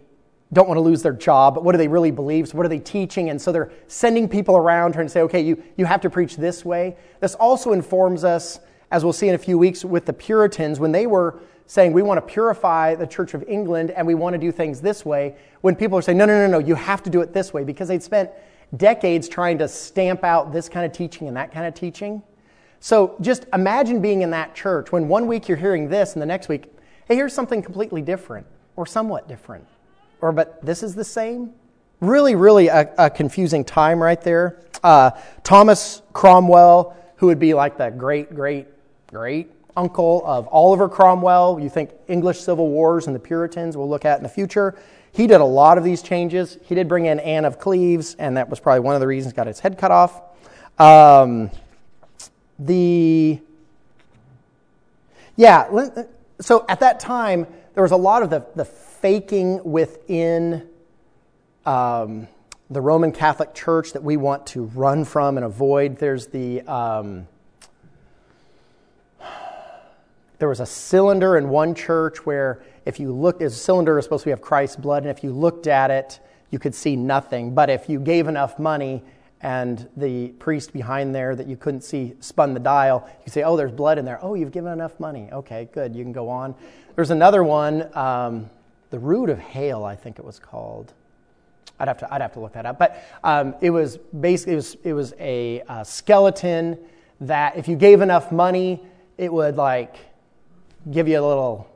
don't 0.52 0.66
want 0.66 0.78
to 0.78 0.82
lose 0.82 1.02
their 1.02 1.12
job, 1.12 1.54
but 1.54 1.64
what 1.64 1.72
do 1.72 1.78
they 1.78 1.88
really 1.88 2.10
believe? 2.10 2.48
So 2.48 2.56
what 2.56 2.66
are 2.66 2.68
they 2.70 2.80
teaching? 2.80 3.30
And 3.30 3.40
so 3.40 3.52
they're 3.52 3.70
sending 3.86 4.28
people 4.28 4.56
around 4.56 4.92
trying 4.92 5.06
to 5.06 5.10
say, 5.10 5.20
okay, 5.22 5.40
you, 5.40 5.62
you 5.76 5.84
have 5.84 6.00
to 6.00 6.10
preach 6.10 6.36
this 6.36 6.64
way. 6.64 6.96
This 7.20 7.34
also 7.36 7.72
informs 7.72 8.24
us 8.24 8.58
as 8.90 9.04
we'll 9.04 9.12
see 9.12 9.28
in 9.28 9.34
a 9.34 9.38
few 9.38 9.56
weeks 9.56 9.84
with 9.84 10.04
the 10.04 10.12
Puritans, 10.12 10.80
when 10.80 10.92
they 10.92 11.06
were 11.06 11.40
saying, 11.66 11.92
we 11.92 12.02
want 12.02 12.18
to 12.18 12.32
purify 12.32 12.94
the 12.94 13.06
Church 13.06 13.34
of 13.34 13.44
England 13.44 13.92
and 13.92 14.06
we 14.06 14.14
want 14.14 14.34
to 14.34 14.38
do 14.38 14.50
things 14.50 14.80
this 14.80 15.04
way, 15.04 15.36
when 15.60 15.76
people 15.76 15.96
are 15.96 16.02
saying, 16.02 16.18
no, 16.18 16.26
no, 16.26 16.34
no, 16.34 16.48
no, 16.48 16.58
you 16.58 16.74
have 16.74 17.02
to 17.04 17.10
do 17.10 17.20
it 17.20 17.32
this 17.32 17.52
way, 17.52 17.62
because 17.62 17.86
they'd 17.86 18.02
spent 18.02 18.30
decades 18.76 19.28
trying 19.28 19.58
to 19.58 19.68
stamp 19.68 20.24
out 20.24 20.52
this 20.52 20.68
kind 20.68 20.84
of 20.84 20.92
teaching 20.92 21.28
and 21.28 21.36
that 21.36 21.52
kind 21.52 21.66
of 21.66 21.74
teaching. 21.74 22.22
So 22.80 23.16
just 23.20 23.46
imagine 23.52 24.00
being 24.00 24.22
in 24.22 24.30
that 24.30 24.54
church 24.54 24.90
when 24.90 25.06
one 25.06 25.26
week 25.26 25.48
you're 25.48 25.58
hearing 25.58 25.88
this 25.88 26.14
and 26.14 26.22
the 26.22 26.26
next 26.26 26.48
week, 26.48 26.72
hey, 27.06 27.14
here's 27.14 27.32
something 27.32 27.62
completely 27.62 28.02
different 28.02 28.46
or 28.74 28.86
somewhat 28.86 29.28
different. 29.28 29.66
Or, 30.20 30.32
but 30.32 30.64
this 30.64 30.82
is 30.82 30.94
the 30.94 31.04
same. 31.04 31.52
Really, 32.00 32.34
really 32.34 32.68
a, 32.68 32.92
a 32.98 33.10
confusing 33.10 33.64
time 33.64 34.02
right 34.02 34.20
there. 34.20 34.60
Uh, 34.82 35.10
Thomas 35.44 36.02
Cromwell, 36.12 36.96
who 37.16 37.26
would 37.26 37.38
be 37.38 37.54
like 37.54 37.76
the 37.76 37.90
great, 37.90 38.34
great 38.34 38.66
great 39.10 39.50
uncle 39.76 40.22
of 40.24 40.48
Oliver 40.48 40.88
Cromwell. 40.88 41.58
You 41.60 41.68
think 41.68 41.90
English 42.08 42.40
Civil 42.40 42.68
Wars 42.68 43.06
and 43.06 43.14
the 43.14 43.20
Puritans 43.20 43.76
we'll 43.76 43.88
look 43.88 44.04
at 44.04 44.18
in 44.18 44.22
the 44.22 44.28
future. 44.28 44.78
He 45.12 45.26
did 45.26 45.40
a 45.40 45.44
lot 45.44 45.78
of 45.78 45.84
these 45.84 46.02
changes. 46.02 46.58
He 46.64 46.74
did 46.74 46.88
bring 46.88 47.06
in 47.06 47.18
Anne 47.20 47.44
of 47.44 47.58
Cleves, 47.58 48.14
and 48.18 48.36
that 48.36 48.48
was 48.48 48.60
probably 48.60 48.80
one 48.80 48.94
of 48.94 49.00
the 49.00 49.08
reasons 49.08 49.32
got 49.32 49.48
his 49.48 49.58
head 49.58 49.76
cut 49.76 49.90
off. 49.90 50.22
Um, 50.78 51.50
the 52.58 53.40
yeah, 55.36 55.88
so 56.40 56.64
at 56.68 56.80
that 56.80 57.00
time 57.00 57.46
there 57.74 57.82
was 57.82 57.92
a 57.92 57.96
lot 57.96 58.22
of 58.22 58.30
the, 58.30 58.44
the 58.54 58.64
faking 59.00 59.62
within 59.64 60.68
um, 61.66 62.28
the 62.70 62.80
Roman 62.80 63.12
Catholic 63.12 63.54
Church 63.54 63.92
that 63.92 64.02
we 64.02 64.16
want 64.16 64.46
to 64.48 64.64
run 64.64 65.04
from 65.04 65.36
and 65.36 65.44
avoid. 65.44 65.98
There's 65.98 66.28
the 66.28 66.62
um, 66.62 67.26
there 70.40 70.48
was 70.48 70.60
a 70.60 70.66
cylinder 70.66 71.36
in 71.36 71.50
one 71.50 71.74
church 71.74 72.24
where 72.24 72.62
if 72.86 72.98
you 72.98 73.12
looked, 73.12 73.42
a 73.42 73.50
cylinder 73.50 73.98
is 73.98 74.06
supposed 74.06 74.24
to 74.24 74.30
have 74.30 74.40
Christ's 74.40 74.76
blood, 74.76 75.02
and 75.02 75.10
if 75.10 75.22
you 75.22 75.32
looked 75.32 75.66
at 75.66 75.90
it, 75.90 76.18
you 76.50 76.58
could 76.58 76.74
see 76.74 76.96
nothing. 76.96 77.54
But 77.54 77.68
if 77.68 77.90
you 77.90 78.00
gave 78.00 78.26
enough 78.26 78.58
money 78.58 79.02
and 79.42 79.86
the 79.98 80.28
priest 80.28 80.72
behind 80.72 81.14
there 81.14 81.36
that 81.36 81.46
you 81.46 81.56
couldn't 81.56 81.82
see 81.82 82.14
spun 82.20 82.54
the 82.54 82.60
dial, 82.60 83.08
you 83.24 83.30
say, 83.30 83.42
oh, 83.42 83.54
there's 83.56 83.70
blood 83.70 83.98
in 83.98 84.06
there. 84.06 84.18
Oh, 84.22 84.32
you've 84.32 84.50
given 84.50 84.72
enough 84.72 84.98
money. 84.98 85.28
Okay, 85.30 85.68
good. 85.72 85.94
You 85.94 86.02
can 86.02 86.12
go 86.12 86.30
on. 86.30 86.54
There's 86.96 87.10
another 87.10 87.44
one, 87.44 87.94
um, 87.96 88.50
the 88.90 88.98
root 88.98 89.30
of 89.30 89.38
hail, 89.38 89.84
I 89.84 89.96
think 89.96 90.18
it 90.18 90.24
was 90.24 90.38
called. 90.38 90.92
I'd 91.78 91.88
have 91.88 91.98
to, 91.98 92.12
I'd 92.12 92.20
have 92.20 92.32
to 92.34 92.40
look 92.40 92.52
that 92.52 92.66
up. 92.66 92.78
But 92.78 93.02
um, 93.24 93.54
it 93.60 93.70
was 93.70 93.96
basically, 93.96 94.52
it 94.52 94.56
was, 94.56 94.76
it 94.84 94.92
was 94.92 95.14
a, 95.18 95.62
a 95.68 95.84
skeleton 95.84 96.78
that 97.20 97.56
if 97.56 97.68
you 97.68 97.76
gave 97.76 98.00
enough 98.00 98.30
money, 98.30 98.82
it 99.16 99.32
would 99.32 99.56
like 99.56 99.96
give 100.90 101.08
you 101.08 101.18
a 101.18 101.26
little 101.26 101.70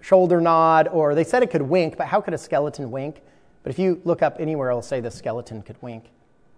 shoulder 0.00 0.40
nod, 0.40 0.88
or 0.88 1.14
they 1.14 1.24
said 1.24 1.42
it 1.42 1.50
could 1.50 1.62
wink, 1.62 1.96
but 1.96 2.06
how 2.06 2.20
could 2.20 2.34
a 2.34 2.38
skeleton 2.38 2.90
wink? 2.90 3.20
But 3.62 3.70
if 3.70 3.78
you 3.78 4.00
look 4.04 4.22
up 4.22 4.36
anywhere, 4.38 4.68
it'll 4.68 4.82
say 4.82 5.00
the 5.00 5.10
skeleton 5.10 5.62
could 5.62 5.80
wink. 5.82 6.04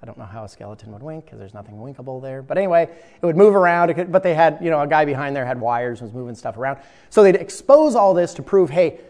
I 0.03 0.07
don't 0.07 0.19
know 0.19 0.25
how 0.25 0.45
a 0.45 0.49
skeleton 0.49 0.93
would 0.93 1.03
wink 1.03 1.25
because 1.25 1.39
there's 1.39 1.55
nothing 1.55 1.81
winkable 1.81 2.21
there. 2.21 2.43
But 2.43 2.59
anyway, 2.59 2.83
it 2.83 3.25
would 3.25 3.37
move 3.37 3.55
around. 3.55 3.95
Could, 3.95 4.13
but 4.13 4.23
they 4.23 4.35
had, 4.35 4.59
you 4.61 4.71
know, 4.71 4.81
a 4.81 4.87
guy 4.87 5.05
behind 5.05 5.35
there 5.35 5.47
had 5.47 5.61
wires 5.61 6.01
and 6.01 6.11
was 6.11 6.15
moving 6.15 6.35
stuff 6.35 6.57
around. 6.57 6.79
So 7.09 7.23
they'd 7.23 7.37
expose 7.37 7.95
all 7.95 8.13
this 8.13 8.35
to 8.35 8.43
prove, 8.43 8.71
hey, 8.71 9.01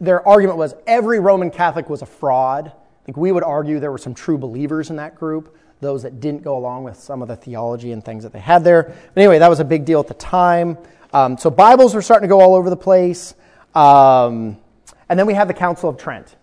their 0.00 0.26
argument 0.26 0.58
was 0.58 0.74
every 0.86 1.20
Roman 1.20 1.50
Catholic 1.50 1.88
was 1.88 2.02
a 2.02 2.06
fraud. 2.06 2.68
I 2.68 3.04
think 3.04 3.16
we 3.16 3.32
would 3.32 3.42
argue 3.42 3.80
there 3.80 3.92
were 3.92 3.98
some 3.98 4.14
true 4.14 4.38
believers 4.38 4.90
in 4.90 4.96
that 4.96 5.14
group, 5.14 5.56
those 5.80 6.02
that 6.02 6.20
didn't 6.20 6.42
go 6.42 6.56
along 6.56 6.84
with 6.84 6.96
some 6.96 7.22
of 7.22 7.28
the 7.28 7.36
theology 7.36 7.92
and 7.92 8.04
things 8.04 8.22
that 8.22 8.32
they 8.32 8.40
had 8.40 8.64
there. 8.64 8.82
But 8.82 9.20
anyway, 9.20 9.38
that 9.38 9.48
was 9.48 9.60
a 9.60 9.64
big 9.64 9.84
deal 9.84 10.00
at 10.00 10.08
the 10.08 10.14
time. 10.14 10.78
Um, 11.12 11.38
so 11.38 11.50
Bibles 11.50 11.94
were 11.94 12.02
starting 12.02 12.28
to 12.28 12.32
go 12.32 12.40
all 12.40 12.54
over 12.54 12.70
the 12.70 12.76
place. 12.76 13.34
Um, 13.74 14.56
and 15.08 15.18
then 15.18 15.26
we 15.26 15.34
have 15.34 15.48
the 15.48 15.54
Council 15.54 15.88
of 15.88 15.96
Trent. 15.96 16.36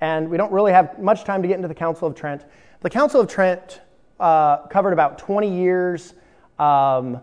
And 0.00 0.30
we 0.30 0.36
don't 0.36 0.52
really 0.52 0.72
have 0.72 0.98
much 0.98 1.24
time 1.24 1.42
to 1.42 1.48
get 1.48 1.56
into 1.56 1.68
the 1.68 1.74
Council 1.74 2.08
of 2.08 2.14
Trent. 2.14 2.44
The 2.80 2.90
Council 2.90 3.20
of 3.20 3.28
Trent 3.28 3.80
uh, 4.18 4.66
covered 4.68 4.92
about 4.92 5.18
20 5.18 5.54
years. 5.54 6.14
Um, 6.58 7.20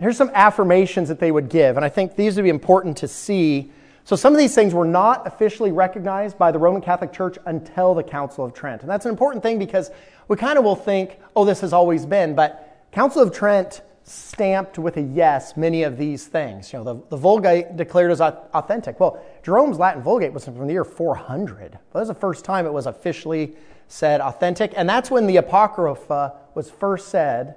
here's 0.00 0.16
some 0.16 0.30
affirmations 0.34 1.08
that 1.08 1.18
they 1.18 1.30
would 1.30 1.48
give, 1.48 1.76
and 1.76 1.84
I 1.84 1.88
think 1.88 2.16
these 2.16 2.36
would 2.36 2.42
be 2.42 2.48
important 2.48 2.96
to 2.98 3.08
see. 3.08 3.72
So, 4.04 4.16
some 4.16 4.32
of 4.32 4.38
these 4.38 4.54
things 4.54 4.72
were 4.74 4.86
not 4.86 5.26
officially 5.26 5.72
recognized 5.72 6.38
by 6.38 6.50
the 6.50 6.58
Roman 6.58 6.80
Catholic 6.80 7.12
Church 7.12 7.36
until 7.46 7.94
the 7.94 8.02
Council 8.02 8.44
of 8.44 8.54
Trent. 8.54 8.82
And 8.82 8.90
that's 8.90 9.04
an 9.04 9.10
important 9.10 9.42
thing 9.42 9.58
because 9.58 9.90
we 10.28 10.36
kind 10.36 10.58
of 10.58 10.64
will 10.64 10.76
think, 10.76 11.18
oh, 11.36 11.44
this 11.44 11.60
has 11.60 11.72
always 11.72 12.06
been. 12.06 12.34
But 12.34 12.86
Council 12.92 13.22
of 13.22 13.34
Trent 13.34 13.82
stamped 14.04 14.78
with 14.78 14.96
a 14.96 15.02
yes 15.02 15.56
many 15.56 15.82
of 15.82 15.98
these 15.98 16.26
things. 16.26 16.72
You 16.72 16.78
know, 16.78 16.84
the, 16.84 17.02
the 17.10 17.16
Vulgate 17.16 17.76
declared 17.76 18.10
as 18.10 18.20
authentic. 18.20 18.98
Well, 18.98 19.22
Jerome's 19.42 19.78
Latin 19.78 20.02
Vulgate 20.02 20.32
was 20.32 20.44
from 20.44 20.66
the 20.66 20.72
year 20.72 20.84
400. 20.84 21.72
That 21.72 21.80
was 21.92 22.08
the 22.08 22.14
first 22.14 22.44
time 22.44 22.64
it 22.64 22.72
was 22.72 22.86
officially 22.86 23.54
said 23.88 24.20
authentic, 24.20 24.72
and 24.76 24.88
that's 24.88 25.10
when 25.10 25.26
the 25.26 25.36
Apocrypha 25.36 26.34
was 26.54 26.70
first 26.70 27.08
said, 27.08 27.56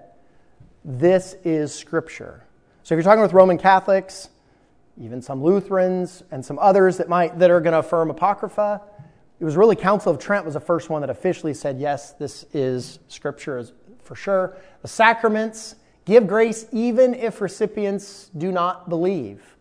this 0.84 1.36
is 1.44 1.74
Scripture. 1.74 2.44
So 2.84 2.96
if 2.96 2.98
you're 2.98 3.04
talking 3.04 3.22
with 3.22 3.34
Roman 3.34 3.58
Catholics, 3.58 4.30
even 5.00 5.22
some 5.22 5.44
Lutherans 5.44 6.24
and 6.32 6.46
some 6.46 6.60
others 6.60 6.98
that 6.98 7.10
might 7.10 7.40
that 7.40 7.50
are 7.50 7.62
going 7.62 7.74
to 7.74 7.80
affirm 7.80 8.10
Apocrypha, 8.10 8.82
it 9.40 9.46
was 9.46 9.56
really 9.56 9.76
Council 9.76 10.12
of 10.12 10.20
Trent 10.20 10.46
was 10.46 10.54
the 10.56 10.60
first 10.60 10.90
one 10.90 11.02
that 11.02 11.10
officially 11.10 11.54
said, 11.54 11.80
yes, 11.80 12.12
this 12.14 12.46
is 12.54 13.00
Scripture 13.08 13.66
for 14.04 14.16
sure. 14.16 14.58
The 14.82 14.88
sacraments, 14.88 15.76
Give 16.06 16.26
grace 16.26 16.66
even 16.72 17.14
if 17.14 17.42
recipients 17.42 18.32
do 18.38 18.52
not 18.52 18.90
believe. 18.90 19.56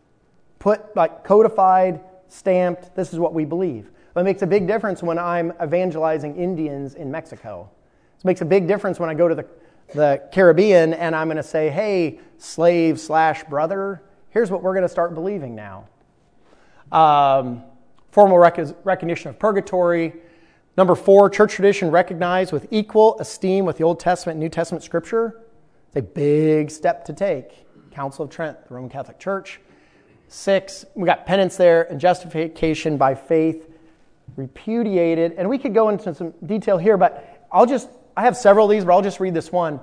Put 0.58 0.96
like 0.96 1.22
codified, 1.24 2.00
stamped, 2.28 2.94
this 2.96 3.12
is 3.12 3.18
what 3.18 3.34
we 3.34 3.44
believe. 3.44 3.90
But 4.14 4.22
it 4.22 4.24
makes 4.24 4.42
a 4.42 4.46
big 4.46 4.66
difference 4.66 5.02
when 5.02 5.18
I'm 5.18 5.52
evangelizing 5.62 6.36
Indians 6.36 6.94
in 6.94 7.10
Mexico. 7.10 7.70
It 8.18 8.24
makes 8.24 8.40
a 8.40 8.46
big 8.46 8.66
difference 8.66 8.98
when 8.98 9.08
I 9.08 9.14
go 9.14 9.28
to 9.28 9.34
the, 9.34 9.46
the 9.92 10.22
Caribbean 10.32 10.94
and 10.94 11.14
I'm 11.14 11.26
going 11.26 11.36
to 11.36 11.42
say, 11.42 11.70
hey, 11.70 12.20
slave 12.38 12.98
slash 12.98 13.44
brother, 13.44 14.02
here's 14.30 14.50
what 14.50 14.62
we're 14.62 14.74
going 14.74 14.82
to 14.82 14.88
start 14.88 15.14
believing 15.14 15.54
now. 15.54 15.86
Um, 16.92 17.62
formal 18.10 18.38
rec- 18.38 18.58
recognition 18.84 19.30
of 19.30 19.38
purgatory. 19.38 20.14
Number 20.76 20.94
four, 20.94 21.28
church 21.28 21.54
tradition 21.54 21.90
recognized 21.90 22.52
with 22.52 22.66
equal 22.70 23.18
esteem 23.18 23.64
with 23.64 23.76
the 23.76 23.84
Old 23.84 24.00
Testament 24.00 24.34
and 24.34 24.40
New 24.40 24.48
Testament 24.48 24.82
scripture. 24.82 25.42
It's 25.88 25.96
a 25.96 26.02
big 26.02 26.70
step 26.70 27.04
to 27.06 27.12
take. 27.12 27.66
Council 27.90 28.24
of 28.24 28.30
Trent, 28.30 28.66
the 28.68 28.74
Roman 28.74 28.88
Catholic 28.88 29.18
Church. 29.18 29.60
Six, 30.28 30.84
we 30.94 31.06
got 31.06 31.26
penance 31.26 31.56
there 31.56 31.90
and 31.90 32.00
justification 32.00 32.96
by 32.96 33.14
faith 33.14 33.68
repudiated. 34.36 35.32
And 35.32 35.48
we 35.48 35.58
could 35.58 35.74
go 35.74 35.88
into 35.88 36.14
some 36.14 36.32
detail 36.46 36.78
here, 36.78 36.96
but 36.96 37.46
I'll 37.50 37.66
just, 37.66 37.88
I 38.16 38.22
have 38.22 38.36
several 38.36 38.66
of 38.66 38.70
these, 38.70 38.84
but 38.84 38.92
I'll 38.92 39.02
just 39.02 39.20
read 39.20 39.34
this 39.34 39.52
one. 39.52 39.80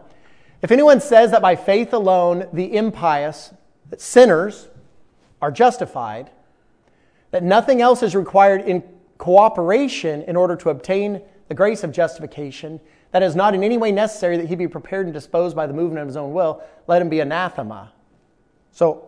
If 0.61 0.71
anyone 0.71 0.99
says 0.99 1.31
that 1.31 1.41
by 1.41 1.55
faith 1.55 1.93
alone 1.93 2.47
the 2.51 2.75
impious, 2.75 3.53
that 3.89 4.01
sinners 4.01 4.67
are 5.41 5.51
justified, 5.51 6.31
that 7.31 7.43
nothing 7.43 7.81
else 7.81 8.01
is 8.03 8.15
required 8.15 8.61
in 8.61 8.83
cooperation 9.17 10.23
in 10.23 10.35
order 10.35 10.55
to 10.55 10.69
obtain 10.69 11.21
the 11.47 11.53
grace 11.53 11.83
of 11.83 11.91
justification, 11.91 12.79
that 13.11 13.23
is 13.23 13.35
not 13.35 13.55
in 13.55 13.63
any 13.63 13.77
way 13.77 13.91
necessary 13.91 14.37
that 14.37 14.47
he 14.47 14.55
be 14.55 14.67
prepared 14.67 15.05
and 15.05 15.13
disposed 15.13 15.55
by 15.55 15.65
the 15.67 15.73
movement 15.73 16.01
of 16.01 16.07
his 16.07 16.17
own 16.17 16.33
will, 16.33 16.61
let 16.87 17.01
him 17.01 17.09
be 17.09 17.19
anathema. 17.19 17.91
So 18.71 19.07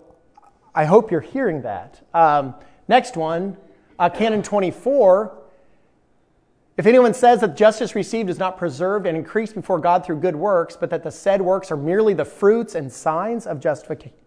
I 0.73 0.85
hope 0.85 1.11
you're 1.11 1.19
hearing 1.19 1.63
that. 1.63 2.01
Um, 2.13 2.55
next 2.87 3.17
one, 3.17 3.57
uh, 3.97 4.09
Canon 4.09 4.41
24. 4.41 5.37
If 6.79 6.85
anyone 6.85 7.13
says 7.13 7.41
that 7.41 7.57
justice 7.57 7.93
received 7.93 8.29
is 8.29 8.39
not 8.39 8.57
preserved 8.57 9.05
and 9.05 9.17
increased 9.17 9.53
before 9.53 9.79
God 9.79 10.05
through 10.05 10.21
good 10.21 10.37
works, 10.37 10.77
but 10.77 10.89
that 10.91 11.03
the 11.03 11.11
said 11.11 11.41
works 11.41 11.71
are 11.71 11.75
merely 11.75 12.13
the 12.13 12.23
fruits 12.23 12.73
and 12.73 12.89
signs 12.89 13.45
of 13.45 13.59
justification, 13.59 14.17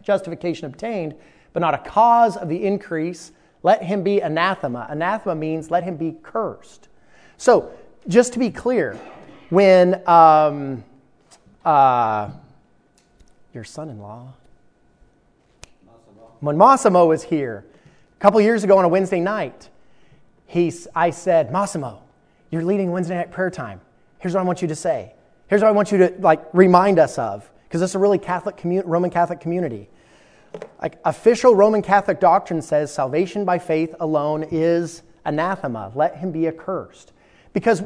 justification 0.00 0.64
obtained, 0.64 1.14
but 1.52 1.60
not 1.60 1.74
a 1.74 1.78
cause 1.78 2.38
of 2.38 2.48
the 2.48 2.64
increase, 2.64 3.32
let 3.62 3.82
him 3.82 4.02
be 4.02 4.20
anathema. 4.20 4.86
Anathema 4.88 5.34
means 5.34 5.70
let 5.70 5.84
him 5.84 5.98
be 5.98 6.16
cursed. 6.22 6.88
So, 7.36 7.70
just 8.08 8.32
to 8.32 8.38
be 8.38 8.50
clear, 8.50 8.98
when 9.50 10.00
um, 10.08 10.82
uh, 11.62 12.30
your 13.52 13.64
son 13.64 13.90
in 13.90 13.98
law, 13.98 14.32
when 16.40 16.56
Massimo 16.56 17.04
was 17.04 17.24
here 17.24 17.66
a 18.16 18.18
couple 18.18 18.40
years 18.40 18.64
ago 18.64 18.78
on 18.78 18.86
a 18.86 18.88
Wednesday 18.88 19.20
night, 19.20 19.68
he's, 20.48 20.88
I 20.96 21.10
said, 21.10 21.52
Massimo, 21.52 22.02
you're 22.50 22.64
leading 22.64 22.90
Wednesday 22.90 23.14
night 23.14 23.30
prayer 23.30 23.50
time. 23.50 23.80
Here's 24.18 24.34
what 24.34 24.40
I 24.40 24.44
want 24.44 24.62
you 24.62 24.68
to 24.68 24.74
say. 24.74 25.12
Here's 25.46 25.62
what 25.62 25.68
I 25.68 25.72
want 25.72 25.92
you 25.92 25.98
to 25.98 26.14
like 26.18 26.42
remind 26.52 26.98
us 26.98 27.18
of, 27.18 27.48
because 27.64 27.80
this 27.80 27.92
is 27.92 27.94
a 27.94 27.98
really 28.00 28.18
Catholic 28.18 28.56
commun- 28.56 28.86
Roman 28.86 29.10
Catholic 29.10 29.38
community. 29.38 29.88
Like 30.82 30.98
official 31.04 31.54
Roman 31.54 31.82
Catholic 31.82 32.18
doctrine 32.18 32.62
says 32.62 32.92
salvation 32.92 33.44
by 33.44 33.58
faith 33.58 33.94
alone 34.00 34.44
is 34.50 35.02
anathema. 35.24 35.92
Let 35.94 36.16
him 36.16 36.32
be 36.32 36.48
accursed. 36.48 37.12
Because 37.52 37.82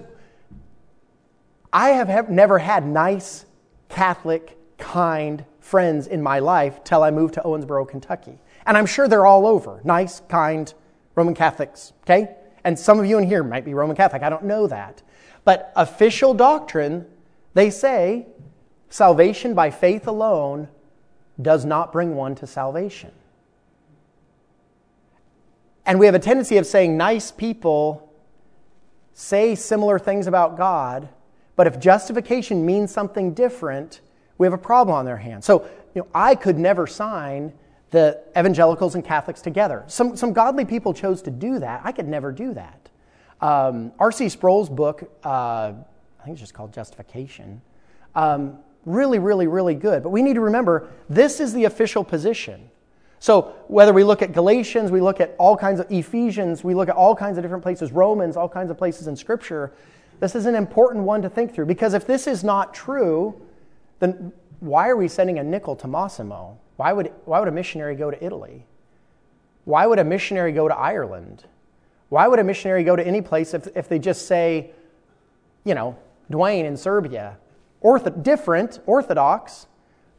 I 1.73 1.91
have, 1.91 2.09
have 2.09 2.31
never 2.31 2.59
had 2.59 2.87
nice, 2.87 3.45
Catholic, 3.89 4.57
kind 4.79 5.45
friends 5.61 6.07
in 6.07 6.23
my 6.23 6.39
life 6.39 6.85
till 6.85 7.03
I 7.03 7.11
moved 7.11 7.35
to 7.35 7.41
Owensboro, 7.41 7.89
Kentucky. 7.89 8.39
And 8.67 8.77
I'm 8.77 8.87
sure 8.87 9.09
they're 9.09 9.27
all 9.27 9.47
over. 9.47 9.81
Nice, 9.85 10.21
kind 10.29 10.73
Roman 11.15 11.35
Catholics, 11.35 11.93
okay? 12.03 12.37
And 12.65 12.79
some 12.79 12.99
of 12.99 13.07
you 13.07 13.19
in 13.19 13.27
here 13.27 13.43
might 13.43 13.65
be 13.65 13.75
Roman 13.75 13.97
Catholic. 13.97 14.23
I 14.23 14.31
don't 14.31 14.45
know 14.45 14.67
that. 14.67 15.03
But 15.45 15.73
official 15.75 16.35
doctrine, 16.35 17.07
they 17.55 17.71
say 17.71 18.27
salvation 18.89 19.55
by 19.55 19.71
faith 19.71 20.07
alone 20.07 20.69
does 21.41 21.65
not 21.65 21.93
bring 21.93 22.15
one 22.15 22.35
to 22.37 22.47
salvation. 22.47 23.11
And 25.85 25.99
we 25.99 26.07
have 26.07 26.15
a 26.15 26.21
tendency 26.21 26.59
of 26.59 26.67
saying 26.67 26.97
nice 26.97 27.33
people 27.33 28.13
say 29.15 29.55
similar 29.55 29.99
things 29.99 30.27
about 30.27 30.57
God, 30.57 31.09
but 31.57 31.67
if 31.67 31.79
justification 31.79 32.65
means 32.65 32.93
something 32.93 33.35
different, 33.35 34.01
we 34.39 34.47
have 34.47 34.55
a 34.55 34.59
problem 34.59 34.97
on 34.97 35.05
their 35.05 35.17
hands. 35.17 35.45
So, 35.45 35.69
you 35.95 36.03
know, 36.03 36.09
I 36.15 36.35
could 36.35 36.59
never 36.59 36.87
sign 36.87 37.53
the 37.93 38.21
evangelicals 38.37 38.95
and 38.95 39.05
Catholics 39.05 39.41
together. 39.41 39.85
Some, 39.87 40.17
some 40.17 40.33
godly 40.33 40.65
people 40.65 40.93
chose 40.93 41.23
to 41.23 41.31
do 41.31 41.61
that. 41.61 41.83
I 41.85 41.93
could 41.93 42.09
never 42.09 42.33
do 42.33 42.55
that. 42.55 42.91
Um, 43.41 43.93
R.C. 43.99 44.29
Sproul's 44.29 44.69
book, 44.69 45.05
uh, 45.25 45.29
I 45.29 46.25
think 46.25 46.35
it's 46.35 46.41
just 46.41 46.55
called 46.55 46.73
Justification, 46.73 47.61
um, 48.15 48.59
really, 48.85 49.19
really, 49.19 49.47
really 49.47 49.75
good. 49.75 50.03
But 50.03 50.09
we 50.11 50.23
need 50.23 50.35
to 50.35 50.41
remember 50.41 50.89
this 51.09 51.39
is 51.39 51.53
the 51.53 51.65
official 51.65 52.03
position. 52.03 52.71
So 53.21 53.55
whether 53.69 53.93
we 53.93 54.05
look 54.05 54.23
at 54.23 54.33
Galatians, 54.33 54.91
we 54.91 55.01
look 55.01 55.21
at 55.21 55.37
all 55.39 55.57
kinds 55.57 55.79
of 55.79 55.91
Ephesians, 55.93 56.65
we 56.65 56.75
look 56.75 56.89
at 56.89 56.97
all 56.97 57.15
kinds 57.15 57.39
of 57.39 57.45
different 57.45 57.63
places, 57.63 57.93
Romans, 57.93 58.37
all 58.37 58.49
kinds 58.49 58.71
of 58.71 58.79
places 58.79 59.07
in 59.07 59.15
Scripture, 59.15 59.73
this 60.19 60.35
is 60.37 60.47
an 60.47 60.55
important 60.55 61.05
one 61.05 61.21
to 61.23 61.29
think 61.29 61.53
through. 61.53 61.67
Because 61.67 61.95
if 61.95 62.07
this 62.07 62.27
is 62.27 62.45
not 62.45 62.73
true, 62.73 63.41
then 63.99 64.33
why 64.61 64.89
are 64.89 64.97
we 64.97 65.09
sending 65.09 65.39
a 65.41 65.43
nickel 65.43 65.75
to 65.77 65.89
Massimo? 65.89 66.59
Why 66.83 66.93
would, 66.93 67.13
why 67.27 67.39
would 67.39 67.47
a 67.47 67.53
missionary 67.53 67.95
go 67.95 68.11
to 68.11 68.25
Italy? 68.25 68.67
Why 69.67 69.87
would 69.87 70.01
a 70.01 70.05
missionary 70.05 70.51
go 70.51 70.67
to 70.67 70.77
Ireland? 70.77 71.45
Why 72.09 72.27
would 72.27 72.41
a 72.41 72.43
missionary 72.43 72.83
go 72.83 72.97
to 72.97 73.07
any 73.07 73.23
place 73.23 73.55
if, 73.55 73.69
if 73.77 73.89
they 73.89 74.01
just 74.01 74.27
say, 74.27 74.73
you 75.63 75.77
know, 75.77 75.97
Dwayne 76.29 76.65
in 76.65 76.77
Serbia? 76.77 77.39
Ortho- 77.85 78.21
different, 78.21 78.81
Orthodox, 78.85 79.69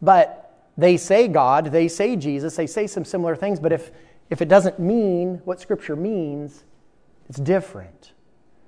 but 0.02 0.58
they 0.78 0.96
say 0.96 1.28
God, 1.28 1.66
they 1.66 1.90
say 1.90 2.16
Jesus, 2.16 2.56
they 2.56 2.68
say 2.68 2.88
some 2.88 3.04
similar 3.04 3.36
things, 3.36 3.60
but 3.60 3.74
if, 3.74 3.92
if 4.30 4.42
it 4.42 4.48
doesn't 4.48 4.80
mean 4.80 5.42
what 5.44 5.60
Scripture 5.60 5.98
means, 5.98 6.64
it's 7.28 7.42
different. 7.42 8.14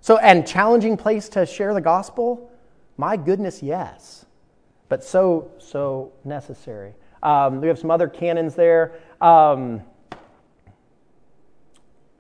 So, 0.01 0.17
and 0.17 0.45
challenging 0.45 0.97
place 0.97 1.29
to 1.29 1.45
share 1.45 1.73
the 1.73 1.79
gospel? 1.79 2.51
My 2.97 3.15
goodness, 3.15 3.63
yes. 3.63 4.25
But 4.89 5.01
so, 5.01 5.49
so 5.59 6.11
necessary. 6.25 6.93
Um, 7.23 7.61
we 7.61 7.67
have 7.67 7.79
some 7.79 7.91
other 7.91 8.07
canons 8.07 8.55
there. 8.55 8.99
Um, 9.21 9.81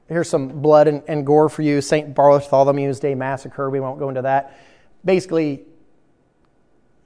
here's 0.07 0.29
some 0.29 0.61
blood 0.61 0.87
and, 0.87 1.03
and 1.07 1.25
gore 1.25 1.49
for 1.49 1.61
you. 1.61 1.81
St. 1.81 2.13
Bartholomew's 2.13 2.99
Day 2.99 3.15
Massacre. 3.15 3.69
We 3.69 3.79
won't 3.79 3.99
go 3.99 4.09
into 4.09 4.21
that. 4.23 4.59
Basically, 5.03 5.63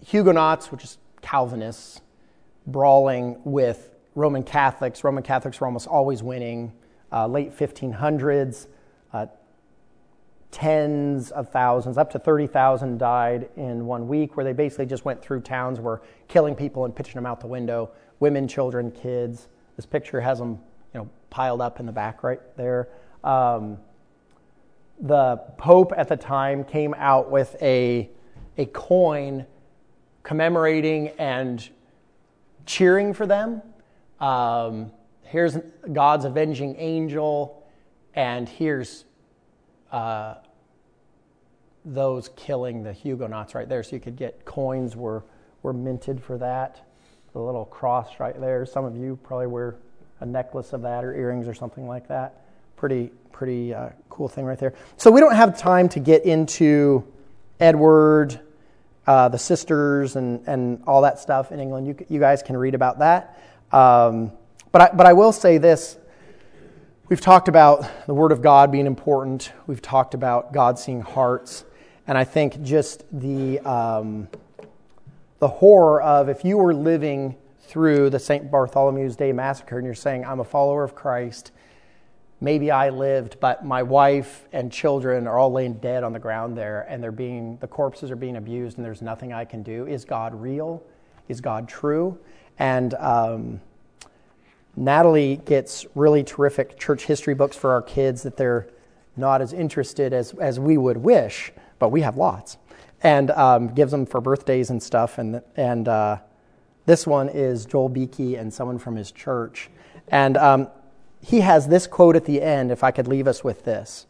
Huguenots, 0.06 0.72
which 0.72 0.84
is 0.84 0.98
Calvinists, 1.22 2.02
brawling 2.66 3.38
with 3.44 3.92
Roman 4.16 4.44
Catholics. 4.44 5.04
Roman 5.04 5.24
Catholics 5.24 5.60
were 5.60 5.68
almost 5.68 5.88
always 5.88 6.24
winning. 6.24 6.74
Uh, 7.12 7.26
late 7.26 7.58
1500s, 7.58 8.68
uh, 9.14 9.26
tens 10.52 11.32
of 11.32 11.50
thousands, 11.50 11.98
up 11.98 12.10
to 12.12 12.20
30,000 12.20 12.98
died 12.98 13.50
in 13.56 13.86
one 13.86 14.08
week, 14.08 14.36
where 14.36 14.44
they 14.44 14.54
basically 14.54 14.86
just 14.86 15.06
went 15.06 15.22
through 15.22 15.42
towns, 15.42 15.80
were 15.80 16.02
killing 16.28 16.56
people 16.56 16.86
and 16.86 16.96
pitching 16.96 17.16
them 17.16 17.26
out 17.26 17.40
the 17.40 17.48
window 17.48 17.92
women, 18.20 18.48
children, 18.48 18.92
kids. 18.92 19.48
This 19.76 19.86
picture 19.86 20.20
has 20.20 20.40
them 20.40 20.60
you 20.94 21.00
know, 21.00 21.10
piled 21.30 21.62
up 21.62 21.80
in 21.80 21.86
the 21.86 21.92
back 21.92 22.24
right 22.24 22.40
there. 22.58 22.90
Um, 23.24 23.78
the 25.00 25.38
Pope 25.58 25.94
at 25.96 26.10
the 26.10 26.18
time 26.18 26.64
came 26.64 26.94
out 26.96 27.32
with 27.32 27.56
a, 27.62 28.10
a 28.58 28.66
coin 28.66 29.46
commemorating 30.24 31.10
and 31.18 31.68
cheering 32.66 33.14
for 33.14 33.26
them. 33.26 33.62
Um, 34.20 34.92
here's 35.24 35.58
God's 35.94 36.26
avenging 36.26 36.76
angel, 36.78 37.66
and 38.14 38.50
here's 38.50 39.06
uh, 39.92 40.36
those 41.86 42.30
killing 42.36 42.84
the 42.84 42.94
Huguenots 42.94 43.56
right 43.56 43.68
there. 43.68 43.84
So 43.84 43.96
you 43.96 44.02
could 44.02 44.16
get 44.16 44.46
coins 44.46 44.96
were, 44.96 45.24
were 45.64 45.74
minted 45.74 46.22
for 46.22 46.38
that. 46.38 46.86
The 47.34 47.40
little 47.40 47.66
cross 47.66 48.20
right 48.20 48.40
there. 48.40 48.66
Some 48.66 48.86
of 48.86 48.98
you 48.98 49.18
probably 49.24 49.48
wear 49.48 49.76
a 50.20 50.26
necklace 50.26 50.74
of 50.74 50.82
that 50.82 51.04
or 51.04 51.16
earrings 51.16 51.48
or 51.48 51.54
something 51.54 51.88
like 51.88 52.08
that. 52.08 52.42
Pretty, 52.76 53.12
pretty 53.32 53.74
uh, 53.74 53.90
cool 54.10 54.28
thing 54.28 54.46
right 54.46 54.58
there. 54.58 54.74
So 54.98 55.12
we 55.12 55.20
don't 55.20 55.36
have 55.36 55.58
time 55.58 55.88
to 55.90 56.00
get 56.00 56.26
into 56.26 57.06
Edward, 57.60 58.40
uh, 59.08 59.30
the 59.30 59.38
sisters, 59.38 60.16
and, 60.16 60.46
and 60.48 60.84
all 60.88 61.02
that 61.02 61.20
stuff 61.20 61.52
in 61.52 61.60
England. 61.60 61.88
You, 61.88 62.06
you 62.10 62.20
guys 62.20 62.42
can 62.42 62.58
read 62.58 62.76
about 62.76 63.00
that. 63.00 63.40
Um, 63.72 64.32
but, 64.72 64.82
I, 64.82 64.90
but 64.96 65.06
I 65.06 65.14
will 65.14 65.32
say 65.32 65.58
this 65.58 65.98
We've 67.10 67.20
talked 67.20 67.48
about 67.48 68.06
the 68.06 68.14
Word 68.14 68.32
of 68.32 68.44
God 68.44 68.72
being 68.72 68.86
important. 68.86 69.52
We've 69.66 69.82
talked 69.82 70.14
about 70.14 70.54
God 70.54 70.78
seeing 70.78 71.02
hearts. 71.02 71.66
And 72.06 72.16
I 72.16 72.24
think 72.24 72.62
just 72.62 73.04
the, 73.12 73.58
um, 73.62 74.28
the 75.40 75.48
horror 75.48 76.04
of 76.04 76.30
if 76.30 76.46
you 76.46 76.60
were 76.60 76.72
living 76.72 77.36
through 77.62 78.12
the 78.12 78.20
St. 78.20 78.52
Bartholomew's 78.52 79.16
Day 79.16 79.32
massacre 79.32 79.80
and 79.80 79.88
you're 79.88 79.96
saying, 79.96 80.24
I'm 80.24 80.40
a 80.40 80.44
follower 80.44 80.84
of 80.84 80.94
Christ, 80.94 81.52
maybe 82.42 82.70
I 82.70 82.90
lived, 82.90 83.40
but 83.40 83.66
my 83.66 83.82
wife 83.82 84.48
and 84.54 84.72
children 84.72 85.26
are 85.26 85.40
all 85.40 85.52
laying 85.52 85.80
dead 85.80 86.04
on 86.04 86.14
the 86.14 86.20
ground 86.20 86.56
there 86.56 86.86
and 86.88 87.02
they're 87.02 87.12
being, 87.12 87.58
the 87.58 87.68
corpses 87.68 88.12
are 88.12 88.18
being 88.18 88.36
abused 88.36 88.78
and 88.78 88.86
there's 88.86 89.02
nothing 89.02 89.34
I 89.34 89.46
can 89.46 89.64
do. 89.64 89.88
Is 89.88 90.06
God 90.06 90.40
real? 90.40 90.84
Is 91.28 91.42
God 91.42 91.68
true? 91.68 92.20
And, 92.60 92.94
um, 92.94 93.62
Natalie 94.80 95.42
gets 95.44 95.86
really 95.94 96.24
terrific 96.24 96.80
church 96.80 97.04
history 97.04 97.34
books 97.34 97.58
for 97.58 97.74
our 97.74 97.82
kids 97.82 98.24
that 98.24 98.38
they're 98.38 98.70
not 99.18 99.42
as 99.42 99.52
interested 99.52 100.14
as, 100.14 100.34
as 100.36 100.58
we 100.58 100.78
would 100.78 100.96
wish, 100.96 101.52
but 101.80 101.90
we 101.90 102.00
have 102.02 102.16
lots. 102.16 102.58
And 103.04 103.30
um, 103.32 103.74
gives 103.74 103.92
them 103.92 104.06
for 104.06 104.22
birthdays 104.22 104.70
and 104.70 104.82
stuff. 104.82 105.18
And, 105.18 105.42
and 105.58 105.90
uh, 105.90 106.20
this 106.86 107.06
one 107.06 107.28
is 107.28 107.66
Joel 107.66 107.90
Beeke 107.90 108.38
and 108.38 108.54
someone 108.54 108.80
from 108.80 108.96
his 108.96 109.12
church. 109.12 109.70
And 110.08 110.38
um, 110.38 110.70
he 111.22 111.42
has 111.42 111.68
this 111.68 111.86
quote 111.86 112.16
at 112.16 112.24
the 112.24 112.42
end, 112.42 112.72
if 112.72 112.82
I 112.82 112.92
could 112.92 113.08
leave 113.08 113.28
us 113.28 113.44
with 113.44 113.66
this. 113.66 114.06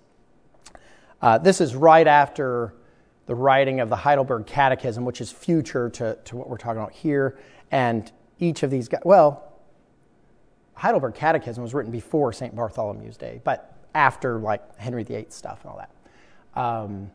Uh, 1.19 1.39
this 1.39 1.61
is 1.61 1.75
right 1.75 2.05
after 2.05 2.75
the 3.25 3.33
writing 3.33 3.79
of 3.79 3.89
the 3.89 3.95
Heidelberg 3.95 4.45
Catechism, 4.45 5.03
which 5.03 5.19
is 5.19 5.31
future 5.31 5.89
to, 5.89 6.17
to 6.25 6.37
what 6.37 6.47
we're 6.47 6.57
talking 6.57 6.79
about 6.79 6.93
here. 6.93 7.39
And 7.71 8.11
each 8.37 8.61
of 8.61 8.69
these 8.69 8.87
guys, 8.87 9.01
well, 9.03 9.48
Heidelberg 10.79 11.13
Catechism 11.13 11.61
was 11.61 11.73
written 11.73 11.91
before 11.91 12.31
St. 12.31 12.55
Bartholomew's 12.55 13.17
Day, 13.17 13.41
but 13.43 13.73
after 13.93 14.39
like 14.39 14.77
Henry 14.77 15.03
VIII 15.03 15.25
stuff 15.29 15.59
and 15.63 15.71
all 15.71 15.77
that. 15.77 16.59
Um, 16.59 17.11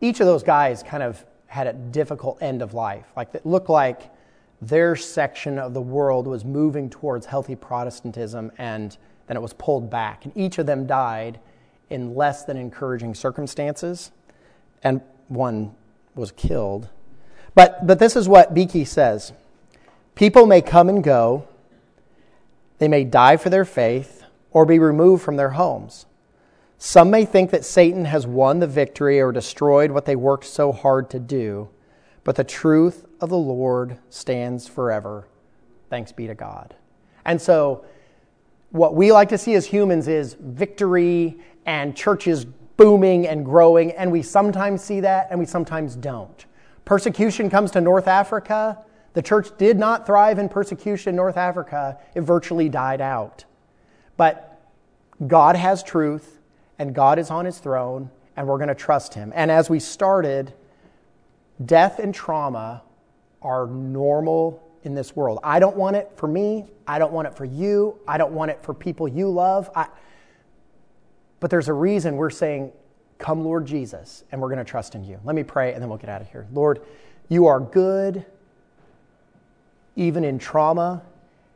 each 0.00 0.18
of 0.20 0.26
those 0.26 0.42
guys 0.42 0.82
kind 0.82 1.02
of 1.02 1.24
had 1.46 1.68
a 1.68 1.72
difficult 1.72 2.42
end 2.42 2.62
of 2.62 2.74
life. 2.74 3.06
Like 3.16 3.32
it 3.34 3.46
looked 3.46 3.68
like 3.68 4.10
their 4.60 4.96
section 4.96 5.58
of 5.60 5.74
the 5.74 5.80
world 5.80 6.26
was 6.26 6.44
moving 6.44 6.90
towards 6.90 7.26
healthy 7.26 7.54
Protestantism, 7.54 8.50
and 8.58 8.96
then 9.28 9.36
it 9.36 9.40
was 9.40 9.52
pulled 9.52 9.88
back. 9.88 10.24
And 10.24 10.36
each 10.36 10.58
of 10.58 10.66
them 10.66 10.86
died 10.86 11.38
in 11.88 12.16
less 12.16 12.44
than 12.44 12.56
encouraging 12.56 13.14
circumstances, 13.14 14.10
and 14.82 15.00
one 15.28 15.72
was 16.16 16.32
killed. 16.32 16.88
But, 17.54 17.86
but 17.86 18.00
this 18.00 18.16
is 18.16 18.28
what 18.28 18.54
Beeke 18.54 18.86
says 18.86 19.32
People 20.16 20.46
may 20.46 20.62
come 20.62 20.88
and 20.88 21.04
go, 21.04 21.46
they 22.78 22.88
may 22.88 23.04
die 23.04 23.36
for 23.36 23.50
their 23.50 23.64
faith, 23.64 24.24
or 24.50 24.64
be 24.64 24.78
removed 24.78 25.22
from 25.22 25.36
their 25.36 25.50
homes. 25.50 26.06
Some 26.78 27.10
may 27.10 27.24
think 27.24 27.50
that 27.50 27.64
Satan 27.64 28.04
has 28.04 28.26
won 28.26 28.58
the 28.58 28.66
victory 28.66 29.20
or 29.20 29.32
destroyed 29.32 29.90
what 29.90 30.04
they 30.04 30.16
worked 30.16 30.44
so 30.44 30.72
hard 30.72 31.08
to 31.10 31.18
do, 31.18 31.68
but 32.24 32.36
the 32.36 32.44
truth 32.44 33.06
of 33.20 33.30
the 33.30 33.38
Lord 33.38 33.98
stands 34.10 34.68
forever. 34.68 35.26
Thanks 35.88 36.12
be 36.12 36.26
to 36.26 36.34
God. 36.34 36.74
And 37.24 37.40
so, 37.40 37.84
what 38.70 38.94
we 38.94 39.12
like 39.12 39.28
to 39.30 39.38
see 39.38 39.54
as 39.54 39.64
humans 39.64 40.06
is 40.06 40.34
victory 40.38 41.38
and 41.64 41.96
churches 41.96 42.44
booming 42.76 43.26
and 43.26 43.44
growing, 43.44 43.92
and 43.92 44.12
we 44.12 44.22
sometimes 44.22 44.82
see 44.82 45.00
that 45.00 45.28
and 45.30 45.38
we 45.38 45.46
sometimes 45.46 45.96
don't. 45.96 46.44
Persecution 46.84 47.48
comes 47.48 47.70
to 47.72 47.80
North 47.80 48.06
Africa. 48.06 48.78
The 49.16 49.22
church 49.22 49.48
did 49.56 49.78
not 49.78 50.04
thrive 50.04 50.38
in 50.38 50.50
persecution 50.50 51.08
in 51.08 51.16
North 51.16 51.38
Africa, 51.38 51.96
it 52.14 52.20
virtually 52.20 52.68
died 52.68 53.00
out. 53.00 53.46
But 54.18 54.60
God 55.26 55.56
has 55.56 55.82
truth 55.82 56.38
and 56.78 56.94
God 56.94 57.18
is 57.18 57.30
on 57.30 57.46
his 57.46 57.56
throne, 57.56 58.10
and 58.36 58.46
we're 58.46 58.58
going 58.58 58.68
to 58.68 58.74
trust 58.74 59.14
him. 59.14 59.32
And 59.34 59.50
as 59.50 59.70
we 59.70 59.80
started, 59.80 60.52
death 61.64 61.98
and 61.98 62.14
trauma 62.14 62.82
are 63.40 63.66
normal 63.66 64.62
in 64.82 64.94
this 64.94 65.16
world. 65.16 65.38
I 65.42 65.60
don't 65.60 65.78
want 65.78 65.96
it 65.96 66.12
for 66.16 66.28
me. 66.28 66.66
I 66.86 66.98
don't 66.98 67.12
want 67.12 67.26
it 67.26 67.34
for 67.34 67.46
you. 67.46 67.98
I 68.06 68.18
don't 68.18 68.32
want 68.32 68.50
it 68.50 68.62
for 68.62 68.74
people 68.74 69.08
you 69.08 69.30
love. 69.30 69.70
I, 69.74 69.86
but 71.40 71.48
there's 71.48 71.68
a 71.68 71.72
reason 71.72 72.16
we're 72.16 72.28
saying, 72.28 72.70
Come, 73.16 73.46
Lord 73.46 73.64
Jesus, 73.64 74.24
and 74.30 74.42
we're 74.42 74.48
going 74.48 74.58
to 74.58 74.70
trust 74.70 74.94
in 74.94 75.02
you. 75.02 75.18
Let 75.24 75.34
me 75.34 75.42
pray, 75.42 75.72
and 75.72 75.80
then 75.80 75.88
we'll 75.88 75.96
get 75.96 76.10
out 76.10 76.20
of 76.20 76.30
here. 76.30 76.46
Lord, 76.52 76.82
you 77.30 77.46
are 77.46 77.60
good, 77.60 78.26
even 79.96 80.22
in 80.22 80.38
trauma. 80.38 81.02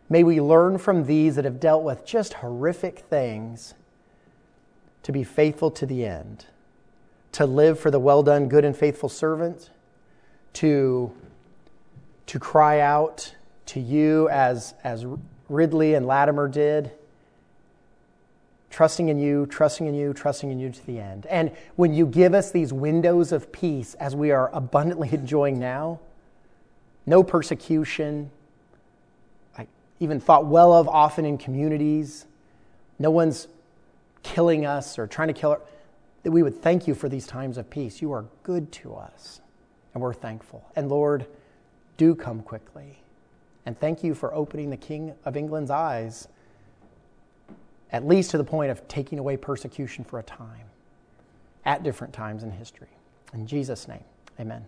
May 0.09 0.25
we 0.25 0.41
learn 0.41 0.79
from 0.79 1.07
these 1.07 1.37
that 1.37 1.45
have 1.45 1.61
dealt 1.61 1.85
with 1.85 2.05
just 2.05 2.35
horrific 2.35 2.99
things 2.99 3.75
to 5.03 5.13
be 5.13 5.23
faithful 5.23 5.71
to 5.71 5.87
the 5.87 6.05
end, 6.05 6.47
to 7.33 7.47
live 7.47 7.79
for 7.79 7.91
the 7.91 8.01
well 8.01 8.23
done, 8.23 8.49
good 8.49 8.65
and 8.65 8.77
faithful 8.77 9.09
servant, 9.09 9.71
to, 10.55 11.13
to 12.27 12.39
cry 12.39 12.81
out 12.81 13.35
to 13.67 13.79
you 13.79 14.29
as, 14.31 14.75
as 14.83 15.07
Ridley 15.49 15.95
and 15.95 16.07
Latimer 16.07 16.49
did, 16.49 16.91
trusting 18.69 19.09
in 19.09 19.19
you, 19.19 19.47
trusting 19.47 19.87
in 19.87 19.95
you, 19.95 20.13
trusting 20.13 20.51
in 20.51 20.59
you 20.59 20.71
to 20.71 20.87
the 20.87 20.99
end. 20.99 21.27
And 21.27 21.53
when 21.77 21.93
you 21.93 22.07
give 22.07 22.35
us 22.35 22.51
these 22.51 22.73
windows 22.73 23.33
of 23.33 23.53
peace, 23.53 23.95
as 23.95 24.17
we 24.17 24.31
are 24.31 24.51
abundantly 24.53 25.09
enjoying 25.13 25.59
now, 25.59 26.01
no 27.07 27.23
persecution, 27.23 28.31
I 29.57 29.67
even 29.99 30.21
thought 30.21 30.47
well 30.47 30.73
of 30.73 30.89
often 30.89 31.25
in 31.25 31.39
communities, 31.39 32.27
no 32.99 33.11
one's 33.11 33.49
killing 34.23 34.67
us 34.67 34.99
or 34.99 35.07
trying 35.07 35.29
to 35.29 35.35
kill 35.35 35.53
us, 35.53 35.61
that 36.23 36.31
we 36.31 36.43
would 36.43 36.61
thank 36.61 36.87
you 36.87 36.95
for 36.95 37.09
these 37.09 37.27
times 37.27 37.57
of 37.57 37.71
peace. 37.71 38.03
You 38.03 38.13
are 38.13 38.27
good 38.43 38.71
to 38.73 38.95
us, 38.95 39.41
and 39.95 40.03
we're 40.03 40.13
thankful. 40.13 40.65
And 40.77 40.89
Lord, 40.89 41.27
do 41.97 42.15
come 42.15 42.43
quickly. 42.43 43.03
And 43.67 43.79
thank 43.79 44.03
you 44.03 44.15
for 44.15 44.35
opening 44.35 44.71
the 44.71 44.77
King 44.77 45.15
of 45.25 45.37
England's 45.37 45.71
eyes, 45.71 46.29
at 47.93 48.07
least 48.07 48.31
to 48.33 48.39
the 48.39 48.45
point 48.45 48.71
of 48.71 48.87
taking 48.89 49.19
away 49.19 49.37
persecution 49.37 50.05
for 50.05 50.19
a 50.19 50.23
time, 50.23 50.67
at 51.65 51.83
different 51.83 52.13
times 52.13 52.43
in 52.43 52.51
history. 52.51 52.89
In 53.33 53.47
Jesus' 53.47 53.87
name, 53.89 54.05
amen. 54.39 54.65